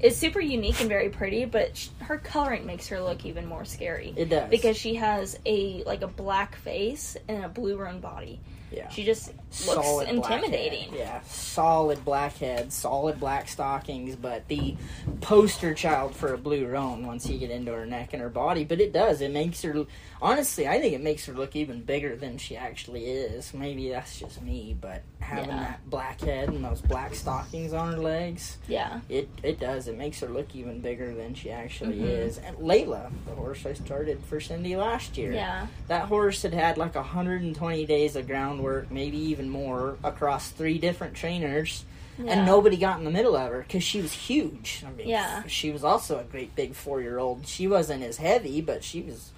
is 0.00 0.16
super 0.16 0.40
unique 0.40 0.80
and 0.80 0.88
very 0.88 1.08
pretty, 1.10 1.44
but 1.44 1.76
sh- 1.76 1.88
her 2.00 2.18
coloring 2.18 2.66
makes 2.66 2.88
her 2.88 3.00
look 3.00 3.24
even 3.26 3.46
more 3.46 3.64
scary 3.64 4.12
It 4.16 4.30
does. 4.30 4.48
because 4.50 4.76
she 4.76 4.94
has 4.96 5.38
a 5.46 5.82
like 5.84 6.02
a 6.02 6.06
black 6.08 6.56
face 6.56 7.16
and 7.28 7.44
a 7.44 7.48
blue 7.48 7.76
roan 7.76 8.00
body. 8.00 8.40
Yeah. 8.72 8.88
She 8.88 9.04
just 9.04 9.28
looks 9.28 9.58
solid 9.64 10.08
intimidating. 10.08 10.94
Yeah, 10.94 11.20
solid 11.26 12.04
black 12.04 12.36
head, 12.38 12.72
solid 12.72 13.18
black 13.18 13.48
stockings, 13.48 14.14
but 14.16 14.46
the 14.48 14.76
poster 15.20 15.74
child 15.74 16.14
for 16.14 16.34
a 16.34 16.38
blue 16.38 16.66
roan 16.66 17.06
once 17.06 17.28
you 17.28 17.38
get 17.38 17.50
into 17.50 17.72
her 17.72 17.86
neck 17.86 18.12
and 18.12 18.22
her 18.22 18.28
body. 18.28 18.64
But 18.64 18.80
it 18.80 18.92
does. 18.92 19.20
It 19.20 19.32
makes 19.32 19.62
her. 19.62 19.84
Honestly, 20.22 20.68
I 20.68 20.80
think 20.80 20.94
it 20.94 21.00
makes 21.00 21.24
her 21.26 21.32
look 21.32 21.56
even 21.56 21.82
bigger 21.82 22.14
than 22.14 22.36
she 22.38 22.56
actually 22.56 23.06
is. 23.06 23.52
Maybe 23.54 23.88
that's 23.90 24.20
just 24.20 24.42
me, 24.42 24.76
but 24.78 25.02
having 25.20 25.48
Yeah. 25.50 25.58
that 25.60 25.90
black 25.90 26.20
head 26.20 26.48
and 26.50 26.64
those 26.64 26.80
black 26.80 27.14
stockings 27.14 27.72
on 27.72 27.92
her 27.94 27.98
legs, 27.98 28.58
Yeah. 28.68 29.00
it 29.08 29.28
it 29.42 29.58
does. 29.58 29.88
It 29.88 29.96
makes 29.96 30.20
her 30.20 30.28
look 30.28 30.54
even 30.54 30.80
bigger 30.80 31.14
than 31.14 31.34
she 31.34 31.50
actually 31.50 31.98
Mhm. 32.00 32.08
is. 32.08 32.38
And 32.38 32.56
Layla, 32.58 33.10
the 33.26 33.34
horse 33.34 33.64
I 33.66 33.72
started 33.72 34.22
for 34.24 34.40
Cindy 34.40 34.76
last 34.76 35.16
year. 35.16 35.32
Yeah. 35.32 35.66
That 35.88 36.06
horse 36.08 36.42
had 36.42 36.52
had 36.54 36.76
like 36.78 36.94
120 36.96 37.86
days 37.86 38.14
of 38.16 38.26
groundwork, 38.60 38.90
maybe 38.90 39.16
even 39.18 39.48
more, 39.48 39.96
across 40.04 40.50
three 40.50 40.78
different 40.78 41.14
trainers, 41.14 41.84
Yeah. 42.18 42.32
and 42.32 42.46
nobody 42.46 42.76
got 42.76 42.98
in 42.98 43.04
the 43.04 43.10
middle 43.10 43.36
of 43.36 43.50
her 43.50 43.60
because 43.62 43.82
she 43.82 44.00
was 44.02 44.12
huge. 44.12 44.84
I 44.86 44.90
mean, 44.92 45.08
Yeah. 45.08 45.42
she 45.46 45.70
was 45.70 45.84
also 45.84 46.18
a 46.18 46.24
great 46.24 46.54
big 46.54 46.74
four 46.74 47.00
year 47.00 47.18
old. 47.18 47.46
She 47.46 47.66
wasn't 47.66 48.02
as 48.02 48.18
heavy, 48.18 48.60
but 48.60 48.84
she 48.84 49.00
was, 49.02 49.30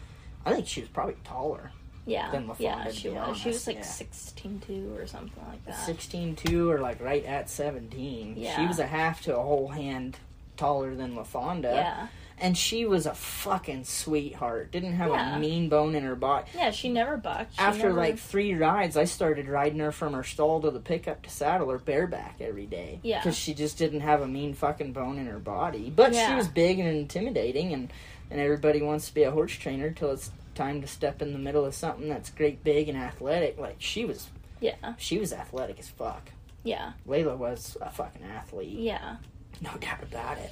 I 0.45 0.53
think 0.53 0.66
she 0.66 0.81
was 0.81 0.89
probably 0.91 1.16
taller. 1.25 1.70
Yeah. 2.05 2.33
than 2.33 2.49
LaFonda, 2.49 2.59
yeah, 2.59 2.91
she 2.91 3.11
was. 3.11 3.37
She 3.39 3.49
was 3.51 3.57
honest, 3.59 3.66
like 3.68 3.77
yeah. 3.77 3.83
sixteen 3.85 4.61
two 4.66 4.93
or 4.99 5.07
something 5.07 5.41
like 5.49 5.64
that. 5.66 5.77
16'2 5.77 6.68
or 6.68 6.81
like 6.81 7.01
right 7.01 7.25
at 7.25 7.49
17. 7.49 8.35
Yeah. 8.37 8.57
She 8.57 8.66
was 8.66 8.81
a 8.81 8.87
half 8.89 9.23
to 9.23 9.37
a 9.39 9.41
whole 9.41 9.68
hand 9.68 10.16
taller 10.57 10.97
than 10.97 11.14
LaFonda. 11.14 11.62
Yeah. 11.73 12.09
And 12.43 12.59
she 12.59 12.84
was 12.84 13.07
a 13.07 13.14
fucking 13.14 13.84
sweetheart. 13.84 14.72
Didn't 14.72 14.95
have 14.95 15.11
Yeah. 15.11 15.36
a 15.36 15.38
mean 15.38 15.68
bone 15.68 15.95
in 15.95 16.03
her 16.03 16.16
body. 16.16 16.51
Yeah, 16.55 16.72
she 16.72 16.88
never 16.88 17.16
bucked. 17.16 17.55
She 17.55 17.61
After 17.61 17.84
never- 17.84 18.01
like 18.01 18.18
three 18.18 18.53
rides, 18.55 18.97
I 18.97 19.05
started 19.05 19.47
riding 19.49 19.78
her 19.78 19.93
from 19.93 20.12
her 20.12 20.24
stall 20.24 20.61
to 20.62 20.70
the 20.72 20.80
pickup 20.80 21.22
to 21.22 21.30
saddle 21.30 21.70
her 21.70 21.78
bareback 21.78 22.40
every 22.40 22.66
day. 22.66 22.99
Yeah. 23.03 23.20
because 23.20 23.36
she 23.38 23.55
just 23.55 23.78
didn't 23.78 24.01
have 24.01 24.20
a 24.22 24.26
mean 24.26 24.55
fucking 24.55 24.93
bone 24.93 25.18
in 25.18 25.26
her 25.26 25.38
body. 25.38 25.88
But 25.95 26.14
she 26.16 26.34
was 26.34 26.49
big 26.49 26.78
and 26.80 26.88
intimidating, 26.88 27.72
and 27.72 27.93
and 28.30 28.40
everybody 28.40 28.80
wants 28.82 29.07
to 29.09 29.14
be 29.14 29.22
a 29.24 29.30
horse 29.30 29.53
trainer 29.53 29.90
till 29.90 30.11
it's 30.11 30.30
time 30.55 30.80
to 30.80 30.86
step 30.88 31.22
in 31.22 31.32
the 31.34 31.38
middle 31.38 31.64
of 31.64 31.74
something 31.74 32.09
that's 32.09 32.30
great, 32.30 32.64
big, 32.64 32.88
and 32.88 32.97
athletic. 32.99 33.57
Like 33.59 33.76
she 33.78 34.05
was, 34.05 34.30
Yeah. 34.61 34.95
she 34.99 35.18
was 35.18 35.32
athletic 35.32 35.78
as 35.78 35.88
fuck. 35.88 36.30
Yeah. 36.64 36.93
Layla 37.07 37.36
was 37.36 37.76
a 37.80 37.90
fucking 37.90 38.24
athlete, 38.24 38.78
Yeah. 38.78 39.16
no 39.61 39.70
doubt 39.78 40.03
about 40.03 40.38
it. 40.38 40.51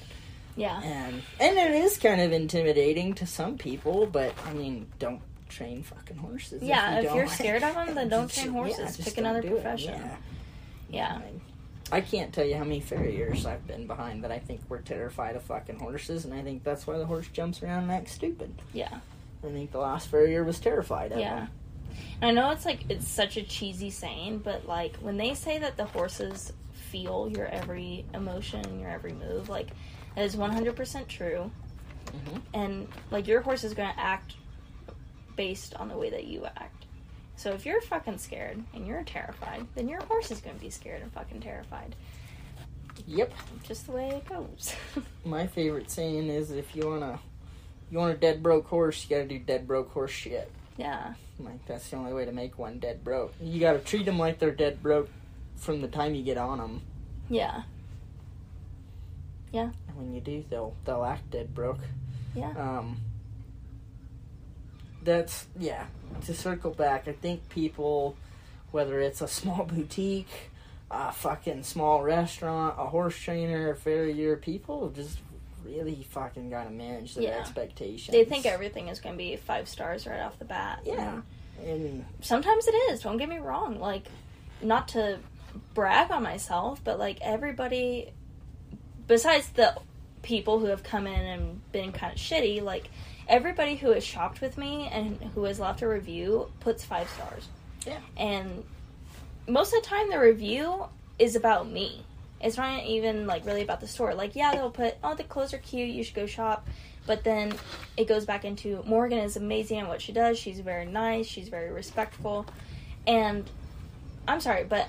Yeah. 0.60 0.80
And 0.82 1.22
and 1.40 1.58
it 1.58 1.70
is 1.72 1.96
kind 1.96 2.20
of 2.20 2.32
intimidating 2.32 3.14
to 3.14 3.26
some 3.26 3.56
people, 3.56 4.06
but 4.06 4.34
I 4.46 4.52
mean, 4.52 4.86
don't 4.98 5.20
train 5.48 5.82
fucking 5.82 6.16
horses. 6.18 6.62
Yeah, 6.62 6.98
if, 6.98 7.04
you 7.04 7.08
if 7.10 7.14
you're 7.16 7.26
scared 7.28 7.62
of 7.62 7.74
them, 7.74 7.94
then 7.94 8.08
don't 8.16 8.30
train 8.30 8.48
horses. 8.52 8.96
just 8.96 9.08
Pick 9.08 9.18
another 9.18 9.40
do 9.40 9.48
it. 9.48 9.62
profession. 9.62 9.94
Yeah. 9.94 10.16
Yeah. 10.90 11.14
I, 11.16 11.18
mean, 11.24 11.40
I 11.92 12.00
can't 12.02 12.32
tell 12.32 12.44
you 12.44 12.56
how 12.56 12.64
many 12.64 12.80
farriers 12.80 13.46
I've 13.46 13.66
been 13.66 13.86
behind 13.86 14.22
that 14.24 14.30
I 14.32 14.38
think 14.38 14.60
were 14.68 14.78
terrified 14.78 15.34
of 15.36 15.42
fucking 15.44 15.78
horses, 15.78 16.24
and 16.24 16.34
I 16.34 16.42
think 16.42 16.62
that's 16.62 16.86
why 16.86 16.98
the 16.98 17.06
horse 17.06 17.26
jumps 17.32 17.62
around 17.62 17.84
and 17.84 17.92
acts 17.92 18.12
stupid. 18.12 18.52
Yeah. 18.72 18.98
I 19.42 19.46
think 19.48 19.72
the 19.72 19.78
last 19.78 20.08
farrier 20.08 20.44
was 20.44 20.58
terrified 20.60 21.12
of 21.12 21.18
Yeah. 21.18 21.46
him. 21.46 21.48
I 22.22 22.30
know 22.32 22.50
it's 22.50 22.64
like 22.66 22.84
it's 22.88 23.08
such 23.08 23.36
a 23.36 23.42
cheesy 23.42 23.90
saying, 23.90 24.38
but 24.44 24.66
like 24.68 24.96
when 24.98 25.16
they 25.16 25.34
say 25.34 25.58
that 25.58 25.76
the 25.76 25.86
horses 25.86 26.52
feel 26.90 27.28
your 27.34 27.46
every 27.46 28.04
emotion, 28.14 28.60
and 28.66 28.80
your 28.80 28.90
every 28.90 29.12
move, 29.12 29.48
like 29.48 29.68
that 30.16 30.24
is 30.24 30.36
100% 30.36 31.08
true. 31.08 31.50
Mhm. 32.06 32.42
And 32.54 32.88
like 33.10 33.26
your 33.28 33.40
horse 33.40 33.62
is 33.64 33.74
going 33.74 33.92
to 33.92 34.00
act 34.00 34.34
based 35.36 35.74
on 35.76 35.88
the 35.88 35.96
way 35.96 36.10
that 36.10 36.24
you 36.24 36.44
act. 36.44 36.84
So 37.36 37.52
if 37.52 37.64
you're 37.64 37.80
fucking 37.80 38.18
scared 38.18 38.62
and 38.74 38.86
you're 38.86 39.02
terrified, 39.04 39.66
then 39.74 39.88
your 39.88 40.02
horse 40.04 40.30
is 40.30 40.40
going 40.40 40.56
to 40.56 40.60
be 40.60 40.70
scared 40.70 41.02
and 41.02 41.12
fucking 41.12 41.40
terrified. 41.40 41.94
Yep. 43.06 43.32
Just 43.62 43.86
the 43.86 43.92
way 43.92 44.08
it 44.10 44.26
goes. 44.26 44.74
My 45.24 45.46
favorite 45.46 45.90
saying 45.90 46.28
is, 46.28 46.50
if 46.50 46.76
you 46.76 46.86
wanna, 46.88 47.18
you 47.90 47.96
want 47.98 48.12
a 48.14 48.16
dead 48.18 48.42
broke 48.42 48.66
horse, 48.66 49.02
you 49.08 49.16
gotta 49.16 49.28
do 49.28 49.38
dead 49.38 49.66
broke 49.66 49.90
horse 49.92 50.10
shit. 50.10 50.50
yeah. 50.76 51.14
Like 51.38 51.64
that's 51.64 51.88
the 51.88 51.96
only 51.96 52.12
way 52.12 52.26
to 52.26 52.32
make 52.32 52.58
one 52.58 52.78
dead 52.78 53.02
broke. 53.02 53.32
You 53.40 53.58
got 53.60 53.72
to 53.72 53.78
treat 53.78 54.04
them 54.04 54.18
like 54.18 54.38
they're 54.38 54.50
dead 54.50 54.82
broke 54.82 55.08
from 55.56 55.80
the 55.80 55.88
time 55.88 56.14
you 56.14 56.22
get 56.22 56.36
on 56.36 56.58
them. 56.58 56.82
Yeah. 57.30 57.62
And 59.54 59.72
when 60.00 60.12
you 60.14 60.20
do, 60.20 60.44
they'll 60.50 60.74
they'll 60.84 61.04
act 61.04 61.30
dead 61.30 61.54
broke. 61.54 61.80
Yeah. 62.34 62.50
Um. 62.56 62.96
That's 65.02 65.46
yeah. 65.58 65.86
To 66.26 66.34
circle 66.34 66.72
back, 66.72 67.08
I 67.08 67.12
think 67.12 67.48
people, 67.48 68.16
whether 68.72 69.00
it's 69.00 69.20
a 69.20 69.28
small 69.28 69.64
boutique, 69.72 70.50
a 70.90 71.12
fucking 71.12 71.62
small 71.62 72.02
restaurant, 72.02 72.74
a 72.78 72.86
horse 72.86 73.16
trainer, 73.18 73.70
a 73.70 73.76
farrier, 73.76 74.36
people 74.36 74.90
just 74.90 75.18
really 75.64 76.06
fucking 76.10 76.50
gotta 76.50 76.70
manage 76.70 77.14
their 77.14 77.24
Yeah. 77.24 77.38
expectations. 77.38 78.12
They 78.12 78.24
think 78.24 78.46
everything 78.46 78.88
is 78.88 78.98
to 78.98 79.12
be 79.12 79.36
five 79.36 79.68
stars 79.68 80.06
right 80.06 80.20
off 80.20 80.38
the 80.38 80.44
bat. 80.44 80.80
Yeah. 80.84 81.20
And 81.64 82.04
sometimes 82.22 82.66
it 82.66 82.74
is 82.90 83.00
don't 83.02 83.18
get 83.18 83.28
me 83.28 83.36
wrong 83.38 83.78
like 83.78 84.04
not 84.62 84.88
to 84.88 85.18
brag 85.74 86.10
on 86.10 86.22
myself 86.22 86.80
but 86.82 86.98
like 86.98 87.18
everybody 87.20 88.10
besides 89.06 89.50
the 89.50 89.74
people 90.22 90.58
who 90.58 90.66
have 90.66 90.82
come 90.82 91.06
in 91.06 91.14
and 91.26 91.72
been 91.72 91.92
kind 91.92 92.12
of 92.12 92.18
shitty 92.18 92.62
like 92.62 92.90
everybody 93.28 93.76
who 93.76 93.90
has 93.90 94.04
shopped 94.04 94.40
with 94.40 94.58
me 94.58 94.88
and 94.92 95.16
who 95.34 95.44
has 95.44 95.58
left 95.58 95.82
a 95.82 95.88
review 95.88 96.50
puts 96.60 96.84
five 96.84 97.08
stars 97.10 97.48
Yeah. 97.86 97.98
and 98.16 98.64
most 99.48 99.72
of 99.74 99.82
the 99.82 99.88
time 99.88 100.10
the 100.10 100.18
review 100.18 100.84
is 101.18 101.36
about 101.36 101.68
me 101.70 102.04
it's 102.40 102.56
not 102.56 102.84
even 102.84 103.26
like 103.26 103.46
really 103.46 103.62
about 103.62 103.80
the 103.80 103.86
store 103.88 104.14
like 104.14 104.34
yeah 104.36 104.52
they'll 104.52 104.70
put 104.70 104.96
oh 105.02 105.14
the 105.14 105.24
clothes 105.24 105.54
are 105.54 105.58
cute 105.58 105.90
you 105.90 106.02
should 106.04 106.14
go 106.14 106.26
shop 106.26 106.66
but 107.06 107.24
then 107.24 107.52
it 107.96 108.06
goes 108.06 108.24
back 108.24 108.44
into 108.44 108.82
Morgan 108.86 109.18
is 109.18 109.36
amazing 109.36 109.80
at 109.80 109.88
what 109.88 110.00
she 110.00 110.12
does. 110.12 110.38
She's 110.38 110.60
very 110.60 110.84
nice. 110.84 111.26
She's 111.26 111.48
very 111.48 111.72
respectful. 111.72 112.46
And 113.06 113.48
I'm 114.28 114.40
sorry, 114.40 114.64
but 114.64 114.86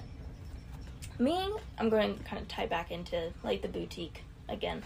me, 1.18 1.50
I'm 1.78 1.90
going 1.90 2.18
to 2.18 2.24
kind 2.24 2.42
of 2.42 2.48
tie 2.48 2.66
back 2.68 2.92
into 2.92 3.32
like 3.44 3.62
the 3.62 3.68
boutique 3.68 4.24
again. 4.50 4.84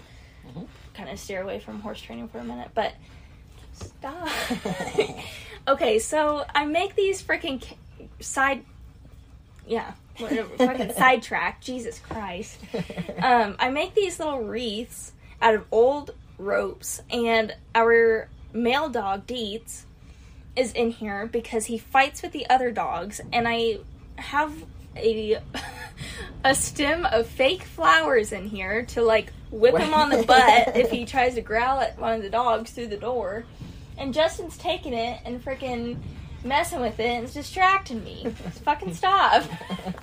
Mhm. 0.47 0.67
Kind 0.93 1.09
of 1.09 1.19
steer 1.19 1.41
away 1.41 1.59
from 1.59 1.81
horse 1.81 2.01
training 2.01 2.27
for 2.29 2.39
a 2.39 2.43
minute, 2.43 2.69
but 2.73 2.93
stop. 3.73 4.29
okay, 5.67 5.99
so 5.99 6.45
I 6.53 6.65
make 6.65 6.95
these 6.95 7.21
freaking 7.21 7.61
ca- 7.61 7.75
side, 8.19 8.63
yeah, 9.67 9.93
whatever, 10.17 10.49
fucking 10.57 10.93
sidetrack. 10.93 11.61
Jesus 11.61 11.99
Christ 11.99 12.57
um, 13.21 13.55
I 13.59 13.69
make 13.69 13.93
these 13.95 14.19
little 14.19 14.41
wreaths 14.41 15.11
out 15.41 15.55
of 15.55 15.65
old 15.71 16.11
ropes, 16.37 17.01
and 17.09 17.53
our 17.73 18.29
male 18.53 18.89
dog 18.89 19.27
Deets 19.27 19.83
is 20.55 20.71
in 20.71 20.91
here 20.91 21.25
because 21.25 21.65
he 21.65 21.77
fights 21.77 22.21
with 22.21 22.31
the 22.31 22.47
other 22.49 22.71
dogs, 22.71 23.19
and 23.33 23.47
I 23.47 23.79
have 24.17 24.53
a 24.95 25.39
a 26.45 26.55
stem 26.55 27.05
of 27.05 27.27
fake 27.27 27.63
flowers 27.63 28.31
in 28.31 28.47
here 28.47 28.85
to 28.85 29.01
like 29.01 29.33
whip 29.55 29.77
him 29.77 29.93
on 29.93 30.09
the 30.09 30.23
butt 30.23 30.75
if 30.75 30.91
he 30.91 31.05
tries 31.13 31.35
to 31.35 31.41
growl 31.41 31.79
at 31.79 31.97
one 31.99 32.13
of 32.13 32.21
the 32.21 32.29
dogs 32.29 32.71
through 32.71 32.87
the 32.87 32.97
door. 32.97 33.45
And 33.97 34.13
Justin's 34.13 34.57
taking 34.57 34.93
it 34.93 35.21
and 35.25 35.43
freaking 35.43 35.97
messing 36.43 36.81
with 36.81 36.99
it 36.99 37.05
and 37.07 37.23
it's 37.23 37.33
distracting 37.33 38.03
me. 38.03 38.23
Just 38.43 38.61
fucking 38.63 38.93
stop. 38.93 39.43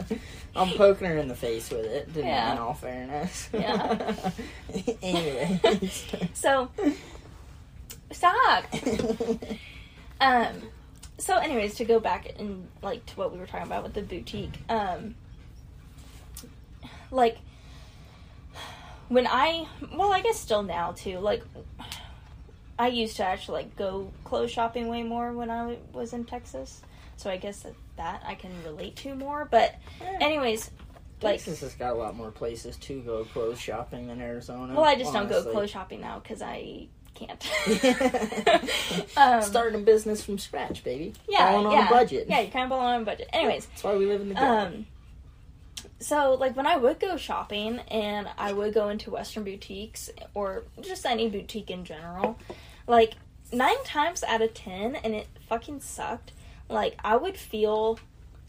I'm 0.56 0.70
poking 0.76 1.06
her 1.08 1.16
in 1.16 1.28
the 1.28 1.34
face 1.34 1.70
with 1.70 1.84
it, 1.86 2.12
didn't 2.12 2.28
I, 2.28 2.32
Yeah. 2.32 2.52
in 2.52 2.58
all 2.58 2.74
fairness. 2.74 3.48
Yeah. 3.52 4.12
anyway. 5.02 5.60
So 6.34 6.70
stop. 8.10 8.64
Um, 10.20 10.62
so 11.18 11.36
anyways, 11.38 11.74
to 11.76 11.84
go 11.84 12.00
back 12.00 12.32
and 12.38 12.68
like 12.82 13.04
to 13.06 13.16
what 13.16 13.32
we 13.32 13.38
were 13.38 13.46
talking 13.46 13.66
about 13.66 13.82
with 13.82 13.94
the 13.94 14.02
boutique, 14.02 14.58
um 14.68 15.14
like 17.10 17.38
when 19.12 19.26
I 19.26 19.66
well, 19.94 20.12
I 20.12 20.20
guess 20.20 20.40
still 20.40 20.62
now 20.62 20.92
too, 20.92 21.18
like 21.18 21.42
I 22.78 22.88
used 22.88 23.16
to 23.16 23.24
actually 23.24 23.62
like 23.62 23.76
go 23.76 24.10
clothes 24.24 24.50
shopping 24.50 24.88
way 24.88 25.02
more 25.02 25.32
when 25.32 25.50
I 25.50 25.76
was 25.92 26.12
in 26.14 26.24
Texas. 26.24 26.80
So 27.18 27.30
I 27.30 27.36
guess 27.36 27.60
that, 27.60 27.74
that 27.96 28.22
I 28.26 28.34
can 28.34 28.50
relate 28.64 28.96
to 28.96 29.14
more, 29.14 29.46
but 29.48 29.74
anyways, 30.20 30.70
like 31.20 31.36
Texas 31.36 31.60
has 31.60 31.74
got 31.74 31.92
a 31.92 31.96
lot 31.96 32.16
more 32.16 32.30
places 32.30 32.76
to 32.78 33.00
go 33.02 33.24
clothes 33.24 33.60
shopping 33.60 34.08
than 34.08 34.20
Arizona. 34.20 34.74
well, 34.74 34.84
I 34.84 34.96
just 34.96 35.12
don't 35.12 35.28
go 35.28 35.42
clothes 35.42 35.70
shopping 35.70 36.00
now 36.00 36.18
cuz 36.20 36.40
I 36.42 36.88
can't. 37.14 37.46
um, 39.18 39.42
Starting 39.42 39.82
a 39.82 39.84
business 39.84 40.24
from 40.24 40.38
scratch, 40.38 40.82
baby. 40.82 41.12
yeah, 41.28 41.52
Balling 41.52 41.66
on 41.66 41.72
yeah. 41.72 41.86
a 41.86 41.90
budget. 41.90 42.26
Yeah, 42.28 42.40
you're 42.40 42.50
kind 42.50 42.64
of 42.64 42.70
balling 42.70 42.86
on 42.86 43.02
a 43.02 43.04
budget. 43.04 43.28
Anyways, 43.32 43.66
That's 43.66 43.84
why 43.84 43.94
we 43.94 44.06
live 44.06 44.22
in 44.22 44.30
the 44.30 44.34
ghetto. 44.34 44.76
Um, 44.76 44.86
so 46.02 46.34
like 46.34 46.56
when 46.56 46.66
I 46.66 46.76
would 46.76 47.00
go 47.00 47.16
shopping 47.16 47.78
and 47.88 48.28
I 48.38 48.52
would 48.52 48.74
go 48.74 48.88
into 48.88 49.10
Western 49.10 49.44
boutiques 49.44 50.10
or 50.34 50.64
just 50.80 51.06
any 51.06 51.28
boutique 51.28 51.70
in 51.70 51.84
general, 51.84 52.38
like 52.86 53.14
nine 53.52 53.82
times 53.84 54.22
out 54.22 54.42
of 54.42 54.54
ten, 54.54 54.96
and 54.96 55.14
it 55.14 55.26
fucking 55.48 55.80
sucked. 55.80 56.32
Like 56.68 56.98
I 57.04 57.16
would 57.16 57.36
feel 57.36 57.98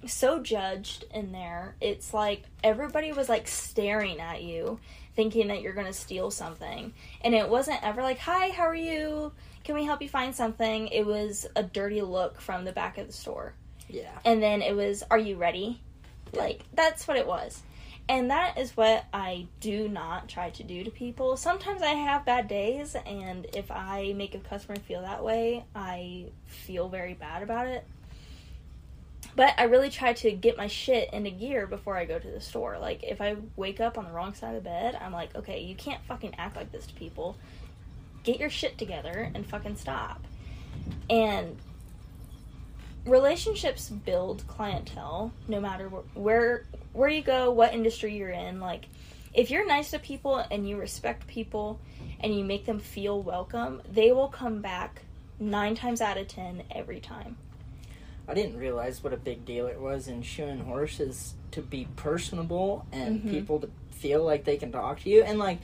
so 0.05 0.39
judged 0.39 1.05
in 1.13 1.31
there. 1.31 1.75
It's 1.79 2.13
like 2.13 2.43
everybody 2.63 3.11
was 3.11 3.29
like 3.29 3.47
staring 3.47 4.19
at 4.19 4.43
you, 4.43 4.79
thinking 5.15 5.47
that 5.47 5.61
you're 5.61 5.73
gonna 5.73 5.93
steal 5.93 6.31
something, 6.31 6.93
and 7.21 7.33
it 7.33 7.49
wasn't 7.49 7.83
ever 7.83 8.01
like, 8.01 8.19
"Hi, 8.19 8.49
how 8.49 8.63
are 8.63 8.75
you? 8.75 9.31
Can 9.63 9.75
we 9.75 9.85
help 9.85 10.01
you 10.01 10.09
find 10.09 10.35
something?" 10.35 10.87
It 10.87 11.05
was 11.05 11.47
a 11.55 11.63
dirty 11.63 12.01
look 12.01 12.41
from 12.41 12.65
the 12.65 12.71
back 12.71 12.97
of 12.97 13.07
the 13.07 13.13
store 13.13 13.53
yeah. 13.93 14.09
and 14.25 14.41
then 14.41 14.61
it 14.61 14.75
was 14.75 15.03
are 15.09 15.17
you 15.17 15.35
ready 15.35 15.79
like 16.33 16.61
that's 16.73 17.07
what 17.07 17.17
it 17.17 17.27
was. 17.27 17.61
And 18.09 18.31
that 18.31 18.57
is 18.57 18.75
what 18.75 19.05
i 19.13 19.47
do 19.61 19.87
not 19.87 20.27
try 20.27 20.49
to 20.51 20.63
do 20.63 20.83
to 20.83 20.91
people. 20.91 21.37
Sometimes 21.37 21.81
i 21.81 21.91
have 21.91 22.25
bad 22.25 22.47
days 22.47 22.95
and 23.05 23.47
if 23.53 23.71
i 23.71 24.13
make 24.15 24.35
a 24.35 24.39
customer 24.39 24.77
feel 24.77 25.01
that 25.01 25.23
way 25.23 25.63
i 25.75 26.25
feel 26.45 26.89
very 26.89 27.13
bad 27.13 27.43
about 27.43 27.67
it. 27.67 27.85
But 29.35 29.53
i 29.57 29.63
really 29.63 29.89
try 29.89 30.13
to 30.13 30.31
get 30.31 30.57
my 30.57 30.67
shit 30.67 31.13
into 31.13 31.29
gear 31.29 31.65
before 31.65 31.97
i 31.97 32.05
go 32.05 32.19
to 32.19 32.27
the 32.27 32.41
store. 32.41 32.77
Like 32.79 33.03
if 33.03 33.21
i 33.21 33.35
wake 33.55 33.79
up 33.79 33.97
on 33.97 34.05
the 34.05 34.11
wrong 34.11 34.33
side 34.33 34.55
of 34.55 34.63
the 34.63 34.69
bed 34.69 34.97
i'm 34.99 35.13
like 35.13 35.35
okay 35.35 35.61
you 35.61 35.75
can't 35.75 36.03
fucking 36.03 36.35
act 36.37 36.55
like 36.55 36.71
this 36.71 36.85
to 36.87 36.93
people. 36.93 37.37
Get 38.23 38.39
your 38.39 38.49
shit 38.49 38.77
together 38.77 39.31
and 39.33 39.45
fucking 39.45 39.75
stop. 39.75 40.25
And 41.09 41.57
relationships 43.05 43.89
build 43.89 44.43
clientele 44.47 45.31
no 45.47 45.59
matter 45.59 45.89
wh- 45.89 46.17
where 46.17 46.65
where 46.93 47.09
you 47.09 47.21
go 47.21 47.51
what 47.51 47.73
industry 47.73 48.15
you're 48.15 48.29
in 48.29 48.59
like 48.59 48.85
if 49.33 49.49
you're 49.51 49.67
nice 49.67 49.91
to 49.91 49.99
people 49.99 50.37
and 50.51 50.67
you 50.67 50.77
respect 50.77 51.27
people 51.27 51.79
and 52.21 52.37
you 52.37 52.43
make 52.45 52.65
them 52.65 52.79
feel 52.79 53.21
welcome 53.21 53.81
they 53.91 54.11
will 54.11 54.29
come 54.29 54.61
back 54.61 55.01
nine 55.39 55.75
times 55.75 55.99
out 56.01 56.17
of 56.17 56.27
ten 56.27 56.63
every 56.71 56.99
time 56.99 57.35
I 58.25 58.33
didn't 58.33 58.55
realize 58.57 59.03
what 59.03 59.11
a 59.11 59.17
big 59.17 59.43
deal 59.43 59.67
it 59.67 59.81
was 59.81 60.07
in 60.07 60.21
shoeing 60.21 60.61
horses 60.61 61.33
to 61.51 61.61
be 61.61 61.89
personable 61.97 62.85
and 62.93 63.21
Mhm. 63.21 63.29
people 63.29 63.59
to 63.59 63.69
feel 63.91 64.23
like 64.23 64.45
they 64.45 64.55
can 64.55 64.71
talk 64.71 65.01
to 65.01 65.09
you. 65.09 65.23
And 65.23 65.39
like, 65.39 65.57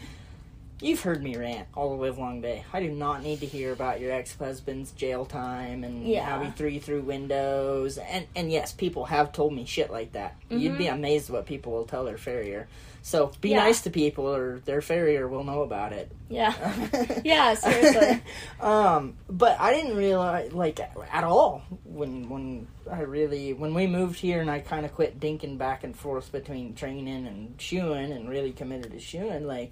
you've 0.82 1.02
heard 1.02 1.22
me 1.24 1.36
rant 1.36 1.68
all 1.76 1.90
the 1.96 2.02
live 2.02 2.18
long 2.18 2.42
day. 2.42 2.64
I 2.74 2.80
do 2.80 2.90
not 2.90 3.22
need 3.24 3.40
to 3.42 3.46
hear 3.46 3.72
about 3.74 4.00
your 4.00 4.12
ex 4.12 4.36
husband's 4.38 4.92
jail 4.92 5.26
time 5.26 5.84
and 5.84 6.08
Yeah. 6.08 6.24
how 6.26 6.42
he 6.44 6.52
threw 6.52 6.70
you 6.70 6.80
through 6.80 7.02
windows. 7.02 7.98
And 7.98 8.26
and 8.36 8.52
yes, 8.52 8.72
people 8.72 9.06
have 9.06 9.32
told 9.32 9.54
me 9.54 9.66
shit 9.66 9.92
like 9.92 10.14
that. 10.14 10.36
You'd 10.50 10.78
be 10.78 10.88
amazed 10.88 11.30
what 11.30 11.46
people 11.46 11.74
will 11.74 11.86
tell 11.86 12.06
their 12.06 12.18
farrier. 12.18 12.68
So 13.02 13.28
be 13.42 13.50
Mm-hmm. 13.50 13.58
Yeah. 13.58 13.64
nice 13.64 13.82
to 13.82 13.90
people, 13.92 14.28
or 14.28 14.60
their 14.66 14.82
farrier 14.82 15.28
will 15.28 15.44
know 15.46 15.62
about 15.62 15.94
it. 15.94 16.12
yeah 16.30 16.54
Yeah, 17.24 17.54
seriously. 17.54 18.22
um, 18.60 19.16
but 19.30 19.60
I 19.60 19.74
didn't 19.74 19.96
realize 19.96 20.52
like 20.54 20.80
at 20.80 21.24
all 21.24 21.62
when 21.86 22.28
when 22.30 22.68
I 22.92 23.02
really 23.02 23.54
when 23.54 23.74
we 23.74 23.88
moved 23.88 24.20
here 24.20 24.42
and 24.42 24.50
I 24.52 24.60
kind 24.60 24.86
of 24.86 24.94
quit 24.94 25.20
dinking 25.20 25.58
back 25.58 25.84
and 25.84 25.96
forth 25.96 26.32
between 26.32 26.74
training 26.76 27.26
and 27.28 27.56
shoeing 27.60 28.12
and 28.12 28.28
really 28.30 28.52
committed 28.52 28.92
to 28.92 29.00
shoeing. 29.00 29.46
Like 29.48 29.72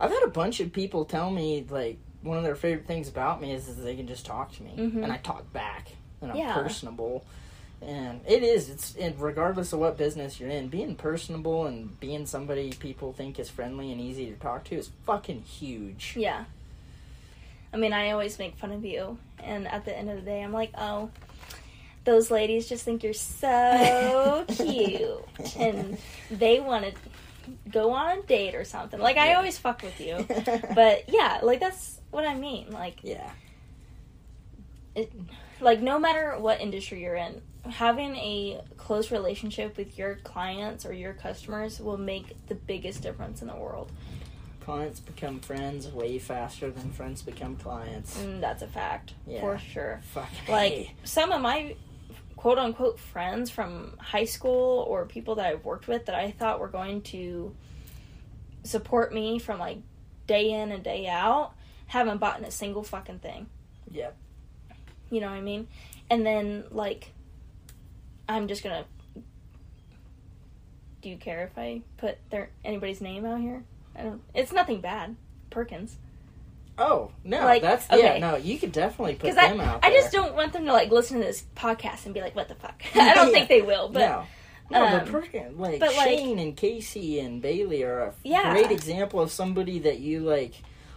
I've 0.00 0.10
had 0.10 0.22
a 0.24 0.28
bunch 0.30 0.60
of 0.60 0.72
people 0.72 1.04
tell 1.04 1.30
me 1.30 1.64
like 1.68 1.98
one 2.22 2.36
of 2.38 2.42
their 2.44 2.54
favorite 2.56 2.86
things 2.86 3.08
about 3.08 3.40
me 3.40 3.52
is, 3.52 3.68
is 3.68 3.76
they 3.82 3.94
can 3.96 4.06
just 4.06 4.24
talk 4.26 4.52
to 4.56 4.62
me 4.62 4.72
Mhm. 4.76 5.02
and 5.04 5.12
I 5.12 5.18
talk 5.18 5.52
back 5.52 5.88
and 6.22 6.30
I'm 6.32 6.36
Yeah. 6.38 6.54
personable. 6.54 7.24
And 7.82 8.20
it 8.26 8.42
is. 8.42 8.68
It's 8.68 8.94
it, 8.96 9.14
regardless 9.18 9.72
of 9.72 9.78
what 9.80 9.96
business 9.96 10.38
you're 10.38 10.50
in, 10.50 10.68
being 10.68 10.94
personable 10.96 11.64
and 11.66 11.98
being 11.98 12.26
somebody 12.26 12.72
people 12.74 13.14
think 13.14 13.38
is 13.38 13.48
friendly 13.48 13.90
and 13.90 13.98
easy 14.00 14.26
to 14.26 14.36
talk 14.36 14.64
to 14.64 14.74
is 14.76 14.90
fucking 15.06 15.42
huge. 15.42 16.14
yeah 16.16 16.44
i 17.72 17.76
mean 17.76 17.92
i 17.92 18.10
always 18.10 18.36
make 18.38 18.56
fun 18.56 18.72
of 18.72 18.84
you 18.84 19.16
and 19.44 19.68
at 19.68 19.84
the 19.84 19.96
end 19.96 20.10
of 20.10 20.16
the 20.16 20.22
day 20.22 20.42
i'm 20.42 20.52
like 20.52 20.72
oh 20.76 21.08
those 22.04 22.28
ladies 22.30 22.68
just 22.68 22.82
think 22.84 23.04
you're 23.04 23.12
so 23.12 24.44
cute 24.48 25.24
and 25.56 25.96
they 26.32 26.58
want 26.58 26.84
to 26.84 27.09
go 27.70 27.92
on 27.92 28.18
a 28.18 28.22
date 28.22 28.54
or 28.54 28.64
something 28.64 29.00
like 29.00 29.16
i 29.16 29.30
Yeah. 29.30 29.36
always 29.36 29.58
fuck 29.58 29.82
with 29.82 30.00
you 30.00 30.26
but 30.74 31.04
yeah 31.08 31.40
like 31.42 31.60
that's 31.60 32.00
what 32.10 32.26
i 32.26 32.34
mean 32.34 32.70
like 32.70 32.98
yeah, 33.02 33.30
it, 34.94 35.12
like 35.60 35.80
no 35.80 35.98
matter 35.98 36.36
what 36.38 36.60
industry 36.60 37.02
you're 37.02 37.14
in 37.16 37.40
having 37.68 38.16
a 38.16 38.60
close 38.76 39.10
relationship 39.10 39.76
with 39.76 39.98
your 39.98 40.16
clients 40.24 40.84
or 40.86 40.92
your 40.92 41.12
customers 41.12 41.78
will 41.80 41.98
make 41.98 42.34
the 42.46 42.54
biggest 42.54 43.02
difference 43.02 43.42
in 43.42 43.48
the 43.48 43.54
world 43.56 43.92
clients 44.60 45.00
become 45.00 45.40
friends 45.40 45.88
way 45.88 46.18
faster 46.18 46.70
than 46.70 46.90
friends 46.92 47.22
become 47.22 47.56
clients. 47.56 48.18
and 48.20 48.42
that's 48.42 48.62
a 48.62 48.66
fact 48.66 49.14
Yeah. 49.26 49.40
for 49.40 49.58
sure 49.58 50.00
Fuck. 50.12 50.28
like 50.48 50.72
hey. 50.72 50.94
some 51.04 51.32
of 51.32 51.40
my 51.40 51.74
quote 52.40 52.56
unquote 52.56 52.98
friends 52.98 53.50
from 53.50 53.92
high 53.98 54.24
school 54.24 54.82
or 54.88 55.04
people 55.04 55.34
that 55.34 55.44
I've 55.44 55.62
worked 55.62 55.86
with 55.86 56.06
that 56.06 56.14
I 56.14 56.30
thought 56.30 56.58
were 56.58 56.68
going 56.68 57.02
to 57.02 57.54
support 58.62 59.12
me 59.12 59.38
from 59.38 59.58
like 59.58 59.76
day 60.26 60.50
in 60.50 60.72
and 60.72 60.82
day 60.82 61.06
out 61.06 61.52
haven't 61.88 62.16
bought 62.16 62.42
a 62.42 62.50
single 62.50 62.82
fucking 62.82 63.18
thing. 63.18 63.46
Yeah. 63.90 64.12
You 65.10 65.20
know 65.20 65.28
what 65.28 65.36
I 65.36 65.42
mean? 65.42 65.68
And 66.08 66.24
then 66.24 66.64
like 66.70 67.12
I'm 68.26 68.48
just 68.48 68.64
gonna 68.64 68.86
do 71.02 71.10
you 71.10 71.18
care 71.18 71.44
if 71.44 71.58
I 71.58 71.82
put 71.98 72.16
their 72.30 72.48
anybody's 72.64 73.02
name 73.02 73.26
out 73.26 73.42
here? 73.42 73.64
I 73.94 74.04
don't 74.04 74.22
it's 74.32 74.50
nothing 74.50 74.80
bad. 74.80 75.14
Perkins. 75.50 75.98
Oh 76.80 77.12
no, 77.24 77.40
Like, 77.44 77.62
that's 77.62 77.86
yeah. 77.92 78.18
No, 78.18 78.36
you 78.36 78.58
could 78.58 78.72
definitely 78.72 79.12
put 79.14 79.22
Because 79.30 79.36
I, 79.36 79.50
them 79.50 79.60
out 79.60 79.82
there. 79.82 79.90
I 79.90 79.94
just 79.94 80.10
don't 80.12 80.34
want 80.34 80.52
them 80.54 80.64
to 80.64 80.72
like 80.72 80.90
listen 80.90 81.18
to 81.20 81.24
this 81.26 81.44
podcast 81.54 82.06
and 82.06 82.14
be 82.14 82.20
like, 82.22 82.34
"What 82.34 82.48
the 82.48 82.54
fuck?" 82.54 82.82
I 82.94 83.14
don't 83.14 83.28
Yeah. 83.28 83.32
think 83.34 83.48
they 83.48 83.62
will, 83.62 83.88
but 83.90 83.98
no. 84.00 84.24
No, 84.70 84.84
um, 84.86 85.04
but 85.12 85.58
like 85.58 85.80
but, 85.80 85.94
like- 85.96 86.06
Shane 86.08 86.38
and 86.38 86.56
Casey 86.56 87.20
and 87.20 87.42
Bailey 87.42 87.82
are 87.82 88.00
a 88.00 88.12
Yeah. 88.24 88.52
great 88.52 88.70
example 88.70 89.20
of 89.20 89.30
somebody 89.30 89.78
that 89.80 89.98
you 90.00 90.20
like. 90.20 90.54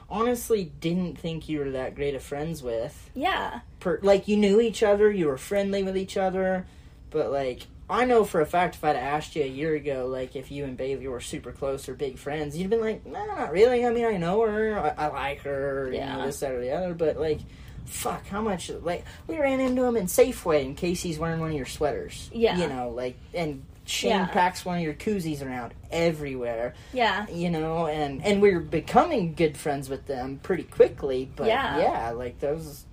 Honestly, 0.10 0.72
didn't 0.80 1.18
think 1.18 1.50
you 1.50 1.58
were 1.60 1.72
that 1.72 1.96
great 1.96 2.14
of 2.14 2.22
friends 2.22 2.62
with. 2.62 3.10
yeah, 3.16 3.62
per, 3.80 4.00
like 4.04 4.28
you 4.28 4.38
knew 4.38 4.62
each 4.62 4.84
other, 4.84 5.10
you 5.12 5.26
were 5.28 5.38
friendly 5.40 5.82
with 5.82 5.98
each 5.98 6.18
other, 6.18 6.68
but 7.10 7.32
like 7.32 7.66
I 7.90 8.06
know 8.06 8.24
for 8.24 8.42
a 8.42 8.46
fact 8.46 8.76
if 8.76 8.84
I'd 8.84 8.96
asked 8.96 9.36
you 9.36 9.44
a 9.44 9.48
year 9.48 9.76
ago, 9.76 10.08
like 10.08 10.36
if 10.36 10.52
you 10.52 10.64
and 10.64 10.78
Bailey 10.78 11.08
were 11.08 11.20
super 11.20 11.52
close 11.52 11.88
or 11.90 11.94
big 11.94 12.18
friends, 12.18 12.58
you'd 12.58 12.70
been 12.70 12.82
like, 12.82 13.06
no, 13.06 13.26
not 13.26 13.52
really. 13.52 13.86
I 13.86 13.92
mean, 13.92 14.06
I 14.06 14.18
know 14.18 14.42
her, 14.42 14.78
I, 14.98 15.06
I 15.06 15.08
like 15.10 15.42
her, 15.42 15.92
you 15.92 16.00
know, 16.00 16.26
this, 16.26 16.40
that, 16.40 16.52
or 16.52 16.62
the 16.62 16.72
other, 16.72 16.94
but 16.94 17.18
like, 17.20 17.40
fuck, 17.86 18.26
how 18.28 18.42
much? 18.42 18.70
Like, 18.70 19.04
we 19.28 19.38
ran 19.38 19.60
into 19.60 19.84
him 19.84 19.98
in 19.98 20.06
Safeway, 20.06 20.66
and 20.66 20.78
Casey's 20.78 21.20
wearing 21.20 21.42
one 21.42 21.50
of 21.50 21.56
your 21.58 21.66
sweaters. 21.66 22.30
Yeah. 22.34 22.58
you 22.58 22.68
know, 22.70 22.90
like, 22.90 23.18
and 23.34 23.64
Shane 23.86 24.12
Yeah. 24.12 24.28
packs 24.28 24.64
one 24.64 24.78
of 24.78 24.84
your 24.84 24.94
koozies 24.94 25.46
around 25.46 25.74
everywhere 25.92 26.74
yeah, 26.94 27.28
you 27.30 27.50
know, 27.50 27.88
and 27.88 28.24
and 28.26 28.42
we're 28.42 28.62
becoming 28.62 29.34
good 29.34 29.58
friends 29.58 29.90
with 29.90 30.08
them 30.08 30.40
pretty 30.42 30.64
quickly. 30.64 31.30
But 31.36 31.48
Yeah. 31.48 31.78
yeah, 31.80 32.10
like 32.12 32.40
those 32.40 32.86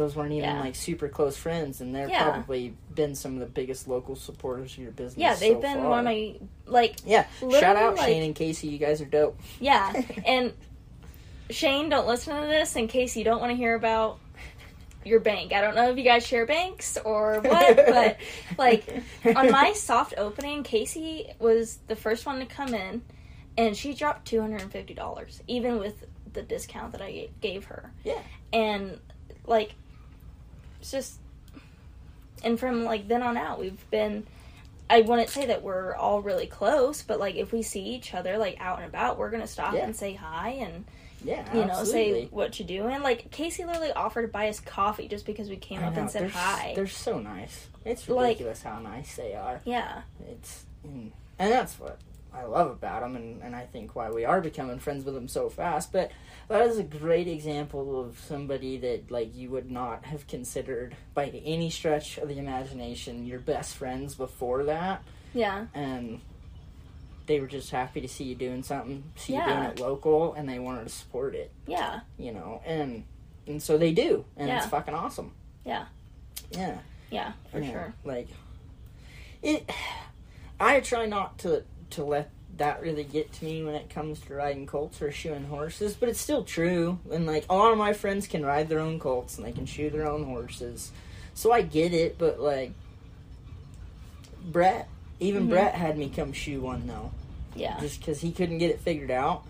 those 0.00 0.16
weren't 0.16 0.32
even 0.32 0.48
Yeah. 0.48 0.60
like 0.60 0.74
super 0.74 1.08
close 1.08 1.36
friends, 1.36 1.80
and 1.82 1.94
they've 1.94 2.08
Yeah. 2.08 2.30
probably 2.30 2.74
been 2.94 3.14
some 3.14 3.34
of 3.34 3.40
the 3.40 3.46
biggest 3.46 3.86
local 3.86 4.16
supporters 4.16 4.72
of 4.72 4.78
your 4.78 4.92
business. 4.92 5.18
yeah. 5.20 5.34
They've 5.34 5.56
so 5.56 5.60
been 5.60 5.78
far. 5.78 5.88
one 5.90 5.98
of 6.00 6.04
my 6.06 6.34
like 6.66 6.96
yeah. 7.04 7.26
Shout 7.40 7.76
out 7.76 7.96
like- 7.96 8.06
Shane 8.06 8.22
and 8.22 8.34
Casey, 8.34 8.68
you 8.68 8.78
guys 8.78 9.00
are 9.02 9.04
dope. 9.06 9.38
yeah, 9.60 9.92
and 10.26 10.52
Shane, 11.50 11.88
don't 11.88 12.06
listen 12.06 12.40
to 12.40 12.46
this 12.48 12.76
in 12.76 12.88
case 12.88 13.16
you 13.16 13.24
don't 13.24 13.40
want 13.40 13.50
to 13.50 13.56
hear 13.56 13.74
about 13.74 14.18
your 15.04 15.20
bank. 15.20 15.52
I 15.52 15.60
don't 15.60 15.74
know 15.74 15.90
if 15.90 15.96
you 15.98 16.04
guys 16.04 16.26
share 16.26 16.46
banks 16.46 16.96
or 17.04 17.40
what, 17.40 17.76
but 17.86 18.16
like 18.56 18.84
on 19.36 19.50
my 19.50 19.72
soft 19.74 20.14
opening, 20.16 20.62
Casey 20.62 21.26
was 21.38 21.78
the 21.88 21.96
first 21.96 22.24
one 22.24 22.38
to 22.38 22.46
come 22.46 22.72
in, 22.74 23.02
and 23.58 23.76
she 23.76 23.94
dropped 23.94 24.26
two 24.28 24.40
hundred 24.40 24.62
and 24.62 24.72
fifty 24.72 24.94
dollars, 24.94 25.42
even 25.46 25.78
with 25.78 26.06
the 26.32 26.42
discount 26.42 26.92
that 26.92 27.02
I 27.02 27.28
gave 27.40 27.64
her. 27.66 27.92
Yeah. 28.04 28.20
and 28.52 28.98
like 29.46 29.74
it's 30.80 30.90
just 30.90 31.14
and 32.42 32.58
from 32.58 32.84
like 32.84 33.08
then 33.08 33.22
on 33.22 33.36
out, 33.36 33.58
we've 33.60 33.90
been. 33.90 34.26
I 34.88 35.02
wouldn't 35.02 35.28
say 35.28 35.46
that 35.46 35.62
we're 35.62 35.94
all 35.94 36.20
really 36.20 36.46
close, 36.48 37.02
but 37.02 37.20
like 37.20 37.36
if 37.36 37.52
we 37.52 37.62
see 37.62 37.80
each 37.82 38.12
other 38.12 38.36
like 38.38 38.56
out 38.60 38.78
and 38.80 38.88
about, 38.88 39.18
we're 39.18 39.30
gonna 39.30 39.46
stop 39.46 39.74
Yeah. 39.74 39.84
and 39.84 39.94
say 39.94 40.14
hi 40.14 40.48
and 40.60 40.84
Yeah, 41.22 41.46
you 41.54 41.64
know 41.64 41.70
absolutely. 41.74 42.22
say 42.24 42.28
what 42.32 42.58
you 42.58 42.64
doing. 42.66 43.00
Like 43.00 43.30
Casey 43.30 43.64
literally 43.64 43.92
offered 43.92 44.22
to 44.22 44.28
buy 44.28 44.48
us 44.48 44.58
coffee 44.58 45.06
just 45.06 45.26
because 45.26 45.48
we 45.48 45.56
came 45.56 45.78
I 45.80 45.86
up 45.86 45.94
know, 45.94 46.00
and 46.00 46.10
said 46.10 46.22
they're, 46.22 46.28
hi. 46.30 46.72
They're 46.74 46.88
so 46.88 47.20
nice. 47.20 47.68
It's 47.84 48.08
Like- 48.08 48.24
ridiculous 48.30 48.62
how 48.62 48.80
nice 48.80 49.14
they 49.14 49.34
are. 49.36 49.60
Yeah, 49.64 50.02
It's 50.28 50.64
and, 50.82 51.12
and 51.38 51.52
that's 51.52 51.78
what 51.78 51.98
I 52.34 52.44
love 52.44 52.70
about 52.70 53.02
them, 53.02 53.16
and, 53.16 53.42
and 53.42 53.56
I 53.56 53.66
think 53.66 53.94
why 53.96 54.10
we 54.10 54.24
are 54.24 54.40
becoming 54.40 54.78
friends 54.78 55.04
with 55.04 55.14
them 55.14 55.28
so 55.28 55.48
fast. 55.48 55.92
But 55.92 56.10
that 56.48 56.62
is 56.66 56.78
a 56.78 56.82
great 56.82 57.26
example 57.28 58.00
of 58.00 58.18
somebody 58.20 58.76
that 58.78 59.10
like 59.10 59.34
you 59.34 59.50
would 59.50 59.70
not 59.70 60.04
have 60.04 60.26
considered 60.26 60.96
by 61.14 61.26
any 61.44 61.70
stretch 61.70 62.18
of 62.18 62.28
the 62.28 62.38
imagination 62.38 63.26
your 63.26 63.40
best 63.40 63.74
friends 63.76 64.14
before 64.14 64.64
that, 64.64 65.02
yeah, 65.34 65.66
and 65.74 66.20
they 67.26 67.38
were 67.40 67.46
just 67.46 67.70
happy 67.70 68.00
to 68.00 68.08
see 68.08 68.24
you 68.24 68.34
doing 68.34 68.62
something, 68.62 69.04
see 69.16 69.32
you 69.34 69.38
Yeah. 69.38 69.46
doing 69.60 69.70
it 69.70 69.80
local, 69.80 70.34
and 70.34 70.48
they 70.48 70.58
wanted 70.58 70.84
to 70.84 70.90
support 70.90 71.34
it. 71.34 71.50
yeah, 71.66 72.00
You 72.18 72.32
know, 72.32 72.60
and 72.66 73.04
and 73.46 73.62
so 73.62 73.78
they 73.78 73.92
do, 73.92 74.24
and 74.36 74.48
it's 74.50 74.66
fucking 74.66 74.94
awesome. 74.94 75.32
Yeah. 75.64 75.86
Yeah. 76.52 76.78
yeah, 77.10 77.32
for 77.52 77.60
Yeah, 77.60 77.70
sure. 77.72 77.94
Like 78.04 78.28
it 79.42 79.68
I 80.60 80.80
try 80.80 81.06
not 81.06 81.38
to 81.40 81.62
to 81.90 82.04
let 82.04 82.30
that 82.56 82.82
really 82.82 83.04
get 83.04 83.32
to 83.32 83.44
me 83.44 83.62
when 83.64 83.74
it 83.74 83.88
comes 83.88 84.20
to 84.20 84.34
riding 84.34 84.66
colts 84.66 85.00
or 85.00 85.10
shoeing 85.10 85.44
horses, 85.44 85.94
but 85.94 86.08
it's 86.08 86.20
still 86.20 86.44
true. 86.44 86.98
And 87.10 87.26
like 87.26 87.46
a 87.48 87.54
lot 87.54 87.72
of 87.72 87.78
my 87.78 87.92
friends 87.94 88.26
can 88.26 88.44
ride 88.44 88.68
their 88.68 88.80
own 88.80 88.98
colts 88.98 89.38
and 89.38 89.46
they 89.46 89.52
can 89.52 89.66
shoe 89.66 89.88
their 89.90 90.06
own 90.06 90.24
horses. 90.24 90.92
So 91.34 91.52
I 91.52 91.62
get 91.62 91.94
it, 91.94 92.18
but 92.18 92.38
like 92.40 92.72
Brett, 94.42 94.88
even 95.20 95.46
Mhm. 95.46 95.50
Brett 95.50 95.74
had 95.74 95.96
me 95.98 96.08
come 96.08 96.32
shoe 96.32 96.60
one 96.60 96.86
though, 96.86 97.10
Yeah, 97.54 97.78
just 97.80 98.00
because 98.00 98.20
he 98.20 98.32
couldn't 98.32 98.58
get 98.58 98.70
it 98.70 98.80
figured 98.80 99.10
out, 99.10 99.42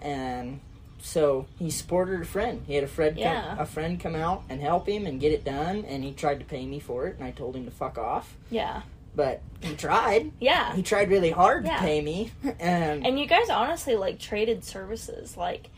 and 0.00 0.60
so 1.00 1.46
he 1.58 1.70
supported 1.70 2.20
a 2.20 2.24
friend. 2.24 2.62
He 2.66 2.74
had 2.74 2.84
a 2.84 2.88
friend, 2.88 3.16
Yeah. 3.16 3.50
come, 3.50 3.58
a 3.60 3.66
friend 3.66 4.00
come 4.00 4.14
out 4.14 4.42
and 4.48 4.60
help 4.60 4.88
him 4.88 5.06
and 5.06 5.20
get 5.20 5.32
it 5.32 5.44
done, 5.44 5.84
and 5.84 6.02
he 6.04 6.12
tried 6.12 6.38
to 6.40 6.44
pay 6.44 6.66
me 6.66 6.78
for 6.78 7.06
it, 7.06 7.16
and 7.16 7.24
I 7.24 7.30
told 7.30 7.56
him 7.56 7.64
to 7.66 7.70
fuck 7.70 7.98
off. 7.98 8.36
yeah, 8.50 8.82
But 9.18 9.42
he 9.60 9.74
tried. 9.74 10.30
yeah. 10.38 10.76
He 10.76 10.82
tried 10.84 11.10
really 11.10 11.30
hard 11.32 11.66
Yeah. 11.66 11.78
to 11.78 11.82
pay 11.82 12.00
me, 12.00 12.30
and, 12.60 13.04
And 13.04 13.18
you 13.18 13.26
guys 13.26 13.50
honestly 13.50 13.96
like 13.96 14.20
traded 14.20 14.62
services, 14.62 15.36
like 15.36 15.70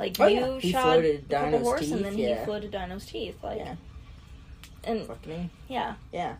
like 0.00 0.16
Oh, 0.18 0.26
you 0.26 0.58
yeah. 0.60 0.72
Shot 0.72 1.02
the 1.28 1.58
horse, 1.60 1.80
teeth, 1.82 1.92
and 1.92 2.04
then 2.04 2.18
yeah. 2.18 2.40
he 2.40 2.44
floated 2.44 2.72
Dino's 2.72 3.06
teeth, 3.06 3.36
like 3.40 3.58
Yeah. 3.58 3.76
and 4.82 5.06
fuck 5.06 5.24
me, 5.28 5.48
yeah. 5.68 5.94
yeah. 6.12 6.34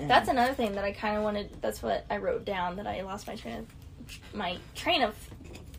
That's 0.00 0.30
another 0.30 0.54
thing 0.54 0.72
that 0.76 0.84
I 0.84 0.92
kind 0.92 1.18
of 1.18 1.24
wanted. 1.24 1.60
That's 1.60 1.82
what 1.82 2.06
I 2.08 2.16
wrote 2.16 2.46
down 2.46 2.76
that 2.76 2.86
I 2.86 3.02
lost 3.02 3.26
my 3.26 3.36
train 3.36 3.58
of 3.58 3.66
my 4.32 4.56
train 4.74 5.02
of. 5.02 5.14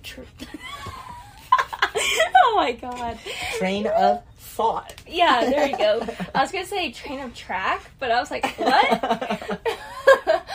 Tr- 0.04 0.22
oh 1.96 2.54
my 2.56 2.74
god! 2.74 3.18
train 3.58 3.88
of 3.88 4.22
thought. 4.60 4.94
Yeah, 5.08 5.50
there 5.50 5.70
you 5.70 5.78
go. 5.78 6.06
I 6.36 6.42
was 6.42 6.52
gonna 6.52 6.66
say 6.66 6.92
train 6.92 7.22
of 7.22 7.34
track, 7.34 7.92
but 7.98 8.12
I 8.12 8.20
was 8.20 8.30
like, 8.30 8.46
what? 8.58 9.62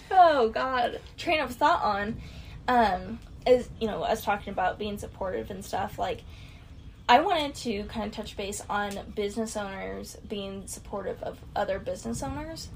oh 0.10 0.48
god, 0.48 0.98
train 1.18 1.40
of 1.40 1.54
thought 1.54 1.82
on. 1.82 2.16
Um, 2.68 3.18
is 3.46 3.68
you 3.78 3.86
know 3.86 4.02
us 4.02 4.24
talking 4.24 4.50
about 4.50 4.78
being 4.78 4.96
supportive 4.96 5.50
and 5.50 5.62
stuff 5.62 5.98
like. 5.98 6.22
I 7.06 7.20
wanted 7.20 7.56
to 7.56 7.82
kind 7.84 8.06
of 8.06 8.12
touch 8.12 8.36
base 8.36 8.62
on 8.70 8.96
business 9.16 9.56
owners 9.56 10.16
being 10.28 10.68
supportive 10.68 11.20
of 11.24 11.38
other 11.56 11.80
business 11.80 12.22
owners 12.22 12.68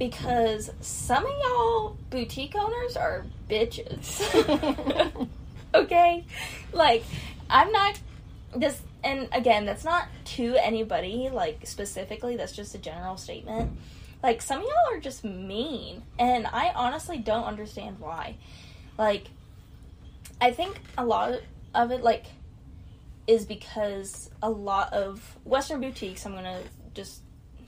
because 0.00 0.72
some 0.80 1.24
of 1.24 1.30
y'all 1.30 1.96
boutique 2.10 2.56
owners 2.56 2.96
are 2.96 3.24
bitches. 3.48 4.18
okay? 5.74 6.24
Like, 6.72 7.04
I'm 7.48 7.70
not 7.70 8.00
this, 8.54 8.80
and 9.04 9.28
again, 9.32 9.66
that's 9.66 9.84
not 9.84 10.08
to 10.36 10.56
anybody, 10.56 11.28
like, 11.32 11.66
specifically, 11.66 12.36
that's 12.36 12.52
just 12.52 12.74
a 12.74 12.78
general 12.78 13.16
statement. 13.16 13.72
Like, 14.22 14.42
some 14.42 14.58
of 14.58 14.64
y'all 14.64 14.96
are 14.96 15.00
just 15.00 15.24
mean, 15.24 16.02
and 16.18 16.46
I 16.46 16.72
honestly 16.74 17.18
don't 17.18 17.44
understand 17.44 17.98
why. 18.00 18.36
Like, 18.96 19.28
I 20.40 20.50
think 20.52 20.80
a 20.96 21.04
lot 21.04 21.40
of 21.74 21.90
it, 21.90 22.02
like, 22.02 22.26
is 23.26 23.44
because 23.44 24.30
a 24.42 24.50
lot 24.50 24.92
of 24.92 25.36
Western 25.44 25.80
boutiques, 25.80 26.24
I'm 26.24 26.34
gonna 26.34 26.62
just 26.94 27.20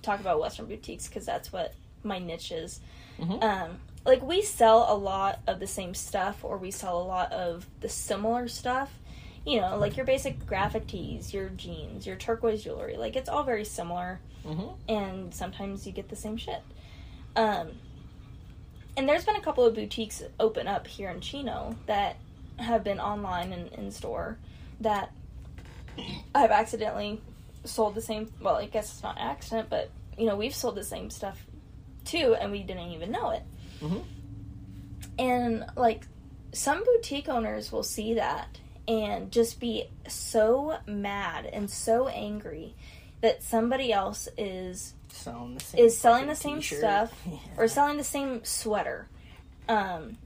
talk 0.03 0.19
about 0.21 0.41
Western 0.41 0.67
boutiques 0.67 1.07
because 1.07 1.27
that's 1.27 1.53
what 1.53 1.75
my 2.03 2.19
niche 2.19 2.51
is. 2.51 2.81
Mhm. 3.19 3.43
Um, 3.43 3.81
like 4.07 4.23
we 4.23 4.41
sell 4.41 4.87
a 4.89 4.97
lot 4.97 5.41
of 5.47 5.61
the 5.61 5.67
same 5.67 5.95
stuff, 5.95 6.43
or 6.43 6.57
we 6.57 6.71
sell 6.71 7.01
a 7.01 7.05
lot 7.05 7.31
of 7.33 7.67
the 7.81 7.89
similar 7.89 8.49
stuff. 8.49 8.99
You 9.47 9.61
know, 9.61 9.77
like 9.79 9.97
your 9.97 10.05
basic 10.07 10.47
graphic 10.47 10.87
tees, 10.87 11.33
your 11.33 11.49
jeans, 11.51 12.07
your 12.07 12.17
turquoise 12.17 12.63
jewelry. 12.63 12.97
Like 12.97 13.17
it's 13.17 13.29
all 13.29 13.43
very 13.43 13.65
similar, 13.65 14.21
Mhm. 14.45 14.77
and 14.89 15.35
sometimes 15.35 15.87
you 15.87 15.93
get 15.93 16.09
the 16.09 16.17
same 16.17 16.37
shit. 16.37 16.63
Um, 17.37 17.73
and 18.97 19.09
there's 19.09 19.25
been 19.25 19.37
a 19.37 19.41
couple 19.41 19.65
of 19.65 19.75
boutiques 19.75 20.23
open 20.39 20.67
up 20.69 20.87
here 20.87 21.09
in 21.11 21.21
Chino 21.21 21.75
that 21.87 22.17
have 22.59 22.85
been 22.85 23.01
online 23.01 23.53
and 23.53 23.73
in 23.73 23.91
store 23.91 24.37
that 24.81 25.11
I've 26.35 26.51
accidentally 26.51 27.21
sold 27.65 27.95
the 27.95 28.03
same. 28.03 28.31
Well, 28.41 28.57
I 28.57 28.67
guess 28.67 28.93
it's 28.93 29.03
not 29.03 29.17
accident, 29.19 29.71
but 29.71 29.91
you 30.19 30.27
know 30.27 30.37
we've 30.37 30.55
sold 30.55 30.75
the 30.75 30.85
same 30.85 31.09
stuff 31.09 31.47
too, 32.05 32.35
and 32.39 32.53
we 32.53 32.63
didn't 32.63 32.91
even 32.93 33.11
know 33.11 33.31
it. 33.31 33.43
Mhm. 33.81 34.05
And 35.19 35.65
like 35.77 36.07
some 36.53 36.85
boutique 36.85 37.29
owners 37.29 37.71
will 37.73 37.83
see 37.83 38.15
that 38.15 38.59
and 38.91 39.31
just 39.31 39.61
be 39.61 39.85
so 40.09 40.79
mad 40.87 41.47
and 41.47 41.71
so 41.71 42.09
angry 42.09 42.75
that 43.21 43.43
somebody 43.43 43.93
else 43.93 44.29
is 44.37 44.95
Selling 45.09 45.55
the 45.55 45.61
same 45.61 45.85
is 45.85 45.97
selling 45.99 46.27
the 46.27 46.35
same 46.35 46.57
t-shirt. 46.57 46.79
stuff 46.81 47.13
Yeah. 47.27 47.39
or 47.57 47.69
selling 47.69 47.97
the 47.97 48.05
same 48.05 48.45
sweater. 48.45 49.07
Um, 49.69 50.17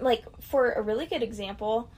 like 0.00 0.24
for 0.40 0.72
a 0.72 0.82
really 0.82 1.06
good 1.06 1.22
example, 1.22 1.88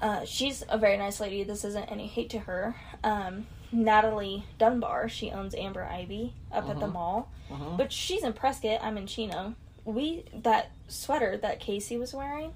uh, 0.00 0.24
she's 0.24 0.64
a 0.68 0.78
very 0.78 0.96
nice 0.96 1.20
lady. 1.20 1.44
This 1.44 1.64
isn't 1.64 1.84
any 1.84 2.06
hate 2.08 2.30
to 2.30 2.40
her. 2.40 2.74
Um, 3.04 3.46
Natalie 3.70 4.44
Dunbar. 4.58 5.08
She 5.08 5.30
owns 5.30 5.54
Amber 5.54 5.84
Ivy 5.84 6.34
up 6.50 6.68
at 6.68 6.78
the 6.80 6.84
Uh-huh. 6.86 6.92
mall, 6.92 7.28
Mhm. 7.50 7.76
but 7.76 7.92
she's 7.92 8.24
in 8.24 8.32
Prescott. 8.32 8.80
I'm 8.82 8.96
in 8.98 9.06
Chino. 9.06 9.54
We 9.84 10.24
that 10.32 10.70
sweater 10.88 11.36
that 11.36 11.60
Casey 11.60 11.96
was 11.98 12.14
wearing, 12.14 12.54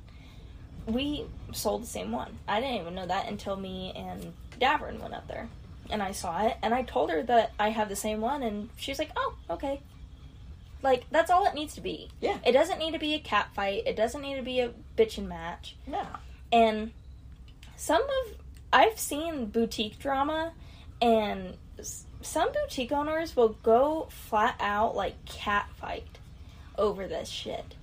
we 0.87 1.27
sold 1.53 1.83
the 1.83 1.87
same 1.87 2.13
one. 2.13 2.39
I 2.49 2.61
didn't 2.61 2.81
even 2.81 2.95
know 2.95 3.07
that 3.07 3.29
until 3.29 3.57
me 3.57 3.93
and 3.95 4.33
Davern 4.61 5.01
went 5.01 5.15
up 5.15 5.29
there, 5.29 5.49
and 5.91 6.03
I 6.03 6.13
saw 6.13 6.47
it, 6.47 6.57
and 6.63 6.75
I 6.75 6.83
told 6.83 7.11
her 7.11 7.23
that 7.25 7.53
I 7.59 7.71
have 7.71 7.89
the 7.89 7.97
same 7.97 8.21
one, 8.21 8.43
and 8.43 8.69
she's 8.77 8.99
like, 8.99 9.11
"Oh, 9.17 9.35
okay." 9.51 9.81
Like 10.83 11.05
that's 11.11 11.31
all 11.31 11.47
it 11.47 11.55
needs 11.55 11.75
to 11.75 11.81
be. 11.81 12.09
Yeah. 12.21 12.39
It 12.45 12.53
doesn't 12.53 12.79
need 12.79 12.93
to 12.93 12.99
be 12.99 13.15
a 13.15 13.21
cat 13.21 13.49
fight. 13.55 13.85
It 13.87 13.97
doesn't 13.97 14.21
need 14.21 14.37
to 14.37 14.43
be 14.43 14.61
a 14.61 14.73
bitchin' 14.97 15.29
match. 15.29 15.77
Yeah. 15.87 16.17
And 16.53 16.93
some 17.77 18.03
of 18.03 18.37
I've 18.73 18.99
seen 18.99 19.47
boutique 19.47 19.99
drama, 19.99 20.53
and 21.01 21.57
some 22.23 22.53
boutique 22.53 22.93
owners 22.93 23.37
will 23.37 23.57
go 23.63 24.09
flat 24.11 24.57
out 24.61 24.97
like 24.97 25.25
cat 25.25 25.69
fight 25.77 26.19
over 26.79 27.07
this 27.07 27.29
shit. 27.29 27.75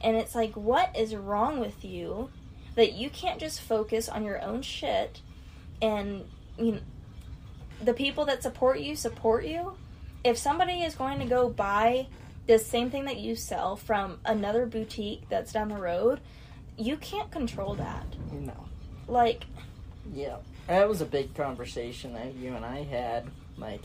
And 0.00 0.16
it's 0.16 0.34
like, 0.34 0.52
what 0.52 0.94
is 0.96 1.14
wrong 1.14 1.58
with 1.58 1.84
you 1.84 2.30
that 2.76 2.92
you 2.92 3.10
can't 3.10 3.40
just 3.40 3.60
focus 3.60 4.08
on 4.08 4.24
your 4.24 4.40
own 4.42 4.62
shit 4.62 5.20
and 5.82 6.24
you 6.58 6.72
know, 6.72 6.78
the 7.82 7.92
people 7.92 8.24
that 8.26 8.42
support 8.42 8.78
you 8.80 8.96
support 8.96 9.44
you? 9.44 9.72
If 10.24 10.38
somebody 10.38 10.82
is 10.82 10.94
going 10.94 11.18
to 11.18 11.24
go 11.26 11.48
buy 11.48 12.06
the 12.46 12.58
same 12.58 12.90
thing 12.90 13.04
that 13.06 13.18
you 13.18 13.36
sell 13.36 13.76
from 13.76 14.18
another 14.24 14.66
boutique 14.66 15.28
that's 15.28 15.52
down 15.52 15.68
the 15.68 15.76
road, 15.76 16.20
you 16.78 16.96
can't 16.96 17.30
control 17.30 17.74
that. 17.74 18.06
No. 18.32 18.54
Like, 19.08 19.44
Yeah, 20.14 20.36
that 20.68 20.88
was 20.88 21.00
a 21.00 21.06
big 21.06 21.34
conversation 21.34 22.14
that 22.14 22.34
you 22.34 22.54
and 22.54 22.64
I 22.64 22.82
had. 22.84 23.26
Like 23.58 23.84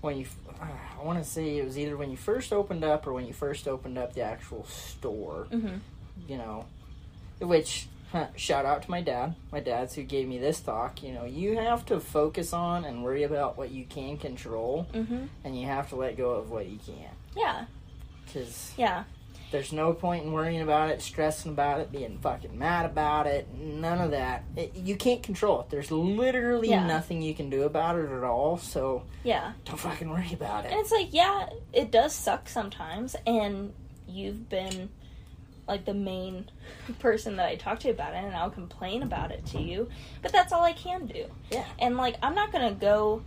when 0.00 0.18
you, 0.18 0.26
I 0.60 1.04
want 1.04 1.22
to 1.22 1.28
say 1.28 1.58
it 1.58 1.64
was 1.64 1.78
either 1.78 1.96
when 1.96 2.10
you 2.10 2.16
first 2.16 2.52
opened 2.52 2.84
up 2.84 3.06
or 3.06 3.12
when 3.12 3.26
you 3.26 3.32
first 3.32 3.66
opened 3.68 3.98
up 3.98 4.14
the 4.14 4.22
actual 4.22 4.64
store. 4.66 5.46
mhm. 5.50 5.80
You 6.28 6.38
know, 6.38 6.64
which 7.40 7.88
huh, 8.12 8.26
shout 8.36 8.64
out 8.64 8.82
to 8.84 8.90
my 8.90 9.00
dad. 9.02 9.34
My 9.52 9.60
dad's 9.60 9.94
who 9.94 10.02
gave 10.02 10.28
me 10.28 10.38
this 10.38 10.60
talk. 10.60 11.02
You 11.02 11.12
know, 11.12 11.24
you 11.24 11.56
have 11.58 11.84
to 11.86 12.00
focus 12.00 12.52
on 12.52 12.84
and 12.84 13.02
worry 13.02 13.24
about 13.24 13.56
what 13.58 13.70
you 13.70 13.84
can 13.84 14.16
control, 14.16 14.86
Mhm. 14.92 15.28
and 15.44 15.58
you 15.60 15.66
have 15.66 15.88
to 15.90 15.96
let 15.96 16.16
go 16.16 16.30
of 16.32 16.50
what 16.50 16.66
you 16.66 16.78
can't. 16.78 17.14
Yeah. 17.36 17.66
Because 18.24 18.72
Yeah. 18.76 19.04
There's 19.52 19.72
no 19.72 19.92
point 19.92 20.24
in 20.24 20.32
worrying 20.32 20.60
about 20.60 20.90
it, 20.90 21.00
stressing 21.00 21.52
about 21.52 21.78
it, 21.78 21.92
being 21.92 22.18
fucking 22.18 22.58
mad 22.58 22.84
about 22.84 23.28
it. 23.28 23.46
None 23.54 24.00
of 24.00 24.10
that. 24.10 24.42
It, 24.56 24.74
you 24.74 24.96
can't 24.96 25.22
control 25.22 25.60
it. 25.60 25.70
There's 25.70 25.92
literally 25.92 26.70
Yeah. 26.70 26.84
nothing 26.84 27.22
you 27.22 27.32
can 27.32 27.48
do 27.48 27.62
about 27.62 27.96
it 27.96 28.10
at 28.10 28.24
all. 28.24 28.58
So 28.58 29.04
Yeah. 29.22 29.52
don't 29.64 29.76
fucking 29.78 30.10
worry 30.10 30.32
about 30.32 30.64
it. 30.64 30.72
And 30.72 30.80
it's 30.80 30.90
like, 30.90 31.14
yeah, 31.14 31.48
it 31.72 31.92
does 31.92 32.12
suck 32.12 32.48
sometimes, 32.48 33.14
and 33.24 33.72
you've 34.08 34.48
been 34.48 34.88
like 35.68 35.84
the 35.84 35.94
main 35.94 36.48
person 36.98 37.36
that 37.36 37.46
I 37.46 37.56
talk 37.56 37.80
to 37.80 37.90
about 37.90 38.14
it, 38.14 38.24
and 38.24 38.34
I'll 38.34 38.50
complain 38.50 39.02
about 39.02 39.30
it 39.30 39.44
to 39.46 39.60
you, 39.60 39.88
but 40.22 40.32
that's 40.32 40.52
all 40.52 40.62
I 40.62 40.72
can 40.72 41.06
do. 41.06 41.26
Yeah. 41.50 41.64
And 41.78 41.96
like, 41.96 42.16
I'm 42.22 42.34
not 42.34 42.52
gonna 42.52 42.74
go 42.74 43.22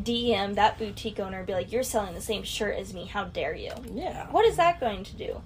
DM 0.00 0.56
that 0.56 0.78
boutique 0.78 1.18
owner 1.20 1.38
and 1.38 1.46
be 1.46 1.54
like, 1.54 1.72
"You're 1.72 1.82
selling 1.82 2.14
the 2.14 2.20
same 2.20 2.42
shirt 2.42 2.76
as 2.76 2.92
me. 2.92 3.06
How 3.06 3.24
dare 3.24 3.54
you?" 3.54 3.72
Yeah. 3.92 4.26
What 4.30 4.44
is 4.44 4.56
that 4.56 4.80
going 4.80 5.04
to 5.04 5.16
do? 5.16 5.40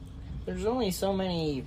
There's 0.47 0.67
only 0.67 0.91
so 0.91 1.13
many. 1.13 1.65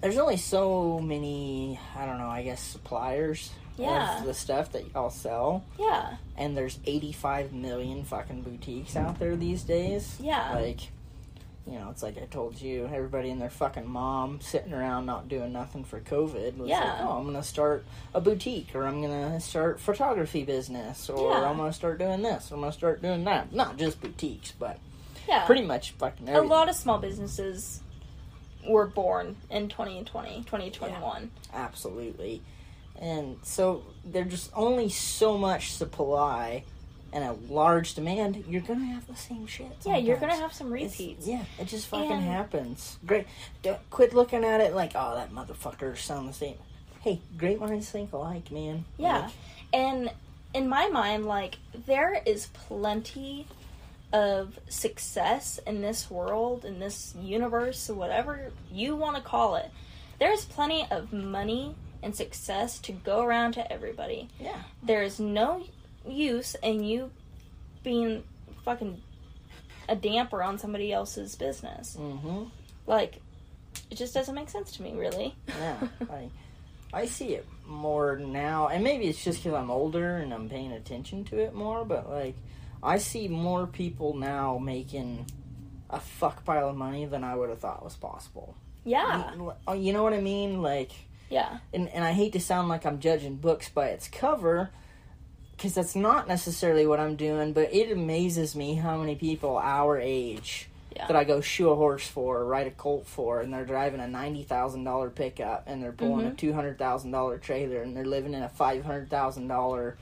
There's 0.00 0.18
only 0.18 0.36
so 0.36 1.00
many. 1.00 1.80
I 1.96 2.06
don't 2.06 2.18
know. 2.18 2.28
I 2.28 2.42
guess 2.42 2.60
suppliers. 2.62 3.50
Yeah. 3.76 4.18
Of 4.18 4.26
the 4.26 4.34
stuff 4.34 4.72
that 4.72 4.92
y'all 4.92 5.08
sell. 5.08 5.64
Yeah, 5.78 6.16
and 6.36 6.56
there's 6.56 6.80
85 6.84 7.52
million 7.52 8.02
fucking 8.02 8.42
boutiques 8.42 8.96
out 8.96 9.20
there 9.20 9.36
these 9.36 9.62
days. 9.62 10.16
Yeah. 10.20 10.52
Like, 10.52 10.90
you 11.70 11.78
know, 11.78 11.90
it's 11.90 12.02
like 12.02 12.16
I 12.16 12.26
told 12.26 12.60
you, 12.60 12.88
everybody 12.92 13.30
and 13.30 13.40
their 13.40 13.50
fucking 13.50 13.86
mom 13.88 14.40
sitting 14.40 14.72
around 14.72 15.06
not 15.06 15.28
doing 15.28 15.52
nothing 15.52 15.84
for 15.84 16.00
COVID 16.00 16.56
was 16.56 16.68
Yeah. 16.68 16.80
like, 16.80 17.00
oh, 17.02 17.18
I'm 17.18 17.24
going 17.24 17.36
to 17.36 17.42
start 17.42 17.84
a 18.14 18.20
boutique 18.20 18.74
or 18.74 18.86
I'm 18.86 19.02
going 19.02 19.32
to 19.32 19.40
start 19.40 19.78
photography 19.80 20.44
business 20.44 21.10
or 21.10 21.32
Yeah. 21.32 21.48
I'm 21.48 21.56
going 21.58 21.70
to 21.70 21.76
start 21.76 21.98
doing 21.98 22.22
this 22.22 22.50
or 22.50 22.54
I'm 22.54 22.60
going 22.60 22.72
to 22.72 22.78
start 22.78 23.02
doing 23.02 23.24
that. 23.24 23.52
Not 23.52 23.76
just 23.76 24.00
boutiques, 24.00 24.52
but 24.58 24.78
yeah. 25.28 25.44
pretty 25.46 25.62
much 25.62 25.90
fucking 25.92 26.28
a 26.28 26.40
lot 26.42 26.68
of 26.68 26.74
small 26.74 26.98
businesses 26.98 27.80
were 28.66 28.86
born 28.86 29.36
in 29.50 29.68
2020, 29.68 30.38
2021. 30.44 31.30
Absolutely. 31.52 32.42
And 33.00 33.36
so 33.42 33.84
there's 34.04 34.30
just 34.30 34.50
only 34.54 34.88
so 34.88 35.38
much 35.38 35.72
supply 35.72 36.64
and 37.12 37.24
a 37.24 37.32
large 37.52 37.94
demand, 37.94 38.44
you're 38.48 38.60
to 38.62 38.74
have 38.74 39.06
the 39.06 39.16
same 39.16 39.46
shit. 39.46 39.66
Yeah, 39.84 39.96
you're 39.96 40.16
gonna 40.18 40.36
have 40.36 40.52
some 40.52 40.74
It's- 40.74 40.92
repeats. 40.98 41.26
yeah, 41.26 41.44
it 41.58 41.66
just 41.66 41.86
fucking 41.86 42.10
And- 42.12 42.22
happens. 42.22 42.98
Great. 43.06 43.26
Don't, 43.62 43.78
quit 43.90 44.12
looking 44.14 44.44
at 44.44 44.60
it 44.60 44.74
like, 44.74 44.92
oh, 44.94 45.14
that 45.14 45.30
motherfucker 45.32 45.96
sound 45.96 46.28
the 46.28 46.32
same. 46.34 46.56
Hey, 47.00 47.20
great 47.36 47.58
minds 47.60 47.90
think 47.90 48.12
alike, 48.12 48.50
man. 48.50 48.84
Yeah. 48.98 49.18
Like, 49.20 49.30
And 49.72 50.10
in 50.54 50.68
my 50.68 50.88
mind, 50.88 51.26
like, 51.26 51.56
there 51.86 52.22
is 52.26 52.46
plenty 52.52 53.46
of 54.12 54.58
success 54.68 55.58
in 55.66 55.82
this 55.82 56.10
world, 56.10 56.64
in 56.64 56.78
this 56.80 57.14
universe, 57.20 57.88
whatever 57.88 58.50
you 58.72 58.96
want 58.96 59.16
to 59.16 59.22
call 59.22 59.56
it. 59.56 59.70
There's 60.18 60.44
plenty 60.46 60.86
of 60.90 61.12
money 61.12 61.74
and 62.02 62.14
success 62.16 62.78
to 62.80 62.92
go 62.92 63.22
around 63.22 63.52
to 63.52 63.72
everybody. 63.72 64.28
yeah. 64.40 64.62
There 64.82 65.02
is 65.02 65.20
no 65.20 65.64
use 66.10 66.54
and 66.62 66.88
you 66.88 67.10
being 67.82 68.24
fucking 68.64 69.00
a 69.88 69.96
damper 69.96 70.42
on 70.42 70.58
somebody 70.58 70.92
else's 70.92 71.34
business. 71.36 71.96
Mm-hmm. 71.98 72.44
Like, 72.86 73.20
it 73.90 73.96
just 73.96 74.14
doesn't 74.14 74.34
make 74.34 74.50
sense 74.50 74.72
to 74.72 74.82
me, 74.82 74.94
really. 74.94 75.34
Yeah. 75.48 75.76
I, 76.10 76.28
I 76.92 77.06
see 77.06 77.34
it 77.34 77.46
more 77.66 78.16
now, 78.18 78.68
and 78.68 78.82
maybe 78.84 79.06
it's 79.06 79.22
just 79.22 79.42
because 79.42 79.54
I'm 79.58 79.70
older 79.70 80.16
and 80.16 80.32
I'm 80.34 80.48
paying 80.48 80.72
attention 80.72 81.24
to 81.26 81.38
it 81.38 81.54
more, 81.54 81.84
but, 81.84 82.08
like, 82.10 82.34
I 82.82 82.98
see 82.98 83.28
more 83.28 83.66
people 83.66 84.14
now 84.14 84.58
making 84.58 85.26
a 85.90 86.00
fuck 86.00 86.44
pile 86.44 86.68
of 86.70 86.76
money 86.76 87.06
than 87.06 87.24
I 87.24 87.34
would 87.34 87.48
have 87.48 87.58
thought 87.60 87.82
was 87.82 87.96
possible. 87.96 88.54
yeah. 88.84 89.32
You, 89.34 89.52
you 89.76 89.92
know 89.94 90.02
what 90.02 90.12
I 90.12 90.20
mean? 90.20 90.60
Like, 90.62 90.92
Yeah. 91.30 91.58
and, 91.72 91.88
and 91.88 92.04
I 92.04 92.12
hate 92.12 92.34
to 92.34 92.40
sound 92.40 92.68
like 92.68 92.84
I'm 92.84 93.00
judging 93.00 93.36
books 93.36 93.68
by 93.70 93.86
its 93.88 94.06
cover, 94.08 94.70
because 95.58 95.74
that's 95.74 95.96
not 95.96 96.28
necessarily 96.28 96.86
what 96.86 97.00
I'm 97.00 97.16
doing, 97.16 97.52
but 97.52 97.74
it 97.74 97.90
amazes 97.90 98.54
me 98.54 98.76
how 98.76 98.96
many 98.96 99.16
people 99.16 99.58
our 99.58 99.98
age 99.98 100.68
Yeah. 100.94 101.08
that 101.08 101.16
I 101.16 101.24
go 101.24 101.40
shoe 101.40 101.68
a 101.70 101.74
horse 101.74 102.06
for, 102.06 102.38
or 102.38 102.44
ride 102.44 102.68
a 102.68 102.70
colt 102.70 103.06
for, 103.08 103.40
and 103.40 103.52
they're 103.52 103.66
driving 103.66 103.98
a 104.00 104.06
ninety 104.06 104.44
thousand 104.44 104.84
dollar 104.84 105.10
pickup, 105.10 105.64
and 105.66 105.82
they're 105.82 105.90
pulling 105.92 106.26
a 106.26 106.30
Mhm. 106.30 106.36
two 106.38 106.52
hundred 106.52 106.78
thousand 106.78 107.10
dollar 107.10 107.38
trailer, 107.38 107.82
and 107.82 107.96
they're 107.96 108.04
living 108.04 108.34
in 108.34 108.42
a 108.44 108.48
five 108.48 108.84
hundred 108.84 109.10
thousand 109.10 109.48
dollar 109.48 109.96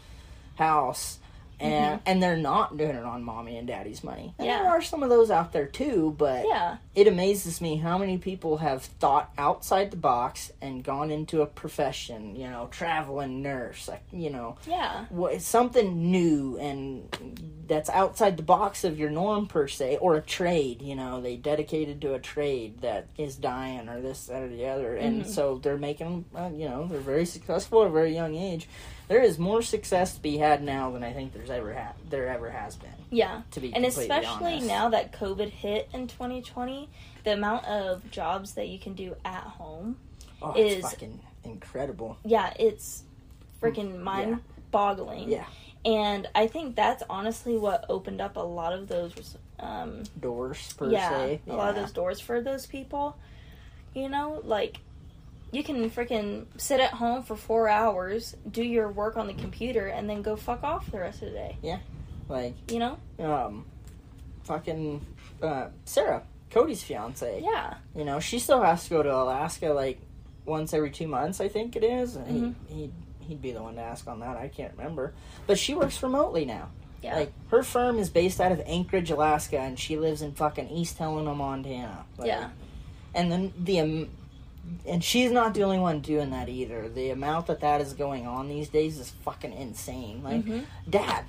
house. 0.57 1.19
And, 1.59 2.01
and 2.05 2.23
they're 2.23 2.37
not 2.37 2.77
doing 2.77 2.97
it 2.97 3.05
on 3.05 3.23
mommy 3.23 3.57
and 3.57 3.67
daddy's 3.67 4.05
money. 4.05 4.35
And 4.39 4.47
Yeah. 4.47 4.59
there 4.59 4.69
are 4.69 4.83
some 4.83 5.03
of 5.03 5.09
those 5.09 5.31
out 5.31 5.53
there 5.53 5.67
too, 5.67 6.15
but 6.19 6.45
Yeah. 6.47 6.77
it 6.95 7.09
amazes 7.09 7.61
me 7.61 7.77
how 7.77 7.97
many 7.97 8.19
people 8.19 8.59
have 8.59 8.83
thought 8.83 9.31
outside 9.39 9.91
the 9.91 9.97
box 9.97 10.53
and 10.61 10.85
gone 10.85 11.11
into 11.11 11.41
a 11.41 11.47
profession, 11.47 12.37
you 12.37 12.49
know, 12.49 12.69
traveling 12.71 13.43
nurse, 13.43 13.89
like, 13.89 14.03
you 14.13 14.29
know, 14.31 14.57
Yeah. 14.67 15.07
what, 15.09 15.41
something 15.41 16.11
new 16.11 16.59
and 16.59 17.09
that's 17.67 17.89
outside 17.91 18.37
the 18.37 18.43
box 18.43 18.85
of 18.85 18.99
your 18.99 19.11
norm 19.11 19.47
per 19.47 19.67
se, 19.67 19.97
or 20.01 20.15
a 20.17 20.21
trade, 20.23 20.83
you 20.83 20.95
know, 20.95 21.21
they 21.21 21.37
dedicated 21.37 22.01
to 22.03 22.15
a 22.15 22.19
trade 22.19 22.81
that 22.83 23.07
is 23.17 23.35
dying 23.37 23.89
or 23.89 24.01
this, 24.01 24.27
that, 24.27 24.43
or 24.43 24.49
the 24.49 24.67
other. 24.67 24.95
And 24.97 25.23
Mhm. 25.23 25.27
so 25.27 25.59
they're 25.63 25.77
making, 25.79 26.27
uh, 26.37 26.51
you 26.55 26.69
know, 26.69 26.87
they're 26.87 27.01
very 27.01 27.27
successful 27.27 27.81
at 27.83 27.89
a 27.89 27.91
very 27.91 28.15
young 28.15 28.37
age. 28.37 28.69
There 29.09 29.23
is 29.23 29.39
more 29.39 29.63
success 29.63 30.15
to 30.17 30.21
be 30.21 30.39
had 30.39 30.63
now 30.63 30.91
than 30.91 31.05
I 31.05 31.13
think 31.13 31.33
there's 31.33 31.51
ever 31.51 31.73
had, 31.73 31.93
there 32.11 32.27
ever 32.29 32.51
has 32.51 32.75
been, 32.77 32.91
Yeah. 33.11 33.43
to 33.53 33.61
be 33.61 33.73
And 33.75 33.85
especially 33.85 34.55
honest. 34.55 34.67
now 34.67 34.89
that 34.89 35.13
COVID 35.13 35.49
hit 35.51 35.89
in 35.93 36.09
2020, 36.09 36.89
the 37.25 37.33
amount 37.33 37.67
of 37.67 38.11
jobs 38.11 38.55
that 38.55 38.67
you 38.69 38.79
can 38.81 38.95
do 38.95 39.15
at 39.25 39.43
home, 39.45 39.97
oh, 40.43 40.53
it's 40.57 40.77
is- 40.85 40.91
fucking 40.91 41.21
incredible. 41.45 42.17
yeah, 42.25 42.53
it's 42.59 43.05
freaking 43.63 44.01
mind 44.01 44.43
boggling. 44.73 45.29
Yeah. 45.31 45.45
And 45.85 46.29
I 46.35 46.49
think 46.49 46.75
that's 46.75 47.05
honestly 47.09 47.57
what 47.57 47.87
opened 47.89 48.21
up 48.21 48.37
a 48.37 48.41
lot 48.41 48.73
of 48.73 48.89
those, 48.89 49.37
um, 49.61 50.03
Doors 50.19 50.73
per 50.73 50.91
yeah, 50.91 51.11
se. 51.11 51.41
a 51.47 51.55
lot 51.55 51.71
of 51.71 51.77
those 51.77 51.93
doors 51.93 52.19
for 52.19 52.41
those 52.41 52.67
people. 52.67 53.17
You 53.95 54.09
know, 54.09 54.41
like 54.45 54.79
you 55.57 55.65
can 55.65 55.89
freaking 55.91 56.45
sit 56.59 56.81
at 56.81 56.91
home 56.91 57.23
for 57.23 57.35
four 57.35 57.67
hours, 57.69 58.37
do 58.51 58.63
your 58.63 58.89
work 58.91 59.17
on 59.17 59.27
the 59.27 59.33
computer, 59.35 59.87
and 59.87 60.09
then 60.09 60.21
go 60.21 60.37
fuck 60.37 60.63
off 60.63 60.91
the 60.91 60.99
rest 60.99 61.23
of 61.23 61.29
the 61.31 61.35
day. 61.35 61.57
Yeah, 61.63 61.79
like, 62.29 62.55
You 62.71 62.79
know? 62.79 62.99
um, 63.21 63.65
fucking 64.45 65.05
uh, 65.43 65.69
Sarah, 65.87 66.23
Cody's 66.51 66.83
fiance. 66.83 67.41
Yeah. 67.43 67.75
You 67.95 68.05
know, 68.05 68.21
she 68.21 68.39
still 68.39 68.63
has 68.63 68.85
to 68.85 68.91
go 68.91 69.03
to 69.03 69.15
Alaska 69.15 69.69
like 69.69 69.99
once 70.45 70.75
every 70.75 70.91
two 70.91 71.09
months, 71.09 71.41
I 71.41 71.49
think 71.49 71.75
it 71.75 71.83
is. 71.85 72.17
And 72.17 72.27
Mhm. 72.29 72.55
He, 72.69 72.75
he'd, 72.83 72.93
he'd 73.21 73.43
be 73.43 73.53
the 73.53 73.63
one 73.63 73.75
to 73.77 73.81
ask 73.81 74.07
on 74.07 74.21
that. 74.21 74.37
I 74.37 74.49
can't 74.49 74.73
remember. 74.77 75.15
But 75.47 75.59
she 75.59 75.75
works 75.75 76.03
remotely 76.03 76.45
now. 76.45 76.69
Yeah. 77.03 77.17
Like, 77.17 77.33
her 77.49 77.63
firm 77.63 77.99
is 77.99 78.11
based 78.11 78.41
out 78.41 78.53
of 78.53 78.61
Anchorage, 78.67 79.11
Alaska, 79.11 79.59
and 79.59 79.79
she 79.79 79.97
lives 79.97 80.23
in 80.23 80.33
fucking 80.33 80.69
East 80.71 80.99
Helena, 80.99 81.35
Montana. 81.35 82.05
Like, 82.19 82.29
yeah. 82.29 82.51
And 83.15 83.31
then 83.33 83.53
the. 83.59 83.81
Um, 83.81 84.09
and 84.87 85.03
she's 85.03 85.31
not 85.31 85.55
the 85.55 85.62
only 85.64 85.79
one 85.79 86.01
doing 86.01 86.31
that 86.31 86.49
either. 86.49 86.89
The 86.89 87.11
amount 87.11 87.47
that 87.49 87.61
that 87.61 87.81
is 87.81 87.93
going 87.93 88.27
on 88.27 88.49
these 88.49 88.69
days 88.69 88.99
is 88.99 89.11
fucking 89.23 89.53
insane. 89.53 90.23
Like, 90.23 90.45
Mhm. 90.45 90.64
dad 90.89 91.25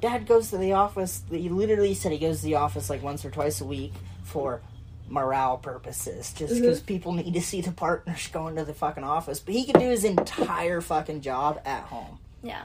dad 0.00 0.26
goes 0.26 0.50
to 0.50 0.58
the 0.58 0.72
office 0.72 1.22
he 1.30 1.48
literally 1.48 1.94
said 1.94 2.10
he 2.10 2.18
goes 2.18 2.38
to 2.40 2.46
the 2.46 2.56
office 2.56 2.90
like 2.90 3.02
once 3.04 3.24
or 3.24 3.30
twice 3.30 3.60
a 3.60 3.64
week 3.64 3.92
for 4.24 4.60
morale 5.08 5.56
purposes 5.58 6.32
just 6.32 6.54
because 6.54 6.80
people 6.80 7.12
need 7.12 7.32
to 7.34 7.40
see 7.40 7.60
the 7.60 7.70
partners 7.70 8.26
going 8.32 8.56
to 8.56 8.64
the 8.64 8.74
fucking 8.74 9.04
office 9.04 9.38
but 9.38 9.54
he 9.54 9.64
could 9.64 9.78
do 9.78 9.88
his 9.88 10.02
entire 10.02 10.80
fucking 10.80 11.20
job 11.20 11.60
at 11.64 11.84
home 11.84 12.18
Yeah. 12.42 12.62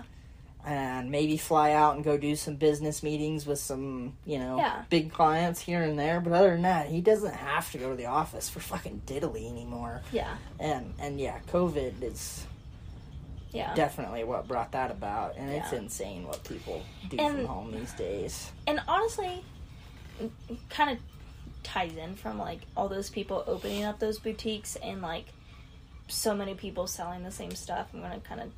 And 0.68 1.09
maybe 1.09 1.38
fly 1.38 1.72
out 1.72 1.95
and 1.95 2.03
go 2.03 2.18
do 2.18 2.36
some 2.36 2.55
business 2.57 3.01
meetings 3.01 3.45
with 3.47 3.57
some 3.57 4.13
you 4.26 4.38
know 4.38 4.57
Yeah. 4.57 4.84
big 4.89 5.13
clients 5.13 5.61
here 5.61 5.82
and 5.82 5.97
there. 5.97 6.20
But 6.20 6.34
other 6.34 6.51
than 6.51 6.63
that 6.63 6.88
he 6.89 6.99
doesn't 6.99 7.34
have 7.34 7.72
to 7.72 7.78
go 7.78 7.89
to 7.91 7.95
the 7.95 8.07
office 8.07 8.49
for 8.49 8.59
fucking 8.59 9.03
diddly 9.05 9.49
anymore. 9.49 10.01
Yeah. 10.11 10.36
and 10.59 10.93
and 10.99 11.20
yeah 11.22 11.39
covid 11.47 12.03
is 12.03 12.45
Yeah. 13.51 13.74
definitely 13.76 14.26
what 14.26 14.47
brought 14.47 14.74
that 14.74 14.91
about. 14.91 15.38
And 15.38 15.49
it's 15.49 15.72
insane 15.72 16.28
what 16.28 16.43
people 16.43 16.84
do 17.09 17.18
And- 17.18 17.38
from 17.38 17.45
home 17.45 17.72
these 17.72 17.93
days. 17.93 18.51
and 18.68 18.82
honestly 18.89 19.43
kind 20.70 20.89
of 20.91 20.97
ties 21.63 21.95
in 21.95 22.15
from 22.15 22.38
like 22.39 22.59
all 22.76 22.89
those 22.89 23.09
people 23.09 23.43
opening 23.47 23.84
up 23.86 23.99
those 23.99 24.20
boutiques 24.20 24.76
and 24.78 25.01
like 25.01 25.26
so 26.09 26.34
many 26.36 26.55
people 26.55 26.88
selling 26.88 27.24
the 27.24 27.32
same 27.32 27.51
stuff. 27.51 27.88
I'm 27.93 27.99
going 28.01 28.20
to 28.20 28.28
kind 28.28 28.41
of 28.41 28.49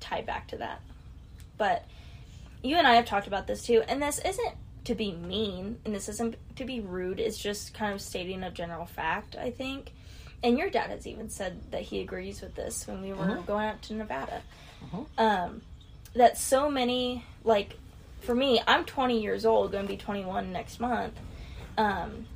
tie 0.00 0.22
back 0.22 0.48
to 0.48 0.56
that 0.58 0.80
but 1.58 1.84
you 2.62 2.76
and 2.76 2.86
i 2.86 2.94
have 2.94 3.04
talked 3.06 3.26
about 3.26 3.46
this 3.46 3.62
too. 3.64 3.82
And 3.88 4.02
this 4.02 4.18
isn't 4.18 4.54
to 4.84 4.94
be 4.94 5.12
mean 5.12 5.78
and 5.84 5.94
this 5.94 6.08
isn't 6.08 6.36
to 6.56 6.64
be 6.64 6.80
rude. 6.80 7.18
It's 7.20 7.38
just 7.38 7.72
kind 7.74 7.92
of 7.94 8.00
stating 8.00 8.42
a 8.42 8.50
general 8.50 8.86
fact 8.86 9.36
i 9.36 9.50
think. 9.50 9.92
And 10.42 10.58
your 10.58 10.68
dad 10.70 10.90
has 10.90 11.06
even 11.06 11.30
said 11.30 11.70
that 11.70 11.82
he 11.82 12.00
agrees 12.00 12.40
with 12.42 12.54
this 12.54 12.86
when 12.86 13.00
we 13.00 13.12
were 13.14 13.24
Mhm. 13.24 13.46
going 13.46 13.66
out 13.66 13.80
to 13.82 13.94
nevada. 13.94 14.42
Mhm. 14.92 15.06
um, 15.18 15.62
that 16.14 16.36
so 16.38 16.70
many 16.70 17.24
like 17.44 17.76
for 18.20 18.34
me 18.34 18.60
i'm 18.66 18.84
20 18.84 19.20
years 19.22 19.44
old 19.46 19.72
going 19.72 19.84
to 19.84 19.88
be 19.92 19.96
21 19.96 20.52
next 20.52 20.78
month. 20.80 21.14
Um, 21.76 22.26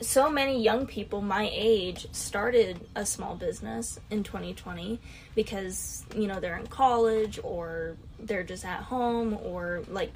so 0.00 0.30
many 0.30 0.62
young 0.62 0.86
people 0.86 1.20
my 1.20 1.50
age 1.52 2.06
started 2.12 2.78
a 2.94 3.04
small 3.04 3.34
business 3.34 3.98
in 4.10 4.22
2020 4.22 5.00
because 5.34 6.04
you 6.14 6.28
know 6.28 6.38
they're 6.38 6.56
in 6.56 6.66
college 6.66 7.40
or 7.42 7.96
they're 8.20 8.44
just 8.44 8.64
at 8.64 8.80
home 8.82 9.36
or 9.42 9.82
like 9.88 10.12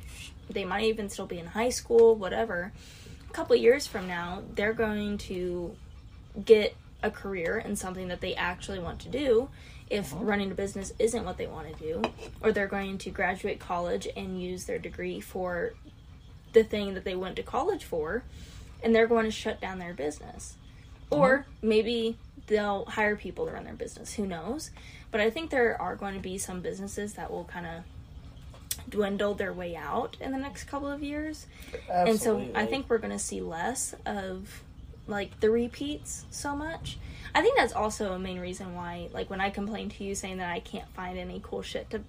they 0.48 0.64
might 0.64 0.84
even 0.84 1.08
still 1.08 1.26
be 1.26 1.38
in 1.38 1.46
high 1.46 1.70
school 1.70 2.14
whatever. 2.14 2.72
A 3.28 3.32
couple 3.32 3.56
years 3.56 3.86
from 3.86 4.06
now 4.06 4.42
they're 4.54 4.72
going 4.72 5.18
to 5.18 5.74
get 6.44 6.76
a 7.02 7.10
career 7.10 7.58
in 7.58 7.74
something 7.74 8.08
that 8.08 8.20
they 8.20 8.34
actually 8.34 8.78
want 8.78 9.00
to 9.00 9.08
do 9.08 9.48
if 9.90 10.12
uh-huh. 10.14 10.24
running 10.24 10.52
a 10.52 10.54
business 10.54 10.92
isn't 11.00 11.24
what 11.24 11.36
they 11.36 11.48
want 11.48 11.76
to 11.76 11.82
do 11.82 12.02
or 12.40 12.52
they're 12.52 12.68
going 12.68 12.98
to 12.98 13.10
graduate 13.10 13.58
college 13.58 14.06
and 14.16 14.40
use 14.40 14.64
their 14.64 14.78
degree 14.78 15.18
for 15.18 15.74
the 16.52 16.62
thing 16.62 16.94
that 16.94 17.04
they 17.04 17.16
went 17.16 17.34
to 17.34 17.42
college 17.42 17.82
for 17.82 18.22
and 18.82 18.94
they're 18.94 19.06
going 19.06 19.24
to 19.24 19.30
shut 19.30 19.60
down 19.60 19.78
their 19.78 19.94
business. 19.94 20.56
Or 21.10 21.34
uh-huh. 21.34 21.42
maybe 21.62 22.18
they'll 22.46 22.84
hire 22.86 23.16
people 23.16 23.46
to 23.46 23.52
run 23.52 23.64
their 23.64 23.74
business. 23.74 24.14
Who 24.14 24.26
knows? 24.26 24.70
But 25.10 25.20
I 25.20 25.30
think 25.30 25.50
there 25.50 25.80
are 25.80 25.94
going 25.94 26.14
to 26.14 26.20
be 26.20 26.38
some 26.38 26.60
businesses 26.60 27.14
that 27.14 27.30
will 27.30 27.44
kind 27.44 27.66
of 27.66 27.82
dwindle 28.88 29.34
their 29.34 29.52
way 29.52 29.76
out 29.76 30.16
in 30.20 30.32
the 30.32 30.38
next 30.38 30.64
couple 30.64 30.88
of 30.88 31.02
years. 31.02 31.46
Absolutely. 31.90 32.10
And 32.10 32.20
so 32.54 32.58
I 32.58 32.66
think 32.66 32.88
we're 32.88 32.98
going 32.98 33.12
to 33.12 33.18
see 33.18 33.40
less 33.40 33.94
of 34.06 34.62
like 35.06 35.40
the 35.40 35.50
repeats 35.50 36.24
so 36.30 36.56
much. 36.56 36.98
I 37.34 37.42
think 37.42 37.56
that's 37.56 37.72
also 37.72 38.12
a 38.12 38.18
main 38.18 38.38
reason 38.38 38.74
why 38.74 39.08
like 39.12 39.30
when 39.30 39.40
I 39.40 39.50
complain 39.50 39.88
to 39.90 40.04
you 40.04 40.14
saying 40.14 40.38
that 40.38 40.50
I 40.50 40.60
can't 40.60 40.88
find 40.94 41.18
any 41.18 41.40
cool 41.42 41.62
shit 41.62 41.90
to 41.90 42.00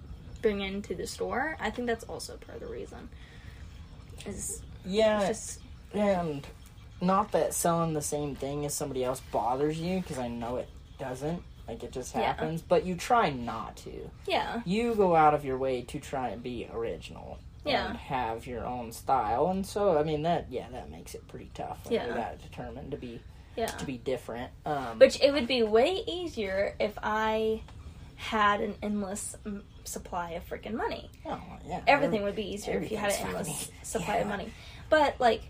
bring 0.42 0.60
into 0.60 0.94
the 0.94 1.06
store, 1.06 1.56
I 1.60 1.70
think 1.70 1.86
that's 1.86 2.04
also 2.04 2.36
part 2.36 2.62
of 2.62 2.68
the 2.68 2.72
reason. 2.72 3.08
Is 4.26 4.62
yeah, 4.84 5.26
just 5.26 5.60
and 5.92 6.46
not 7.00 7.32
that 7.32 7.54
selling 7.54 7.92
the 7.94 8.02
same 8.02 8.34
thing 8.34 8.64
as 8.64 8.74
somebody 8.74 9.04
else 9.04 9.20
bothers 9.32 9.78
you 9.78 10.00
because 10.00 10.18
I 10.18 10.28
know 10.28 10.56
it 10.56 10.68
doesn't. 10.98 11.42
Like 11.66 11.82
it 11.82 11.92
just 11.92 12.14
Yeah. 12.14 12.22
happens, 12.22 12.60
but 12.62 12.84
you 12.84 12.94
try 12.94 13.30
not 13.30 13.76
to. 13.78 14.10
yeah. 14.26 14.60
You 14.66 14.94
go 14.94 15.16
out 15.16 15.32
of 15.34 15.44
your 15.44 15.56
way 15.58 15.82
to 15.82 15.98
try 15.98 16.28
and 16.28 16.42
be 16.42 16.68
original. 16.72 17.38
Yeah. 17.64 17.88
And 17.88 17.96
have 17.96 18.46
your 18.46 18.66
own 18.66 18.92
style, 18.92 19.46
and 19.48 19.64
so 19.66 19.96
I 19.98 20.02
mean 20.02 20.22
that 20.24 20.48
yeah 20.50 20.66
that 20.72 20.90
makes 20.90 21.14
it 21.14 21.26
pretty 21.28 21.50
tough 21.54 21.78
when 21.84 21.94
Yeah. 21.94 22.06
you're 22.06 22.14
that 22.16 22.42
determined 22.42 22.90
to 22.90 22.98
be 22.98 23.20
Yeah. 23.56 23.66
to 23.68 23.86
be 23.86 23.96
different. 23.96 24.50
Um, 24.66 24.98
Which 24.98 25.18
it 25.22 25.32
would 25.32 25.46
be 25.46 25.62
way 25.62 26.02
easier 26.06 26.74
if 26.78 26.98
I 27.02 27.62
had 28.16 28.60
an 28.60 28.74
endless 28.82 29.36
mm, 29.46 29.62
supply 29.84 30.32
of 30.32 30.46
freaking 30.46 30.74
money. 30.74 31.10
oh, 31.24 31.40
yeah, 31.66 31.80
Everything 31.86 32.22
would 32.24 32.36
be 32.36 32.52
easier 32.52 32.78
if 32.80 32.90
you 32.90 32.98
had 32.98 33.12
an 33.12 33.26
endless 33.28 33.48
funny. 33.48 33.78
supply 33.82 34.16
of 34.16 34.28
money. 34.28 34.52
But 34.90 35.18
like 35.18 35.40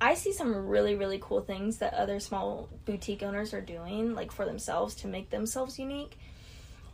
I 0.00 0.14
see 0.14 0.32
some 0.32 0.66
really 0.66 0.94
really 0.94 1.18
cool 1.20 1.42
things 1.42 1.78
that 1.78 1.94
other 1.94 2.20
small 2.20 2.68
boutique 2.84 3.22
owners 3.22 3.52
are 3.52 3.60
doing 3.60 4.14
like 4.14 4.32
for 4.32 4.44
themselves 4.44 4.94
to 4.96 5.08
make 5.08 5.30
themselves 5.30 5.78
unique. 5.78 6.18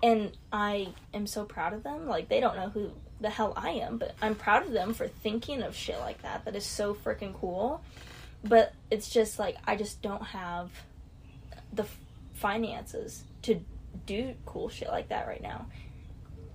And 0.03 0.37
I 0.53 0.89
am 1.15 1.27
so 1.27 1.45
proud 1.45 1.73
of 1.73 1.83
them. 1.83 2.07
Like 2.07 2.29
they 2.29 2.41
don't 2.41 2.57
know 2.57 2.69
who 2.69 2.91
the 3.21 3.31
hell 3.31 3.53
I 3.57 3.71
am, 3.71 3.99
but 3.99 4.15
I'm 4.21 4.35
proud 4.35 4.67
of 4.67 4.73
them 4.73 4.93
for 4.93 5.09
thinking 5.09 5.63
of 5.63 5.75
shit 5.75 5.99
like 6.01 6.23
that. 6.23 6.45
That 6.45 6.57
is 6.57 6.65
so 6.65 6.95
freaking 6.95 7.35
cool. 7.35 7.83
But 8.45 8.75
it's 8.91 9.09
just 9.09 9.39
like 9.39 9.57
I 9.67 9.77
just 9.77 10.03
don't 10.03 10.23
have 10.23 10.71
the 11.73 11.87
finances 12.35 13.25
to 13.43 13.61
do 14.05 14.35
cool 14.45 14.69
shit 14.69 14.89
like 14.89 15.09
that 15.09 15.27
right 15.27 15.43
now. 15.43 15.67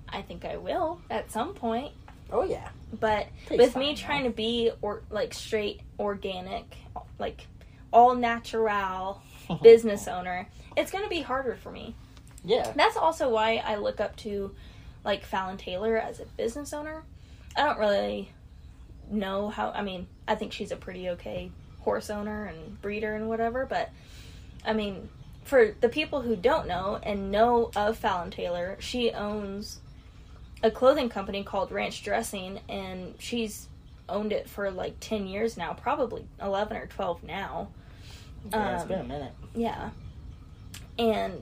I 0.08 0.22
think 0.22 0.46
I 0.46 0.58
will 0.58 1.02
at 1.10 1.32
some 1.32 1.54
point, 1.54 1.94
Oh 2.32 2.44
yeah, 2.44 2.70
but 3.00 3.28
with 3.50 3.74
time, 3.74 3.80
me 3.82 3.90
though. 3.90 4.02
trying 4.02 4.24
to 4.26 4.30
be 4.30 4.72
or 4.82 5.02
like 5.10 5.34
straight 5.34 5.82
organic, 6.00 6.76
like 7.20 7.48
all 7.92 8.16
natural 8.16 9.22
business 9.64 10.08
owner, 10.08 10.48
it's 10.78 10.92
going 10.92 11.04
to 11.04 11.10
be 11.10 11.22
harder 11.22 11.56
for 11.56 11.72
me. 11.72 11.96
yeah. 12.44 12.72
That's 12.76 12.98
also 12.98 13.30
why 13.30 13.62
I 13.66 13.76
look 13.76 14.00
up 14.00 14.16
to 14.18 14.56
like 15.04 15.26
Fallon 15.26 15.58
Taylor 15.58 15.98
as 15.98 16.20
a 16.20 16.26
business 16.26 16.74
owner. 16.74 17.04
I 17.58 17.64
don't 17.64 17.80
really 17.80 18.32
know 19.10 19.50
how 19.50 19.72
I 19.72 19.82
mean, 19.82 20.08
I 20.28 20.36
think 20.36 20.54
she's 20.54 20.72
a 20.72 20.78
pretty 20.78 21.10
okay 21.10 21.52
horse 21.80 22.10
owner 22.10 22.46
and 22.46 22.82
breeder 22.82 23.16
and 23.16 23.28
whatever, 23.28 23.66
but 23.66 23.90
I 24.66 24.74
mean, 24.74 25.10
for 25.44 25.76
the 25.82 25.90
people 25.90 26.22
who 26.22 26.36
don't 26.36 26.68
know 26.68 27.00
and 27.02 27.32
know 27.32 27.72
of 27.76 27.98
Fallon 27.98 28.32
Taylor, 28.32 28.78
she 28.80 29.12
owns 29.12 29.80
a 30.64 30.72
clothing 30.72 31.10
company 31.10 31.44
called 31.44 31.72
Ranch 31.72 32.04
Dressing 32.04 32.60
and 32.70 33.16
she's 33.20 33.68
owned 34.08 34.32
it 34.32 34.50
for 34.50 34.70
like 34.72 34.96
10 35.00 35.28
years 35.28 35.58
now, 35.58 35.74
probably 35.74 36.26
11 36.42 36.78
or 36.78 36.88
12 36.88 37.24
now. 37.24 37.70
yeah 38.52 38.74
it's 38.74 38.84
um, 38.84 38.88
been 38.88 39.00
a 39.00 39.04
minute. 39.04 39.34
Yeah. 39.56 39.90
And 41.00 41.42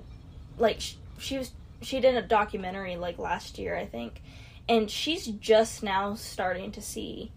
like 0.58 0.80
sh- 0.80 0.96
she 1.18 1.38
was 1.38 1.52
she 1.82 2.02
did 2.02 2.16
a 2.16 2.22
documentary 2.22 2.98
like 2.98 3.18
last 3.18 3.58
year, 3.58 3.76
I 3.76 3.86
think. 3.86 4.22
And 4.68 4.90
she's 4.90 5.26
just 5.26 5.82
now 5.82 6.14
starting 6.16 6.72
to 6.74 6.82
see 6.82 7.32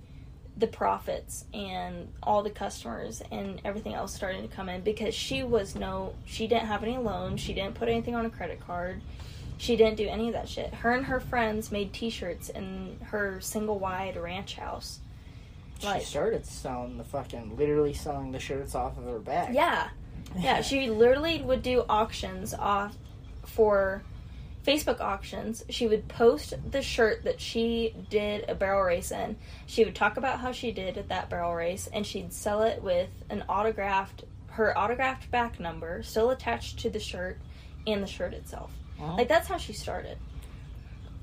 the 0.57 0.66
profits 0.66 1.47
and 1.55 2.12
all 2.22 2.43
the 2.43 2.51
customers 2.51 3.22
and 3.30 3.61
everything 3.64 3.95
else 3.95 4.14
starting 4.14 4.47
to 4.47 4.55
come 4.55 4.68
in 4.68 4.83
because 4.83 5.14
she 5.14 5.43
was 5.43 5.74
no 5.74 6.14
she 6.26 6.47
didn't 6.47 6.66
have 6.66 6.83
any 6.83 6.99
loans, 6.99 7.41
she 7.41 7.55
didn't 7.55 7.74
put 7.74 7.89
anything 7.89 8.14
on 8.14 8.26
a 8.26 8.30
credit 8.30 8.61
card. 8.61 9.01
She 9.63 9.77
didn't 9.77 9.95
do 9.95 10.09
any 10.09 10.27
of 10.27 10.33
that 10.35 10.49
shit. 10.49 10.75
Her 10.75 10.91
and 10.91 11.07
her 11.07 11.21
friends 11.21 11.71
made 11.71 11.93
t-shirts 11.93 12.49
in 12.49 12.99
her 13.05 13.41
single 13.41 13.79
wide 13.79 14.17
ranch 14.17 14.57
house. 14.57 14.99
Like- 15.85 16.01
she 16.01 16.07
started 16.07 16.45
selling 16.45 16.99
the 16.99 17.05
fucking 17.05 17.57
literally 17.57 17.93
selling 17.93 18.33
the 18.33 18.41
shirts 18.41 18.75
off 18.75 18.99
of 18.99 19.05
her 19.05 19.21
back. 19.21 19.51
Yeah. 19.53 19.91
Yeah, 20.37 20.63
she 20.63 20.91
literally 20.91 21.43
would 21.43 21.63
do 21.63 21.85
auctions 21.89 22.53
off 22.55 22.97
for 23.45 24.03
Facebook 24.67 24.99
auctions. 25.01 25.65
She 25.71 25.87
would 25.87 26.09
post 26.09 26.55
the 26.69 26.83
shirt 26.83 27.23
that 27.23 27.41
she 27.41 27.95
did 28.11 28.51
a 28.51 28.57
barrel 28.57 28.83
race 28.83 29.13
in. 29.13 29.37
She 29.67 29.85
would 29.85 29.95
talk 29.95 30.17
about 30.17 30.41
how 30.41 30.51
she 30.51 30.73
did 30.73 30.99
at 30.99 31.09
that 31.11 31.31
barrel 31.31 31.55
race 31.55 31.89
and 31.93 32.05
she'd 32.05 32.33
sell 32.33 32.63
it 32.63 32.83
with 32.83 33.11
an 33.31 33.45
autographed 33.49 34.25
her 34.49 34.77
autographed 34.77 35.31
back 35.31 35.61
number 35.61 36.03
still 36.03 36.31
attached 36.31 36.81
to 36.81 36.91
the 36.91 36.99
shirt 36.99 37.39
and 37.87 38.03
the 38.03 38.09
shirt 38.09 38.35
itself. 38.35 38.73
Oh. 39.03 39.16
Like 39.16 39.28
that's 39.28 39.48
how 39.48 39.59
she 39.59 39.72
started. 39.72 40.16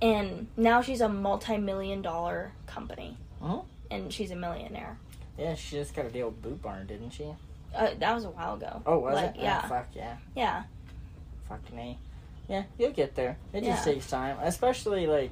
And 0.02 0.48
now 0.56 0.82
she's 0.82 1.02
a 1.02 1.10
multi-million 1.10 2.02
dollar 2.02 2.52
company. 2.68 3.18
Oh. 3.42 3.66
And 3.92 4.14
she's 4.14 4.32
a 4.32 4.36
millionaire. 4.36 4.98
Yeah, 5.38 5.56
she 5.56 5.78
just 5.78 5.96
got 5.96 6.06
a 6.06 6.10
deal 6.10 6.28
with 6.28 6.42
Boot 6.42 6.62
Barn, 6.62 6.86
didn't 6.88 7.12
she? 7.12 7.26
Uh, 7.74 7.92
that 8.00 8.14
was 8.14 8.26
a 8.26 8.30
while 8.30 8.56
ago. 8.56 8.82
Oh, 8.86 9.00
was 9.00 9.16
like, 9.16 9.36
it? 9.36 9.42
Yeah. 9.42 9.62
Oh, 9.64 9.68
fuck 9.68 9.88
yeah. 9.94 10.18
Yeah. 10.36 10.64
Fucking 11.48 11.76
me. 11.76 11.98
Yeah, 12.48 12.64
you'll 12.78 12.92
get 12.92 13.16
there. 13.16 13.38
It 13.54 13.64
just 13.64 13.86
Yeah. 13.86 13.94
takes 13.94 14.10
time, 14.10 14.38
especially 14.42 15.08
like 15.08 15.32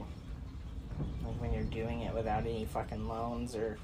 like 1.25 1.41
when 1.41 1.53
you're 1.53 1.63
doing 1.63 2.01
it 2.01 2.13
without 2.13 2.41
any 2.41 2.65
fucking 2.65 3.07
loans 3.07 3.55
or 3.55 3.77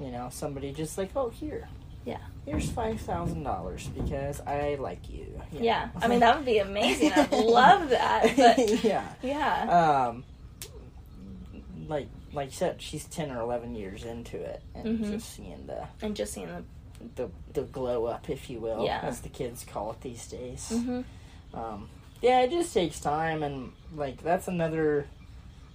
you 0.00 0.10
know 0.10 0.28
somebody 0.30 0.72
just 0.72 0.98
like 0.98 1.10
oh 1.16 1.28
here 1.30 1.68
Yeah. 2.04 2.18
here's 2.44 2.68
five 2.70 3.00
thousand 3.00 3.42
dollars 3.44 3.86
because 3.88 4.40
I 4.42 4.76
like 4.78 5.08
you. 5.08 5.40
you 5.52 5.60
Yeah, 5.60 5.86
know? 5.94 6.00
I 6.02 6.08
mean 6.08 6.20
that 6.20 6.36
would 6.36 6.44
be 6.46 6.58
amazing. 6.58 7.12
I'd 7.12 7.32
love 7.32 7.88
that. 7.90 8.36
But 8.36 8.84
yeah. 8.84 9.08
yeah, 9.22 10.08
Um, 10.08 10.24
like 11.88 12.08
like 12.32 12.46
you 12.48 12.52
said, 12.56 12.82
she's 12.82 13.04
ten 13.04 13.30
or 13.30 13.40
eleven 13.40 13.74
years 13.74 14.04
into 14.04 14.36
it, 14.38 14.62
and 14.74 14.98
Mhm. 15.00 15.10
just 15.12 15.32
seeing 15.34 15.66
the, 15.66 15.86
and 16.02 16.14
just 16.16 16.32
seeing 16.32 16.48
the 16.48 16.64
the 17.16 17.30
the 17.52 17.62
glow 17.62 18.06
up, 18.06 18.28
if 18.30 18.48
you 18.50 18.58
will, 18.60 18.84
Yeah. 18.84 19.00
as 19.02 19.20
the 19.20 19.28
kids 19.28 19.64
call 19.64 19.92
it 19.92 20.00
these 20.00 20.26
days. 20.26 20.68
hmm 20.70 21.02
Um, 21.52 21.88
yeah, 22.22 22.40
it 22.40 22.50
just 22.50 22.72
takes 22.74 23.00
time, 23.00 23.42
and 23.42 23.72
like 23.94 24.22
that's 24.22 24.48
another. 24.48 25.06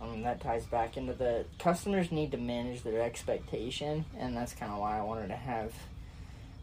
I 0.01 0.07
mean, 0.07 0.23
that 0.23 0.39
ties 0.39 0.65
back 0.65 0.95
into 0.95 1.11
the 1.13 1.45
customers 1.59 2.09
need 2.11 2.31
to 2.31 2.37
manage 2.37 2.83
their 2.83 3.01
expectation, 3.01 4.05
and 4.17 4.35
that's 4.35 4.53
kind 4.53 4.71
of 4.71 4.79
why 4.79 4.97
I 4.97 5.01
wanted 5.01 5.27
to 5.27 5.35
have 5.35 5.73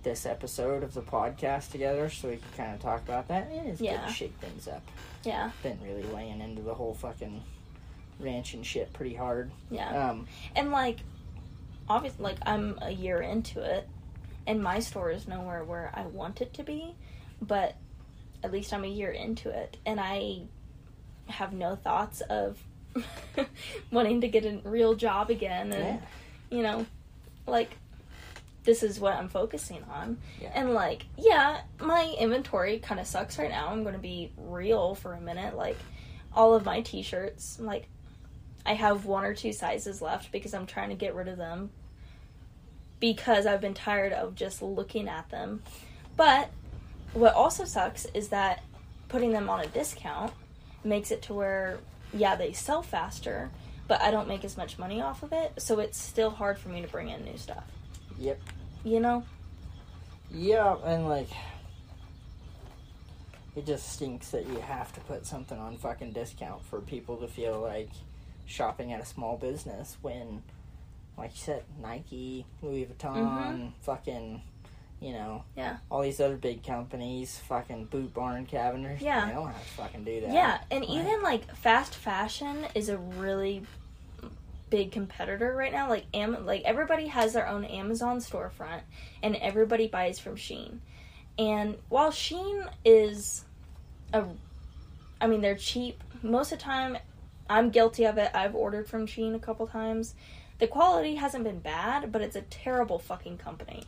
this 0.07 0.25
episode 0.25 0.85
of 0.85 0.95
the 0.95 1.03
podcast 1.03 1.73
together, 1.73 2.09
so 2.09 2.29
we 2.29 2.37
can 2.37 2.45
kind 2.57 2.75
of 2.75 2.81
talk 2.81 3.03
about 3.03 3.27
that. 3.27 3.49
It's 3.51 3.81
good 3.81 3.87
Yeah. 3.87 4.07
to 4.07 4.13
shake 4.13 4.35
things 4.35 4.69
up. 4.69 4.83
yeah, 5.25 5.51
Been 5.65 5.81
really 5.83 6.05
laying 6.05 6.41
into 6.41 6.63
the 6.63 6.75
whole 6.75 6.95
fucking 6.95 7.43
ranch 8.21 8.55
and 8.55 8.65
shit 8.65 8.93
pretty 8.93 9.17
hard. 9.17 9.51
yeah. 9.69 10.11
Um, 10.11 10.29
And 10.55 10.71
like, 10.71 10.99
obviously, 11.89 12.23
like 12.23 12.37
I'm 12.47 12.79
a 12.83 12.91
year 12.93 13.21
into 13.21 13.61
it, 13.61 13.89
and 14.47 14.63
my 14.63 14.79
store 14.79 15.11
is 15.11 15.27
nowhere 15.27 15.65
where 15.65 15.91
I 15.93 16.03
want 16.03 16.41
it 16.41 16.55
to 16.55 16.63
be, 16.63 16.95
but 17.43 17.75
at 18.45 18.53
least 18.53 18.73
I'm 18.73 18.85
a 18.85 18.89
year 18.89 19.11
into 19.11 19.51
it, 19.51 19.77
and 19.85 19.99
I 19.99 20.43
have 21.29 21.53
no 21.53 21.75
thoughts 21.75 22.21
of 22.21 22.63
wanting 23.91 24.21
to 24.21 24.29
get 24.29 24.45
a 24.45 24.61
real 24.63 24.95
job 24.95 25.31
again, 25.31 25.73
and 25.73 26.01
yeah, 26.01 26.57
you 26.57 26.63
know, 26.63 26.87
like 27.49 27.77
this 28.67 28.83
is 28.83 29.01
what 29.01 29.15
I'm 29.15 29.29
focusing 29.29 29.83
on. 29.91 30.19
Yeah. 30.41 30.51
And 30.55 30.75
like, 30.75 31.07
yeah, 31.17 31.63
my 31.81 32.15
inventory 32.19 32.79
kind 32.81 33.01
of 33.01 33.07
sucks 33.07 33.39
right 33.39 33.51
now. 33.51 33.69
I'm 33.69 33.83
going 33.83 33.95
to 33.95 34.01
be 34.01 34.33
real 34.37 34.95
for 34.95 35.15
a 35.15 35.21
minute. 35.21 35.57
Like 35.57 35.79
all 36.35 36.55
of 36.55 36.67
my 36.67 36.83
t-shirts, 36.83 37.59
like 37.59 37.89
I 38.67 38.75
have 38.75 39.07
one 39.07 39.25
or 39.25 39.35
two 39.35 39.53
sizes 39.53 40.03
left 40.03 40.33
because 40.33 40.53
I'm 40.53 40.67
trying 40.67 40.91
to 40.91 40.97
get 40.97 41.15
rid 41.15 41.29
of 41.29 41.39
them 41.39 41.71
because 43.01 43.47
I've 43.47 43.61
been 43.61 43.75
tired 43.75 44.13
of 44.13 44.35
just 44.35 44.61
looking 44.61 45.09
at 45.09 45.31
them. 45.31 45.63
But 46.17 46.51
what 47.15 47.35
also 47.35 47.65
sucks 47.65 48.05
is 48.07 48.29
that 48.29 48.63
putting 49.09 49.33
them 49.33 49.49
on 49.49 49.61
a 49.61 49.67
discount 49.67 50.33
makes 50.85 51.11
it 51.11 51.23
to 51.23 51.35
where 51.35 51.79
yeah, 52.13 52.37
they 52.37 52.53
sell 52.53 52.83
faster, 52.83 53.51
but 53.89 54.01
I 54.01 54.11
don't 54.11 54.29
make 54.29 54.45
as 54.45 54.57
much 54.57 54.79
money 54.79 55.01
off 55.01 55.23
of 55.23 55.33
it, 55.33 55.53
so 55.59 55.79
it's 55.81 55.99
still 55.99 56.31
hard 56.31 56.59
for 56.59 56.69
me 56.69 56.83
to 56.83 56.89
bring 56.89 57.09
in 57.09 57.25
new 57.25 57.37
stuff. 57.37 57.65
Yep. 58.19 58.41
You 58.85 59.01
know? 59.01 59.25
Yeah, 60.31 60.77
and 60.85 61.09
like 61.09 61.29
it 63.55 63.65
just 63.67 63.91
stinks 63.93 64.31
that 64.31 64.47
you 64.47 64.59
have 64.61 64.93
to 64.95 65.01
put 65.01 65.25
something 65.27 65.59
on 65.59 65.77
fucking 65.79 66.13
discount 66.13 66.65
for 66.67 66.81
people 66.81 67.17
to 67.19 67.29
feel 67.29 67.59
like 67.61 67.89
shopping 68.45 68.93
at 68.93 69.01
a 69.01 69.07
small 69.07 69.37
business 69.37 69.97
when 70.03 70.43
like 71.17 71.31
you 71.33 71.39
said, 71.39 71.63
Nike, 71.81 72.45
Louis 72.61 72.85
Vuitton, 72.87 73.17
Mhm. 73.17 73.73
fucking 73.81 74.43
you 74.99 75.13
know, 75.13 75.45
Yeah. 75.55 75.77
all 75.91 76.01
these 76.01 76.21
other 76.23 76.39
big 76.39 76.63
companies, 76.65 77.39
fucking 77.41 77.87
Boot 77.87 78.15
Barn 78.15 78.47
Cavenders, 78.47 78.99
Yeah. 79.01 79.27
they 79.27 79.33
don't 79.33 79.49
have 79.49 79.63
to 79.63 79.69
fucking 79.69 80.05
do 80.05 80.23
that. 80.23 80.33
Yeah, 80.33 80.59
and 80.71 80.81
Right. 80.81 80.91
even 80.91 81.23
like 81.23 81.55
fast 81.55 81.95
fashion 81.95 82.67
is 82.75 82.89
a 82.89 82.97
really 82.97 83.67
big 84.71 84.93
competitor 84.93 85.55
right 85.55 85.73
now. 85.73 85.89
Like 85.89 86.07
Am- 86.15 86.45
like 86.47 86.63
everybody 86.65 87.07
has 87.09 87.33
their 87.33 87.47
own 87.47 87.65
Amazon 87.65 88.19
storefront 88.19 88.81
and 89.23 89.37
everybody 89.37 89.87
buys 89.89 90.19
from 90.19 90.37
Shein. 90.37 90.79
And 91.39 91.77
while 91.89 92.11
Shein 92.11 92.69
is 92.85 93.45
a 94.13 94.25
I 95.21 95.27
mean 95.27 95.41
they're 95.41 95.55
cheap 95.57 96.03
most 96.23 96.53
of 96.53 96.59
the 96.59 96.65
time 96.65 96.97
I'm 97.49 97.71
guilty 97.71 98.05
of 98.05 98.19
it. 98.19 98.31
I've 98.35 98.55
ordered 98.57 98.89
from 98.89 99.07
Shein 99.07 99.35
a 99.35 99.39
couple 99.39 99.67
times. 99.69 100.15
The 100.59 100.67
quality 100.67 101.15
hasn't 101.17 101.45
been 101.45 101.61
bad, 101.61 102.11
but 102.11 102.23
it's 102.23 102.35
a 102.37 102.41
terrible 102.43 102.99
fucking 102.99 103.39
company. 103.39 103.85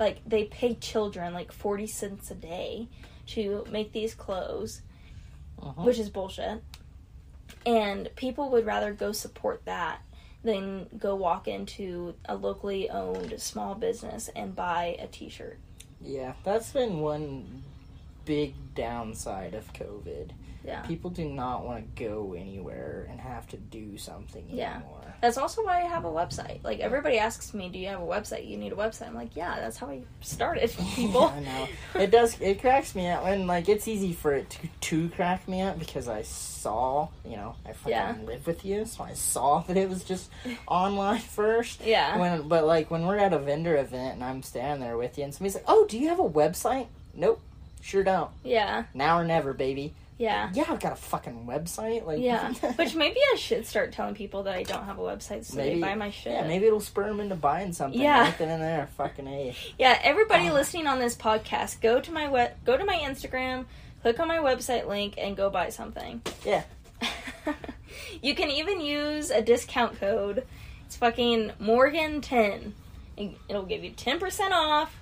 Like 0.00 0.18
they 0.26 0.44
pay 0.44 0.74
children 0.74 1.32
like 1.34 1.52
40 1.52 1.86
cents 1.86 2.30
a 2.30 2.34
day 2.34 2.88
to 3.28 3.64
make 3.70 3.92
these 3.92 4.14
clothes 4.14 4.80
Uh-huh. 5.62 5.82
which 5.82 5.98
is 5.98 6.08
bullshit. 6.08 6.62
And 7.66 8.08
people 8.16 8.50
would 8.50 8.64
rather 8.66 8.92
go 8.92 9.12
support 9.12 9.64
that 9.66 10.00
than 10.42 10.86
go 10.98 11.14
walk 11.16 11.48
into 11.48 12.14
a 12.26 12.34
locally 12.36 12.88
owned 12.90 13.40
small 13.40 13.74
business 13.74 14.30
and 14.36 14.54
buy 14.54 14.96
a 15.00 15.06
t 15.06 15.28
shirt. 15.28 15.58
Yeah, 16.00 16.34
that's 16.44 16.70
been 16.72 17.00
one 17.00 17.62
big 18.24 18.54
downside 18.74 19.54
of 19.54 19.72
COVID. 19.72 20.30
Yeah. 20.64 20.82
People 20.82 21.10
do 21.10 21.24
not 21.28 21.64
want 21.64 21.96
to 21.96 22.04
go 22.04 22.34
anywhere 22.34 23.06
and 23.10 23.20
have 23.20 23.46
to 23.48 23.56
do 23.56 23.96
something 23.96 24.44
Yeah. 24.48 24.76
anymore. 24.76 25.07
That's 25.20 25.36
also 25.38 25.64
why 25.64 25.78
I 25.78 25.86
have 25.86 26.04
a 26.04 26.08
website. 26.10 26.62
Like 26.62 26.80
everybody 26.80 27.18
asks 27.18 27.52
me, 27.54 27.68
"Do 27.68 27.78
you 27.78 27.88
have 27.88 28.00
a 28.00 28.04
website? 28.06 28.46
You 28.48 28.56
need 28.56 28.72
a 28.72 28.76
website." 28.76 29.08
I'm 29.08 29.14
like, 29.14 29.34
"Yeah, 29.36 29.56
that's 29.56 29.76
how 29.76 29.88
I 29.88 30.02
started." 30.20 30.70
People. 30.94 31.24
I 31.24 31.40
know. 31.40 31.68
It 32.00 32.10
does. 32.10 32.40
It 32.40 32.60
cracks 32.60 32.94
me 32.94 33.08
up, 33.08 33.24
and 33.24 33.46
like 33.46 33.68
it's 33.68 33.88
easy 33.88 34.12
for 34.12 34.32
it 34.34 34.50
to 34.50 34.68
to 34.80 35.08
crack 35.10 35.46
me 35.48 35.60
up 35.62 35.78
because 35.78 36.08
I 36.08 36.22
saw, 36.22 37.08
you 37.24 37.36
know, 37.36 37.54
I 37.66 37.72
fucking 37.72 37.90
Yeah. 37.90 38.14
live 38.24 38.46
with 38.46 38.64
you, 38.64 38.84
so 38.84 39.04
I 39.04 39.14
saw 39.14 39.60
that 39.66 39.76
it 39.76 39.88
was 39.88 40.04
just 40.04 40.30
online 40.68 41.20
first. 41.20 41.80
Yeah. 41.84 42.16
When, 42.18 42.48
but 42.48 42.64
like 42.64 42.90
when 42.90 43.06
we're 43.06 43.18
at 43.18 43.32
a 43.32 43.38
vendor 43.38 43.76
event 43.76 44.14
and 44.14 44.24
I'm 44.24 44.42
standing 44.42 44.80
there 44.86 44.96
with 44.96 45.18
you, 45.18 45.24
and 45.24 45.34
somebody's 45.34 45.54
like, 45.56 45.64
"Oh, 45.68 45.86
do 45.88 45.98
you 45.98 46.08
have 46.08 46.20
a 46.20 46.28
website?" 46.28 46.86
Nope, 47.14 47.40
sure 47.80 48.04
don't. 48.04 48.30
Yeah. 48.44 48.84
Now 48.94 49.18
or 49.18 49.24
never, 49.24 49.52
baby. 49.52 49.94
Yeah. 50.18 50.50
Yeah, 50.52 50.64
I've 50.68 50.80
got 50.80 50.92
a 50.92 50.96
fucking 50.96 51.46
website. 51.46 52.04
Like, 52.04 52.20
Yeah. 52.20 52.52
Which 52.76 52.94
maybe 52.94 53.18
I 53.32 53.36
should 53.36 53.64
start 53.66 53.92
telling 53.92 54.14
people 54.14 54.42
that 54.42 54.54
I 54.54 54.64
don't 54.64 54.84
have 54.84 54.98
a 54.98 55.02
website 55.02 55.44
so 55.44 55.56
Maybe- 55.56 55.76
they 55.76 55.80
buy 55.80 55.94
my 55.94 56.10
shit. 56.10 56.32
Yeah, 56.32 56.46
maybe 56.46 56.66
it'll 56.66 56.80
spur 56.80 57.06
them 57.06 57.20
into 57.20 57.36
buying 57.36 57.72
something. 57.72 58.00
Yeah. 58.00 58.22
Right 58.22 58.36
then 58.38 58.48
and 58.48 58.62
there. 58.62 58.88
Fucking 58.96 59.26
A. 59.28 59.54
Yeah, 59.78 59.98
everybody 60.02 60.48
Oh. 60.50 60.54
listening 60.54 60.86
on 60.88 60.98
this 60.98 61.14
podcast, 61.16 61.80
go 61.80 62.00
to 62.00 62.10
my 62.12 62.28
we- 62.28 62.52
go 62.64 62.76
to 62.76 62.84
my 62.84 62.96
Instagram, 62.96 63.64
click 64.02 64.18
on 64.20 64.26
my 64.28 64.38
website 64.38 64.88
link, 64.88 65.14
and 65.18 65.36
go 65.36 65.50
buy 65.50 65.68
something. 65.70 66.20
Yeah. 66.44 66.64
you 68.22 68.34
can 68.34 68.50
even 68.50 68.80
use 68.80 69.30
a 69.30 69.40
discount 69.40 69.98
code. 70.00 70.44
It's 70.86 70.96
fucking 70.96 71.52
Morgan 71.60 72.20
ten. 72.20 72.74
It'll 73.48 73.64
give 73.66 73.84
you 73.84 73.90
ten 73.90 74.18
percent 74.18 74.52
off. 74.52 74.94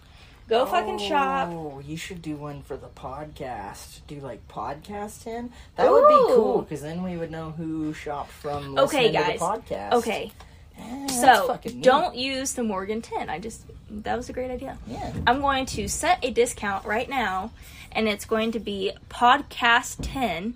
Go 0.49 0.65
fucking 0.65 0.99
shop. 0.99 1.49
Oh, 1.51 1.83
you 1.85 1.97
should 1.97 2.23
do 2.23 2.37
one 2.37 2.63
for 2.63 2.77
the 2.77 2.87
podcast. 2.87 4.01
Do 4.07 4.21
like 4.21 4.47
podcast 4.49 5.25
10? 5.25 5.51
That 5.75 5.91
would 5.91 6.07
be 6.09 6.15
cool 6.35 6.63
because 6.63 6.83
then 6.83 7.03
we 7.03 7.17
would 7.17 7.31
know 7.33 7.51
who 7.51 7.93
shopped 7.93 8.31
from 8.31 8.79
Okay, 8.79 9.11
guys. 9.11 9.41
the 9.41 9.45
podcast. 9.45 9.93
Okay, 9.95 10.33
Eh, 10.79 11.07
so 11.09 11.59
don't 11.81 12.15
use 12.15 12.53
the 12.53 12.63
Morgan 12.63 13.01
ten. 13.01 13.31
I 13.31 13.39
just 13.39 13.63
that 13.91 14.15
was 14.17 14.29
a 14.29 14.33
great 14.35 14.51
idea. 14.51 14.77
Yeah. 14.87 15.11
I'm 15.27 15.41
going 15.41 15.65
to 15.67 15.89
set 15.89 16.23
a 16.23 16.31
discount 16.31 16.85
right 16.85 17.09
now, 17.09 17.51
and 17.93 18.07
it's 18.07 18.27
going 18.27 18.53
to 18.53 18.61
be 18.61 18.93
podcast 19.09 19.97
10. 20.03 20.55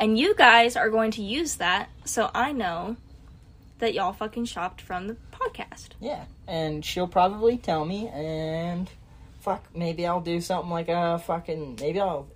And 0.00 0.18
you 0.18 0.34
guys 0.34 0.76
are 0.76 0.88
going 0.90 1.10
to 1.12 1.22
use 1.22 1.56
that 1.56 1.90
so 2.04 2.30
I 2.34 2.52
know 2.52 2.96
that 3.80 3.92
y'all 3.94 4.12
fucking 4.14 4.46
shopped 4.46 4.80
from 4.80 5.08
the 5.08 5.16
podcast. 5.38 5.88
Yeah. 6.00 6.24
And 6.46 6.84
she'll 6.84 7.08
probably 7.08 7.56
tell 7.56 7.84
me, 7.84 8.08
and 8.08 8.88
fuck, 9.40 9.64
maybe 9.74 10.06
I'll 10.06 10.20
do 10.20 10.40
something 10.40 10.70
like 10.70 10.88
a 10.88 11.18
fucking. 11.18 11.78
Maybe 11.80 12.00
I'll. 12.00 12.28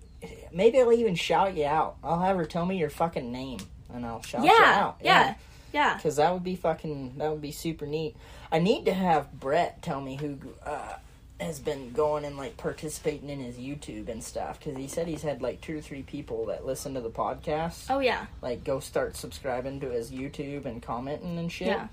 Maybe 0.53 0.81
I'll 0.81 0.93
even 0.93 1.17
shout 1.17 1.57
you 1.57 1.65
out. 1.67 1.97
I'll 2.05 2.21
have 2.21 2.37
her 2.37 2.45
tell 2.45 2.65
me 2.65 2.77
your 2.79 2.91
fucking 2.91 3.33
name, 3.33 3.59
and 3.93 4.07
I'll 4.07 4.23
shout 4.23 4.45
you 4.45 4.53
Yeah, 4.53 4.81
out. 4.85 4.99
yeah, 5.03 5.35
yeah. 5.73 5.97
Because 5.97 6.17
that 6.17 6.33
would 6.33 6.45
be 6.45 6.55
fucking. 6.55 7.15
That 7.19 7.31
would 7.33 7.41
be 7.41 7.51
super 7.53 7.87
neat. 7.87 8.15
I 8.53 8.59
need 8.61 8.85
to 8.85 8.93
have 8.95 9.33
Brett 9.33 9.83
tell 9.83 10.01
me 10.01 10.17
who 10.17 10.39
uh, 10.65 10.93
has 11.41 11.59
been 11.59 11.91
going 11.93 12.25
and 12.25 12.37
like 12.37 12.57
participating 12.57 13.31
in 13.31 13.41
his 13.41 13.57
YouTube 13.57 14.09
and 14.09 14.23
stuff. 14.23 14.61
Because 14.61 14.77
he 14.79 14.87
said 14.87 15.09
he's 15.09 15.23
had 15.23 15.43
like 15.43 15.61
two 15.61 15.79
or 15.79 15.81
three 15.81 16.03
people 16.03 16.47
that 16.47 16.65
listen 16.65 16.95
to 16.95 17.01
the 17.01 17.11
podcast. 17.11 17.87
Oh, 17.91 17.99
yeah. 17.99 18.27
Like 18.43 18.63
go 18.63 18.79
start 18.79 19.17
subscribing 19.17 19.81
to 19.81 19.91
his 19.91 20.13
YouTube 20.13 20.67
and 20.67 20.81
commenting 20.83 21.37
and 21.39 21.51
shit. 21.51 21.69
Yeah. 21.69 21.89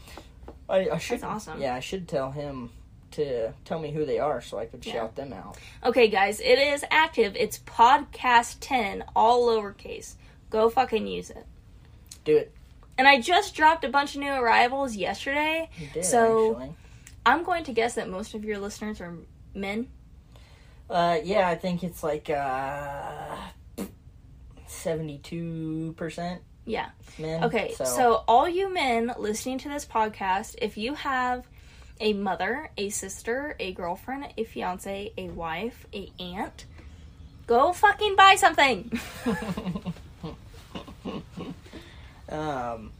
I, 0.69 0.89
I 0.91 0.97
should. 0.97 1.15
That's 1.21 1.23
awesome. 1.23 1.61
Yeah, 1.61 1.75
I 1.75 1.79
should 1.79 2.07
tell 2.07 2.31
him 2.31 2.69
to 3.11 3.51
tell 3.65 3.79
me 3.79 3.91
who 3.91 4.05
they 4.05 4.19
are 4.19 4.39
so 4.41 4.59
I 4.59 4.65
could 4.67 4.85
Yeah. 4.85 4.93
shout 4.93 5.15
them 5.15 5.33
out. 5.33 5.57
Okay, 5.83 6.07
guys, 6.09 6.39
it 6.39 6.59
is 6.59 6.85
active. 6.91 7.35
It's 7.35 7.57
podcast 7.59 8.57
10, 8.59 9.03
all 9.15 9.47
lowercase. 9.47 10.13
Go 10.51 10.69
fucking 10.69 11.07
use 11.07 11.29
it. 11.31 11.45
Do 12.23 12.37
it. 12.37 12.53
And 12.97 13.07
I 13.07 13.19
just 13.19 13.55
dropped 13.55 13.83
a 13.83 13.89
bunch 13.89 14.13
of 14.15 14.21
new 14.21 14.31
arrivals 14.31 14.95
yesterday. 14.95 15.69
You 15.77 15.87
did 15.93 16.05
So- 16.05 16.51
actually. 16.59 16.75
I'm 17.25 17.43
going 17.43 17.63
to 17.65 17.73
guess 17.73 17.95
that 17.95 18.09
most 18.09 18.33
of 18.33 18.43
your 18.45 18.57
listeners 18.59 19.01
are 19.01 19.13
men. 19.53 19.87
Uh, 20.89 21.19
yeah, 21.23 21.47
I 21.49 21.55
think 21.55 21.83
it's 21.83 22.01
like 22.01 22.29
uh, 22.29 23.35
seventy-two 24.67 25.93
percent 25.97 26.41
Yeah. 26.69 26.89
men. 27.17 27.43
Okay, 27.45 27.73
so. 27.77 28.23
all 28.27 28.47
you 28.47 28.73
men 28.73 29.13
listening 29.17 29.57
to 29.59 29.69
this 29.69 29.85
podcast, 29.85 30.55
if 30.61 30.77
you 30.77 30.93
have 30.93 31.45
a 31.99 32.13
mother, 32.13 32.69
a 32.77 32.89
sister, 32.89 33.55
a 33.59 33.73
girlfriend, 33.73 34.27
a 34.37 34.43
fiance, 34.43 35.11
a 35.17 35.29
wife, 35.29 35.85
a 35.93 36.11
aunt, 36.19 36.65
go 37.47 37.73
fucking 37.73 38.15
buy 38.15 38.35
something. 38.35 38.99
um, 42.29 42.91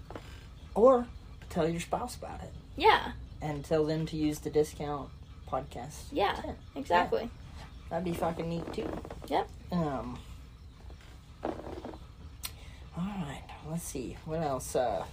or 0.75 1.05
tell 1.49 1.69
your 1.69 1.79
spouse 1.79 2.15
about 2.15 2.41
it 2.41 2.51
yeah, 2.79 3.11
and 3.41 3.63
tell 3.65 3.85
them 3.85 4.05
to 4.07 4.15
use 4.15 4.39
the 4.39 4.49
discount 4.49 5.09
podcast. 5.47 6.03
yeah, 6.11 6.35
10. 6.41 6.55
exactly. 6.75 7.29
That'd 7.89 8.05
be 8.05 8.13
fucking 8.13 8.47
neat 8.47 8.71
too. 8.71 8.87
Yep. 9.27 9.49
Um. 9.71 10.19
All 11.43 11.51
right, 12.97 13.43
let's 13.69 13.83
see 13.83 14.17
what 14.25 14.41
else. 14.41 14.75
Uh, 14.75 15.05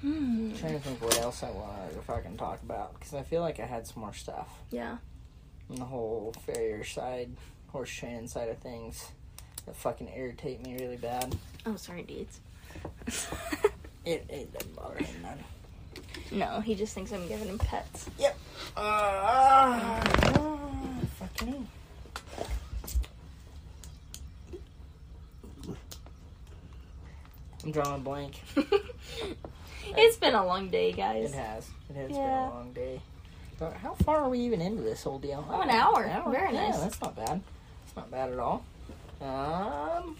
Hmm. 0.00 0.54
trying 0.54 0.74
to 0.74 0.78
think 0.80 1.02
what 1.02 1.18
else 1.20 1.42
I 1.42 1.50
want 1.50 1.92
to 1.92 2.00
fucking 2.02 2.36
talk 2.36 2.62
about 2.62 2.94
because 2.94 3.14
I 3.14 3.22
feel 3.22 3.40
like 3.42 3.58
I 3.58 3.66
had 3.66 3.84
some 3.86 4.00
more 4.02 4.12
stuff 4.12 4.48
Yeah. 4.70 4.98
And 5.68 5.78
the 5.78 5.84
whole 5.84 6.32
farrier 6.46 6.84
side, 6.84 7.30
horse 7.72 7.90
training 7.90 8.28
side 8.28 8.48
of 8.48 8.58
things 8.58 9.08
that 9.66 9.74
fucking 9.74 10.08
irritate 10.14 10.64
me 10.64 10.76
really 10.78 10.96
bad. 10.96 11.36
Oh, 11.66 11.76
sorry, 11.76 12.02
dudes. 12.02 12.40
It 14.04 14.26
it 14.28 14.52
doesn't 14.52 14.74
bother 14.74 14.98
him 14.98 15.22
none. 15.22 15.38
no, 16.32 16.60
he 16.60 16.74
just 16.74 16.92
thinks 16.92 17.12
I'm 17.12 17.28
giving 17.28 17.46
him 17.48 17.58
pets. 17.58 18.08
Uh, 18.76 18.80
uh, 18.80 20.00
fucking. 21.20 21.68
I'm 27.64 27.70
drawing 27.72 27.94
a 27.94 27.98
blank. 27.98 28.40
it's 29.96 30.16
been 30.16 30.34
a 30.34 30.44
long 30.44 30.68
day, 30.68 30.92
guys. 30.92 31.32
It 31.32 31.36
has. 31.36 31.68
It 31.90 31.96
has 31.96 32.08
been 32.08 32.16
a 32.20 32.50
long 32.50 32.72
day. 32.72 33.00
But 33.58 33.74
how 33.74 33.94
far 33.94 34.18
are 34.22 34.28
we 34.28 34.40
even 34.40 34.60
into 34.60 34.82
this 34.82 35.02
whole 35.04 35.18
deal? 35.18 35.46
Oh, 35.48 35.60
an 35.60 35.70
hour. 35.70 36.02
Very 36.32 36.52
yeah, 36.54 36.68
nice. 36.70 36.80
that's 36.80 37.00
not 37.00 37.14
bad. 37.14 37.40
It's 37.86 37.94
not 37.96 38.10
bad 38.10 38.32
at 38.32 38.38
all. 38.38 38.64
Um, 39.20 40.16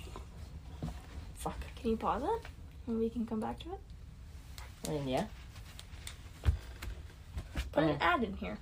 fuck. 1.35 1.59
Can 1.81 1.91
you 1.91 1.97
pause 1.97 2.23
it? 2.23 2.47
And 2.87 3.01
we 3.01 3.09
can 3.11 3.27
come 3.27 3.41
back 3.41 3.59
to 3.61 3.71
it? 3.73 3.81
I 4.89 4.91
mean, 4.93 5.09
yeah. 5.09 5.25
put 7.73 7.85
an 7.85 7.91
Mm. 7.97 8.01
ad 8.01 8.23
in 8.23 8.37
here. 8.37 8.59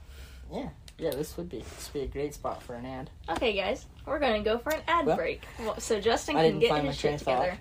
Yeah, 0.53 0.69
Yeah, 0.99 1.11
this 1.11 1.37
would 1.37 1.49
be 1.49 1.59
this 1.61 1.91
would 1.93 2.01
be 2.01 2.05
a 2.05 2.07
great 2.07 2.35
spot 2.35 2.63
for 2.63 2.75
an 2.75 2.85
ad. 2.87 3.11
Okay, 3.29 3.53
guys, 3.55 3.87
we're 4.07 4.19
gonna 4.19 4.43
go 4.43 4.59
for 4.59 4.73
an 4.75 4.81
ad 4.89 5.07
Well, 5.07 5.17
break. 5.17 5.43
Well, 5.59 5.79
so 5.81 6.01
Justin 6.01 6.37
I 6.37 6.43
can 6.45 6.49
didn't 6.53 6.61
get 6.61 6.69
find 6.71 6.87
his 6.87 6.97
my 6.97 7.01
shit 7.01 7.15
of 7.15 7.23
thought. 7.23 7.41
together. 7.45 7.59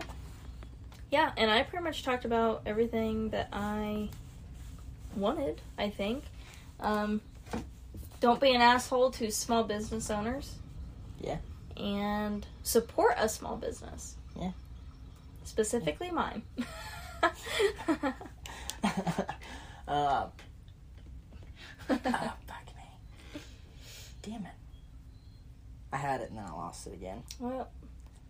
Yeah, 1.11 1.31
and 1.37 1.49
I 1.49 1.63
pretty 1.63 1.83
much 1.83 2.03
talked 2.03 2.25
about 2.25 2.61
everything 2.65 3.29
that 3.29 3.49
I 3.51 4.09
wanted. 5.15 5.61
I 5.77 5.89
think. 5.89 6.23
Um, 6.79 7.21
don't 8.19 8.39
be 8.39 8.53
an 8.53 8.61
asshole 8.61 9.11
to 9.11 9.31
small 9.31 9.63
business 9.63 10.09
owners. 10.09 10.55
Yeah. 11.19 11.37
And 11.77 12.45
support 12.63 13.15
a 13.17 13.29
small 13.29 13.55
business. 13.57 14.15
Yeah. 14.39 14.51
Specifically 15.45 16.11
mine. 16.11 16.43
uh, 19.87 20.27
fuck 21.87 22.03
me. 22.05 23.41
Damn 24.21 24.45
it. 24.45 24.51
I 25.91 25.97
had 25.97 26.21
it 26.21 26.29
and 26.29 26.37
then 26.37 26.45
I 26.45 26.51
lost 26.51 26.85
it 26.87 26.93
again. 26.93 27.23
well, 27.39 27.69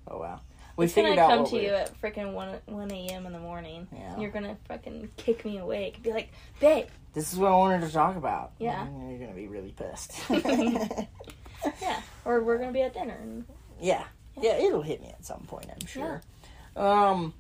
Oh 0.08 0.20
wow. 0.20 0.40
We 0.80 0.86
it's 0.86 0.96
gonna 0.96 1.10
out 1.20 1.30
come 1.30 1.46
to 1.48 1.62
you 1.62 1.70
at 1.72 2.02
freaking 2.02 2.32
one 2.32 2.56
one 2.66 2.90
a.m. 2.92 3.26
in 3.26 3.34
the 3.34 3.40
morning. 3.40 3.86
Yeah. 3.94 4.18
You're 4.18 4.32
gonna 4.32 4.56
fucking 4.70 5.10
kick 5.18 5.44
me 5.44 5.58
awake. 5.58 5.96
and 5.96 6.04
Be 6.04 6.14
like, 6.14 6.32
babe. 6.62 6.86
This 7.14 7.34
is 7.34 7.38
what 7.40 7.52
I 7.52 7.56
wanted 7.56 7.82
to 7.86 7.92
talk 7.92 8.16
about. 8.16 8.52
Yeah. 8.60 8.86
And 8.88 9.10
You're 9.12 9.20
gonna 9.20 9.34
be 9.36 9.48
really 9.48 9.74
pissed. 9.74 10.14
Yeah. 11.82 12.00
Or 12.24 12.42
we're 12.42 12.58
gonna 12.58 12.72
be 12.72 12.82
at 12.84 12.94
dinner. 12.94 13.18
And, 13.22 13.46
yeah. 13.82 14.06
Yeah, 14.42 14.54
it'll 14.54 14.82
hit 14.82 15.02
me 15.02 15.10
at 15.10 15.26
some 15.26 15.42
point, 15.42 15.66
I'm 15.70 15.86
sure. 15.86 16.22
Um 16.78 17.34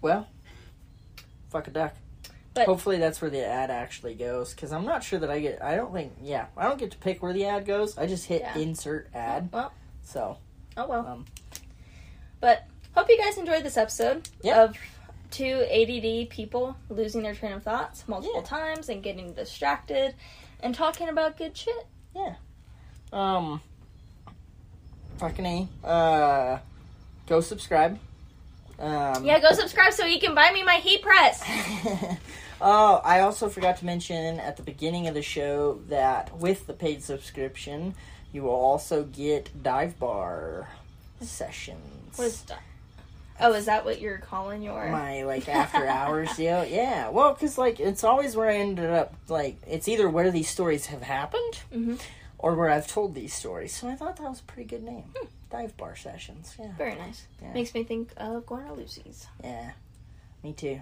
well, 0.00 0.26
fuck 1.50 1.68
a 1.68 1.70
duck. 1.70 1.94
But- 2.54 2.64
Hopefully 2.66 2.96
that's 2.96 3.20
where 3.20 3.30
the 3.30 3.44
ad 3.44 3.70
actually 3.70 4.14
goes 4.14 4.54
because 4.54 4.72
I'm 4.72 4.86
not 4.86 5.04
sure 5.04 5.18
that 5.18 5.30
I 5.30 5.40
get. 5.40 5.62
I 5.62 5.76
don't 5.76 5.92
think. 5.92 6.14
Yeah, 6.22 6.46
I 6.56 6.64
don't 6.66 6.78
get 6.78 6.90
to 6.92 6.98
pick 6.98 7.22
where 7.22 7.34
the 7.34 7.44
ad 7.44 7.66
goes. 7.66 7.98
I 7.98 8.06
just 8.06 8.24
hit 8.24 8.40
Yeah. 8.40 8.56
insert 8.56 9.10
ad. 9.14 9.50
well, 9.52 9.72
So 10.02 10.38
oh 10.78 10.86
well. 10.88 11.06
Um, 11.06 11.26
but 12.40 12.64
hope 12.94 13.08
you 13.08 13.18
guys 13.18 13.38
enjoyed 13.38 13.64
this 13.64 13.76
episode 13.76 14.28
Yeah. 14.42 14.62
of 14.64 14.76
two 15.30 15.64
ADD 15.70 16.26
people 16.30 16.76
losing 16.88 17.22
their 17.22 17.34
train 17.34 17.52
of 17.52 17.62
thoughts 17.62 18.04
multiple 18.08 18.40
Yeah. 18.40 18.46
times 18.46 18.88
and 18.88 19.02
getting 19.02 19.32
distracted 19.34 20.14
and 20.60 20.74
talking 20.74 21.08
about 21.08 21.36
good 21.38 21.56
shit. 21.56 21.86
Yeah. 22.14 22.34
Um, 23.12 23.60
fucking 25.18 25.46
a. 25.46 25.86
Uh, 25.86 26.58
go 27.26 27.40
subscribe. 27.40 27.98
Um, 28.78 29.24
Yeah, 29.24 29.38
go 29.40 29.52
subscribe 29.52 29.92
so 29.92 30.06
you 30.06 30.18
can 30.18 30.34
buy 30.34 30.50
me 30.52 30.62
my 30.62 30.76
heat 30.76 31.02
press. 31.02 31.42
oh, 32.60 33.00
I 33.04 33.20
also 33.20 33.48
forgot 33.48 33.76
to 33.78 33.84
mention 33.84 34.40
at 34.40 34.56
the 34.56 34.62
beginning 34.62 35.06
of 35.06 35.14
the 35.14 35.22
show 35.22 35.80
that 35.88 36.36
with 36.38 36.66
the 36.66 36.72
paid 36.72 37.02
subscription, 37.02 37.94
you 38.32 38.42
will 38.42 38.50
also 38.50 39.04
get 39.04 39.62
dive 39.62 39.98
bar 39.98 40.68
sessions. 41.20 41.99
What 42.16 42.26
is 42.26 42.42
that? 42.42 42.62
Oh, 43.42 43.54
is 43.54 43.64
that 43.66 43.84
what 43.86 44.00
you're 44.00 44.18
calling 44.18 44.62
your? 44.62 44.90
my 44.90 45.22
like 45.32 45.48
after 45.48 45.86
hours 45.86 46.34
deal? 46.36 46.64
Yeah, 46.64 47.08
well, 47.10 47.32
because 47.32 47.56
like 47.56 47.80
it's 47.80 48.04
always 48.04 48.36
where 48.36 48.48
I 48.50 48.56
ended 48.56 48.90
up. 48.90 49.14
Like 49.28 49.56
it's 49.66 49.88
either 49.88 50.08
where 50.08 50.30
these 50.30 50.48
stories 50.50 50.86
have 50.86 51.02
happened 51.02 51.60
Mhm. 51.72 52.00
or 52.38 52.54
where 52.54 52.68
I've 52.70 52.86
told 52.86 53.14
these 53.14 53.32
stories. 53.34 53.74
So 53.74 53.88
I 53.88 53.94
thought 53.94 54.16
that 54.16 54.28
was 54.28 54.40
a 54.40 54.44
pretty 54.44 54.68
good 54.68 54.82
name. 54.82 55.04
Dive 55.50 55.76
bar 55.76 55.96
sessions. 55.96 56.54
Yeah, 56.60 56.72
Very 56.78 56.94
nice. 56.94 57.26
Yeah. 57.42 57.52
Makes 57.52 57.74
me 57.74 57.82
think 57.84 58.12
of 58.18 58.46
to 58.46 58.72
Lucy's. 58.74 59.26
yeah. 59.42 59.72
Me 60.42 60.52
too. 60.52 60.80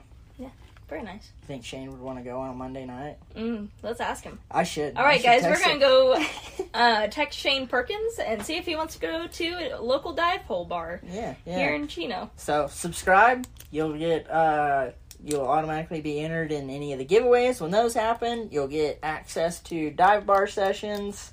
Very 0.89 1.03
nice. 1.03 1.32
Think 1.47 1.64
Shane 1.64 1.91
would 1.91 2.01
want 2.01 2.16
to 2.18 2.24
go 2.24 2.41
on 2.41 2.51
a 2.51 2.55
Monday 2.55 2.86
night? 2.86 3.18
Mm, 3.36 3.68
let's 3.82 4.01
ask 4.01 4.24
him. 4.24 4.39
I 4.51 4.62
should. 4.64 4.97
All 4.97 5.05
right, 5.05 5.20
should 5.20 5.26
guys, 5.26 5.43
we're 5.43 5.62
gonna 5.62 5.78
go 5.78 6.24
uh, 6.74 7.07
text 7.09 7.39
Shane 7.39 7.66
Perkins 7.66 8.18
and 8.18 8.43
see 8.45 8.57
if 8.57 8.64
he 8.64 8.74
wants 8.74 8.95
to 8.95 9.01
go 9.01 9.26
to 9.26 9.49
a 9.78 9.82
local 9.82 10.14
dive 10.14 10.45
pole 10.45 10.64
bar 10.64 11.01
Yeah, 11.07 11.34
yeah. 11.45 11.59
here 11.59 11.74
in 11.74 11.89
Chino. 11.89 12.30
So 12.36 12.68
subscribe. 12.68 13.47
You'll 13.70 13.99
get 13.99 14.30
uh 14.30 14.91
you'll 15.22 15.47
automatically 15.47 16.01
be 16.01 16.20
entered 16.20 16.53
in 16.53 16.70
any 16.70 16.93
of 16.95 16.99
the 16.99 17.05
giveaways 17.05 17.61
when 17.61 17.70
those 17.70 17.93
happen. 17.93 18.49
You'll 18.51 18.68
get 18.68 18.99
access 19.03 19.61
to 19.64 19.91
dive 19.91 20.24
bar 20.24 20.47
sessions. 20.47 21.32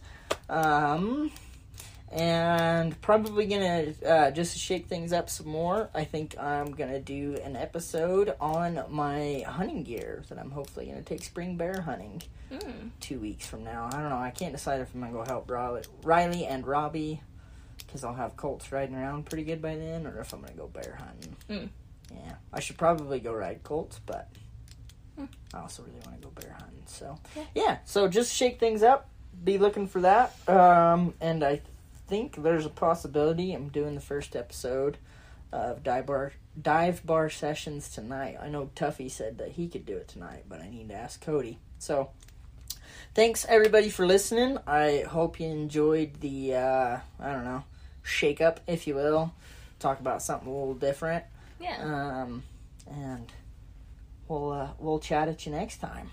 Um 0.49 1.31
and 2.16 2.99
probably 3.01 3.45
gonna 3.45 3.93
uh, 4.05 4.32
just 4.32 4.57
shake 4.57 4.88
things 4.88 5.11
up 5.11 5.30
some 5.30 5.47
more. 5.47 5.89
I 5.93 6.05
think 6.05 6.38
I'm 6.39 6.72
gonna 6.72 6.99
do 7.01 7.38
an 7.43 7.55
episode 7.57 8.34
on 8.39 8.82
my 8.89 9.43
hunting 9.45 9.84
gear 9.84 10.24
that 10.30 10.39
I'm 10.39 10.49
hopefully 10.51 10.86
gonna 10.86 11.01
take 11.01 11.24
spring 11.24 11.57
bear 11.57 11.82
hunting 11.82 12.24
Mm. 12.51 12.91
two 12.99 13.20
weeks 13.20 13.45
from 13.47 13.63
now. 13.63 13.89
I 13.91 13.99
don't 13.99 14.09
know. 14.09 14.18
I 14.18 14.30
can't 14.30 14.53
decide 14.53 14.80
if 14.80 14.93
I'm 14.93 15.01
gonna 15.01 15.11
go 15.13 15.26
help 15.26 15.49
Riley, 15.49 15.82
Riley 16.03 16.45
and 16.45 16.66
Robbie 16.66 17.20
because 17.80 18.03
I'll 18.03 18.13
have 18.13 18.38
Colts 18.38 18.72
riding 18.72 18.95
around 18.95 19.26
pretty 19.26 19.43
good 19.43 19.61
by 19.63 19.76
then, 19.76 20.05
or 20.07 20.20
if 20.20 20.32
I'm 20.32 20.41
gonna 20.41 20.53
go 20.53 20.68
bear 20.68 20.97
hunting. 20.99 21.36
Mm. 21.49 21.70
Yeah, 22.13 22.36
I 22.53 22.59
should 22.59 22.78
probably 22.78 23.20
go 23.20 23.34
ride 23.34 23.63
Colts, 23.63 23.99
but 24.05 24.30
Hmm. 25.18 25.26
I 25.53 25.59
also 25.61 25.82
really 25.84 25.99
want 26.05 26.22
to 26.22 26.28
go 26.28 26.34
bear 26.39 26.53
hunting. 26.59 26.84
So 26.86 27.18
Yeah. 27.36 27.43
yeah, 27.55 27.78
so 27.86 28.07
just 28.07 28.34
shake 28.34 28.59
things 28.59 28.84
up. 28.84 29.09
Be 29.43 29.57
looking 29.57 29.88
for 29.88 30.01
that. 30.01 30.34
Um, 30.47 31.13
and 31.20 31.43
I 31.43 31.61
think 32.07 32.41
there's 32.41 32.65
a 32.65 32.69
possibility 32.69 33.53
I'm 33.53 33.69
doing 33.69 33.95
the 33.95 34.01
first 34.01 34.35
episode 34.35 34.97
of 35.51 35.83
dive 35.83 36.05
bar 36.05 36.33
dive 36.59 37.05
bar 37.05 37.29
sessions 37.29 37.89
tonight. 37.89 38.37
I 38.41 38.49
know 38.49 38.69
Tuffy 38.75 39.09
said 39.09 39.37
that 39.37 39.53
he 39.53 39.67
could 39.67 39.85
do 39.85 39.97
it 39.97 40.07
tonight, 40.07 40.43
but 40.47 40.61
I 40.61 40.69
need 40.69 40.89
to 40.89 40.95
ask 40.95 41.21
Cody. 41.21 41.59
So 41.79 42.09
thanks 43.13 43.45
everybody 43.47 43.89
for 43.89 44.05
listening. 44.05 44.57
I 44.67 45.05
hope 45.07 45.39
you 45.39 45.47
enjoyed 45.47 46.21
the 46.21 46.55
uh, 46.55 46.97
I 47.19 47.31
don't 47.31 47.45
know 47.45 47.63
shake 48.05 48.39
up, 48.39 48.59
if 48.67 48.87
you 48.87 48.95
will. 48.95 49.33
Talk 49.79 49.99
about 49.99 50.21
something 50.21 50.47
a 50.47 50.51
little 50.51 50.75
different. 50.75 51.25
Yeah. 51.59 51.81
Um, 51.81 52.43
and 52.87 53.31
we'll 54.27 54.51
uh, 54.51 54.69
we'll 54.79 54.99
chat 54.99 55.27
at 55.27 55.45
you 55.45 55.51
next 55.51 55.77
time. 55.77 56.11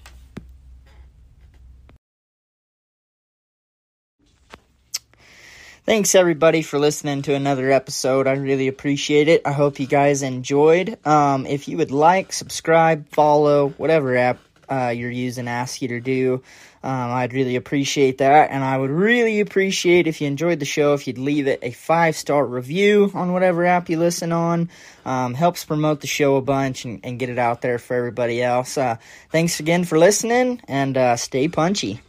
Thanks 5.85 6.15
everybody 6.15 6.63
for 6.63 6.79
listening 6.79 7.23
to 7.23 7.35
another 7.35 7.73
episode. 7.73 8.29
I 8.29 8.35
really 8.35 8.69
appreciate 8.69 9.27
it. 9.27 9.43
I 9.45 9.51
hope 9.51 9.81
you 9.81 9.89
guys 9.89 10.23
enjoyed. 10.23 10.97
Um, 11.05 11.45
if 11.45 11.67
you 11.67 11.77
would 11.79 11.91
like, 11.91 12.33
subscribe, 12.33 13.09
follow, 13.09 13.71
whatever 13.71 14.17
app 14.17 14.39
uh, 14.71 14.91
you're 14.91 15.11
using, 15.11 15.49
ask 15.49 15.83
you 15.83 15.89
to 15.89 16.01
do. 16.01 16.35
Um, 16.85 17.11
I'd 17.11 17.33
really 17.33 17.57
appreciate 17.57 18.19
that, 18.19 18.53
and 18.53 18.63
I 18.63 18.79
would 18.79 18.93
really 18.93 19.41
appreciate 19.41 20.07
if 20.07 20.21
you 20.21 20.29
enjoyed 20.29 20.61
the 20.61 20.67
show 20.67 20.95
if 20.95 21.09
you'd 21.09 21.19
leave 21.19 21.49
it 21.49 21.59
a 21.63 21.73
five 21.73 22.15
star 22.15 22.47
review 22.47 23.11
on 23.13 23.33
whatever 23.33 23.67
app 23.67 23.91
you 23.91 23.99
listen 23.99 24.31
on. 24.31 24.71
Um, 25.05 25.35
helps 25.35 25.65
promote 25.65 26.01
the 26.01 26.07
show 26.07 26.37
a 26.37 26.43
bunch 26.43 26.85
and, 26.85 27.01
and 27.03 27.19
get 27.19 27.29
it 27.29 27.39
out 27.39 27.61
there 27.61 27.81
for 27.81 27.97
everybody 27.97 28.41
else. 28.41 28.79
Uh, 28.79 28.99
thanks 29.31 29.59
again 29.59 29.83
for 29.83 29.99
listening, 29.99 30.61
and 30.69 30.97
uh, 30.97 31.17
stay 31.17 31.49
punchy. 31.49 32.01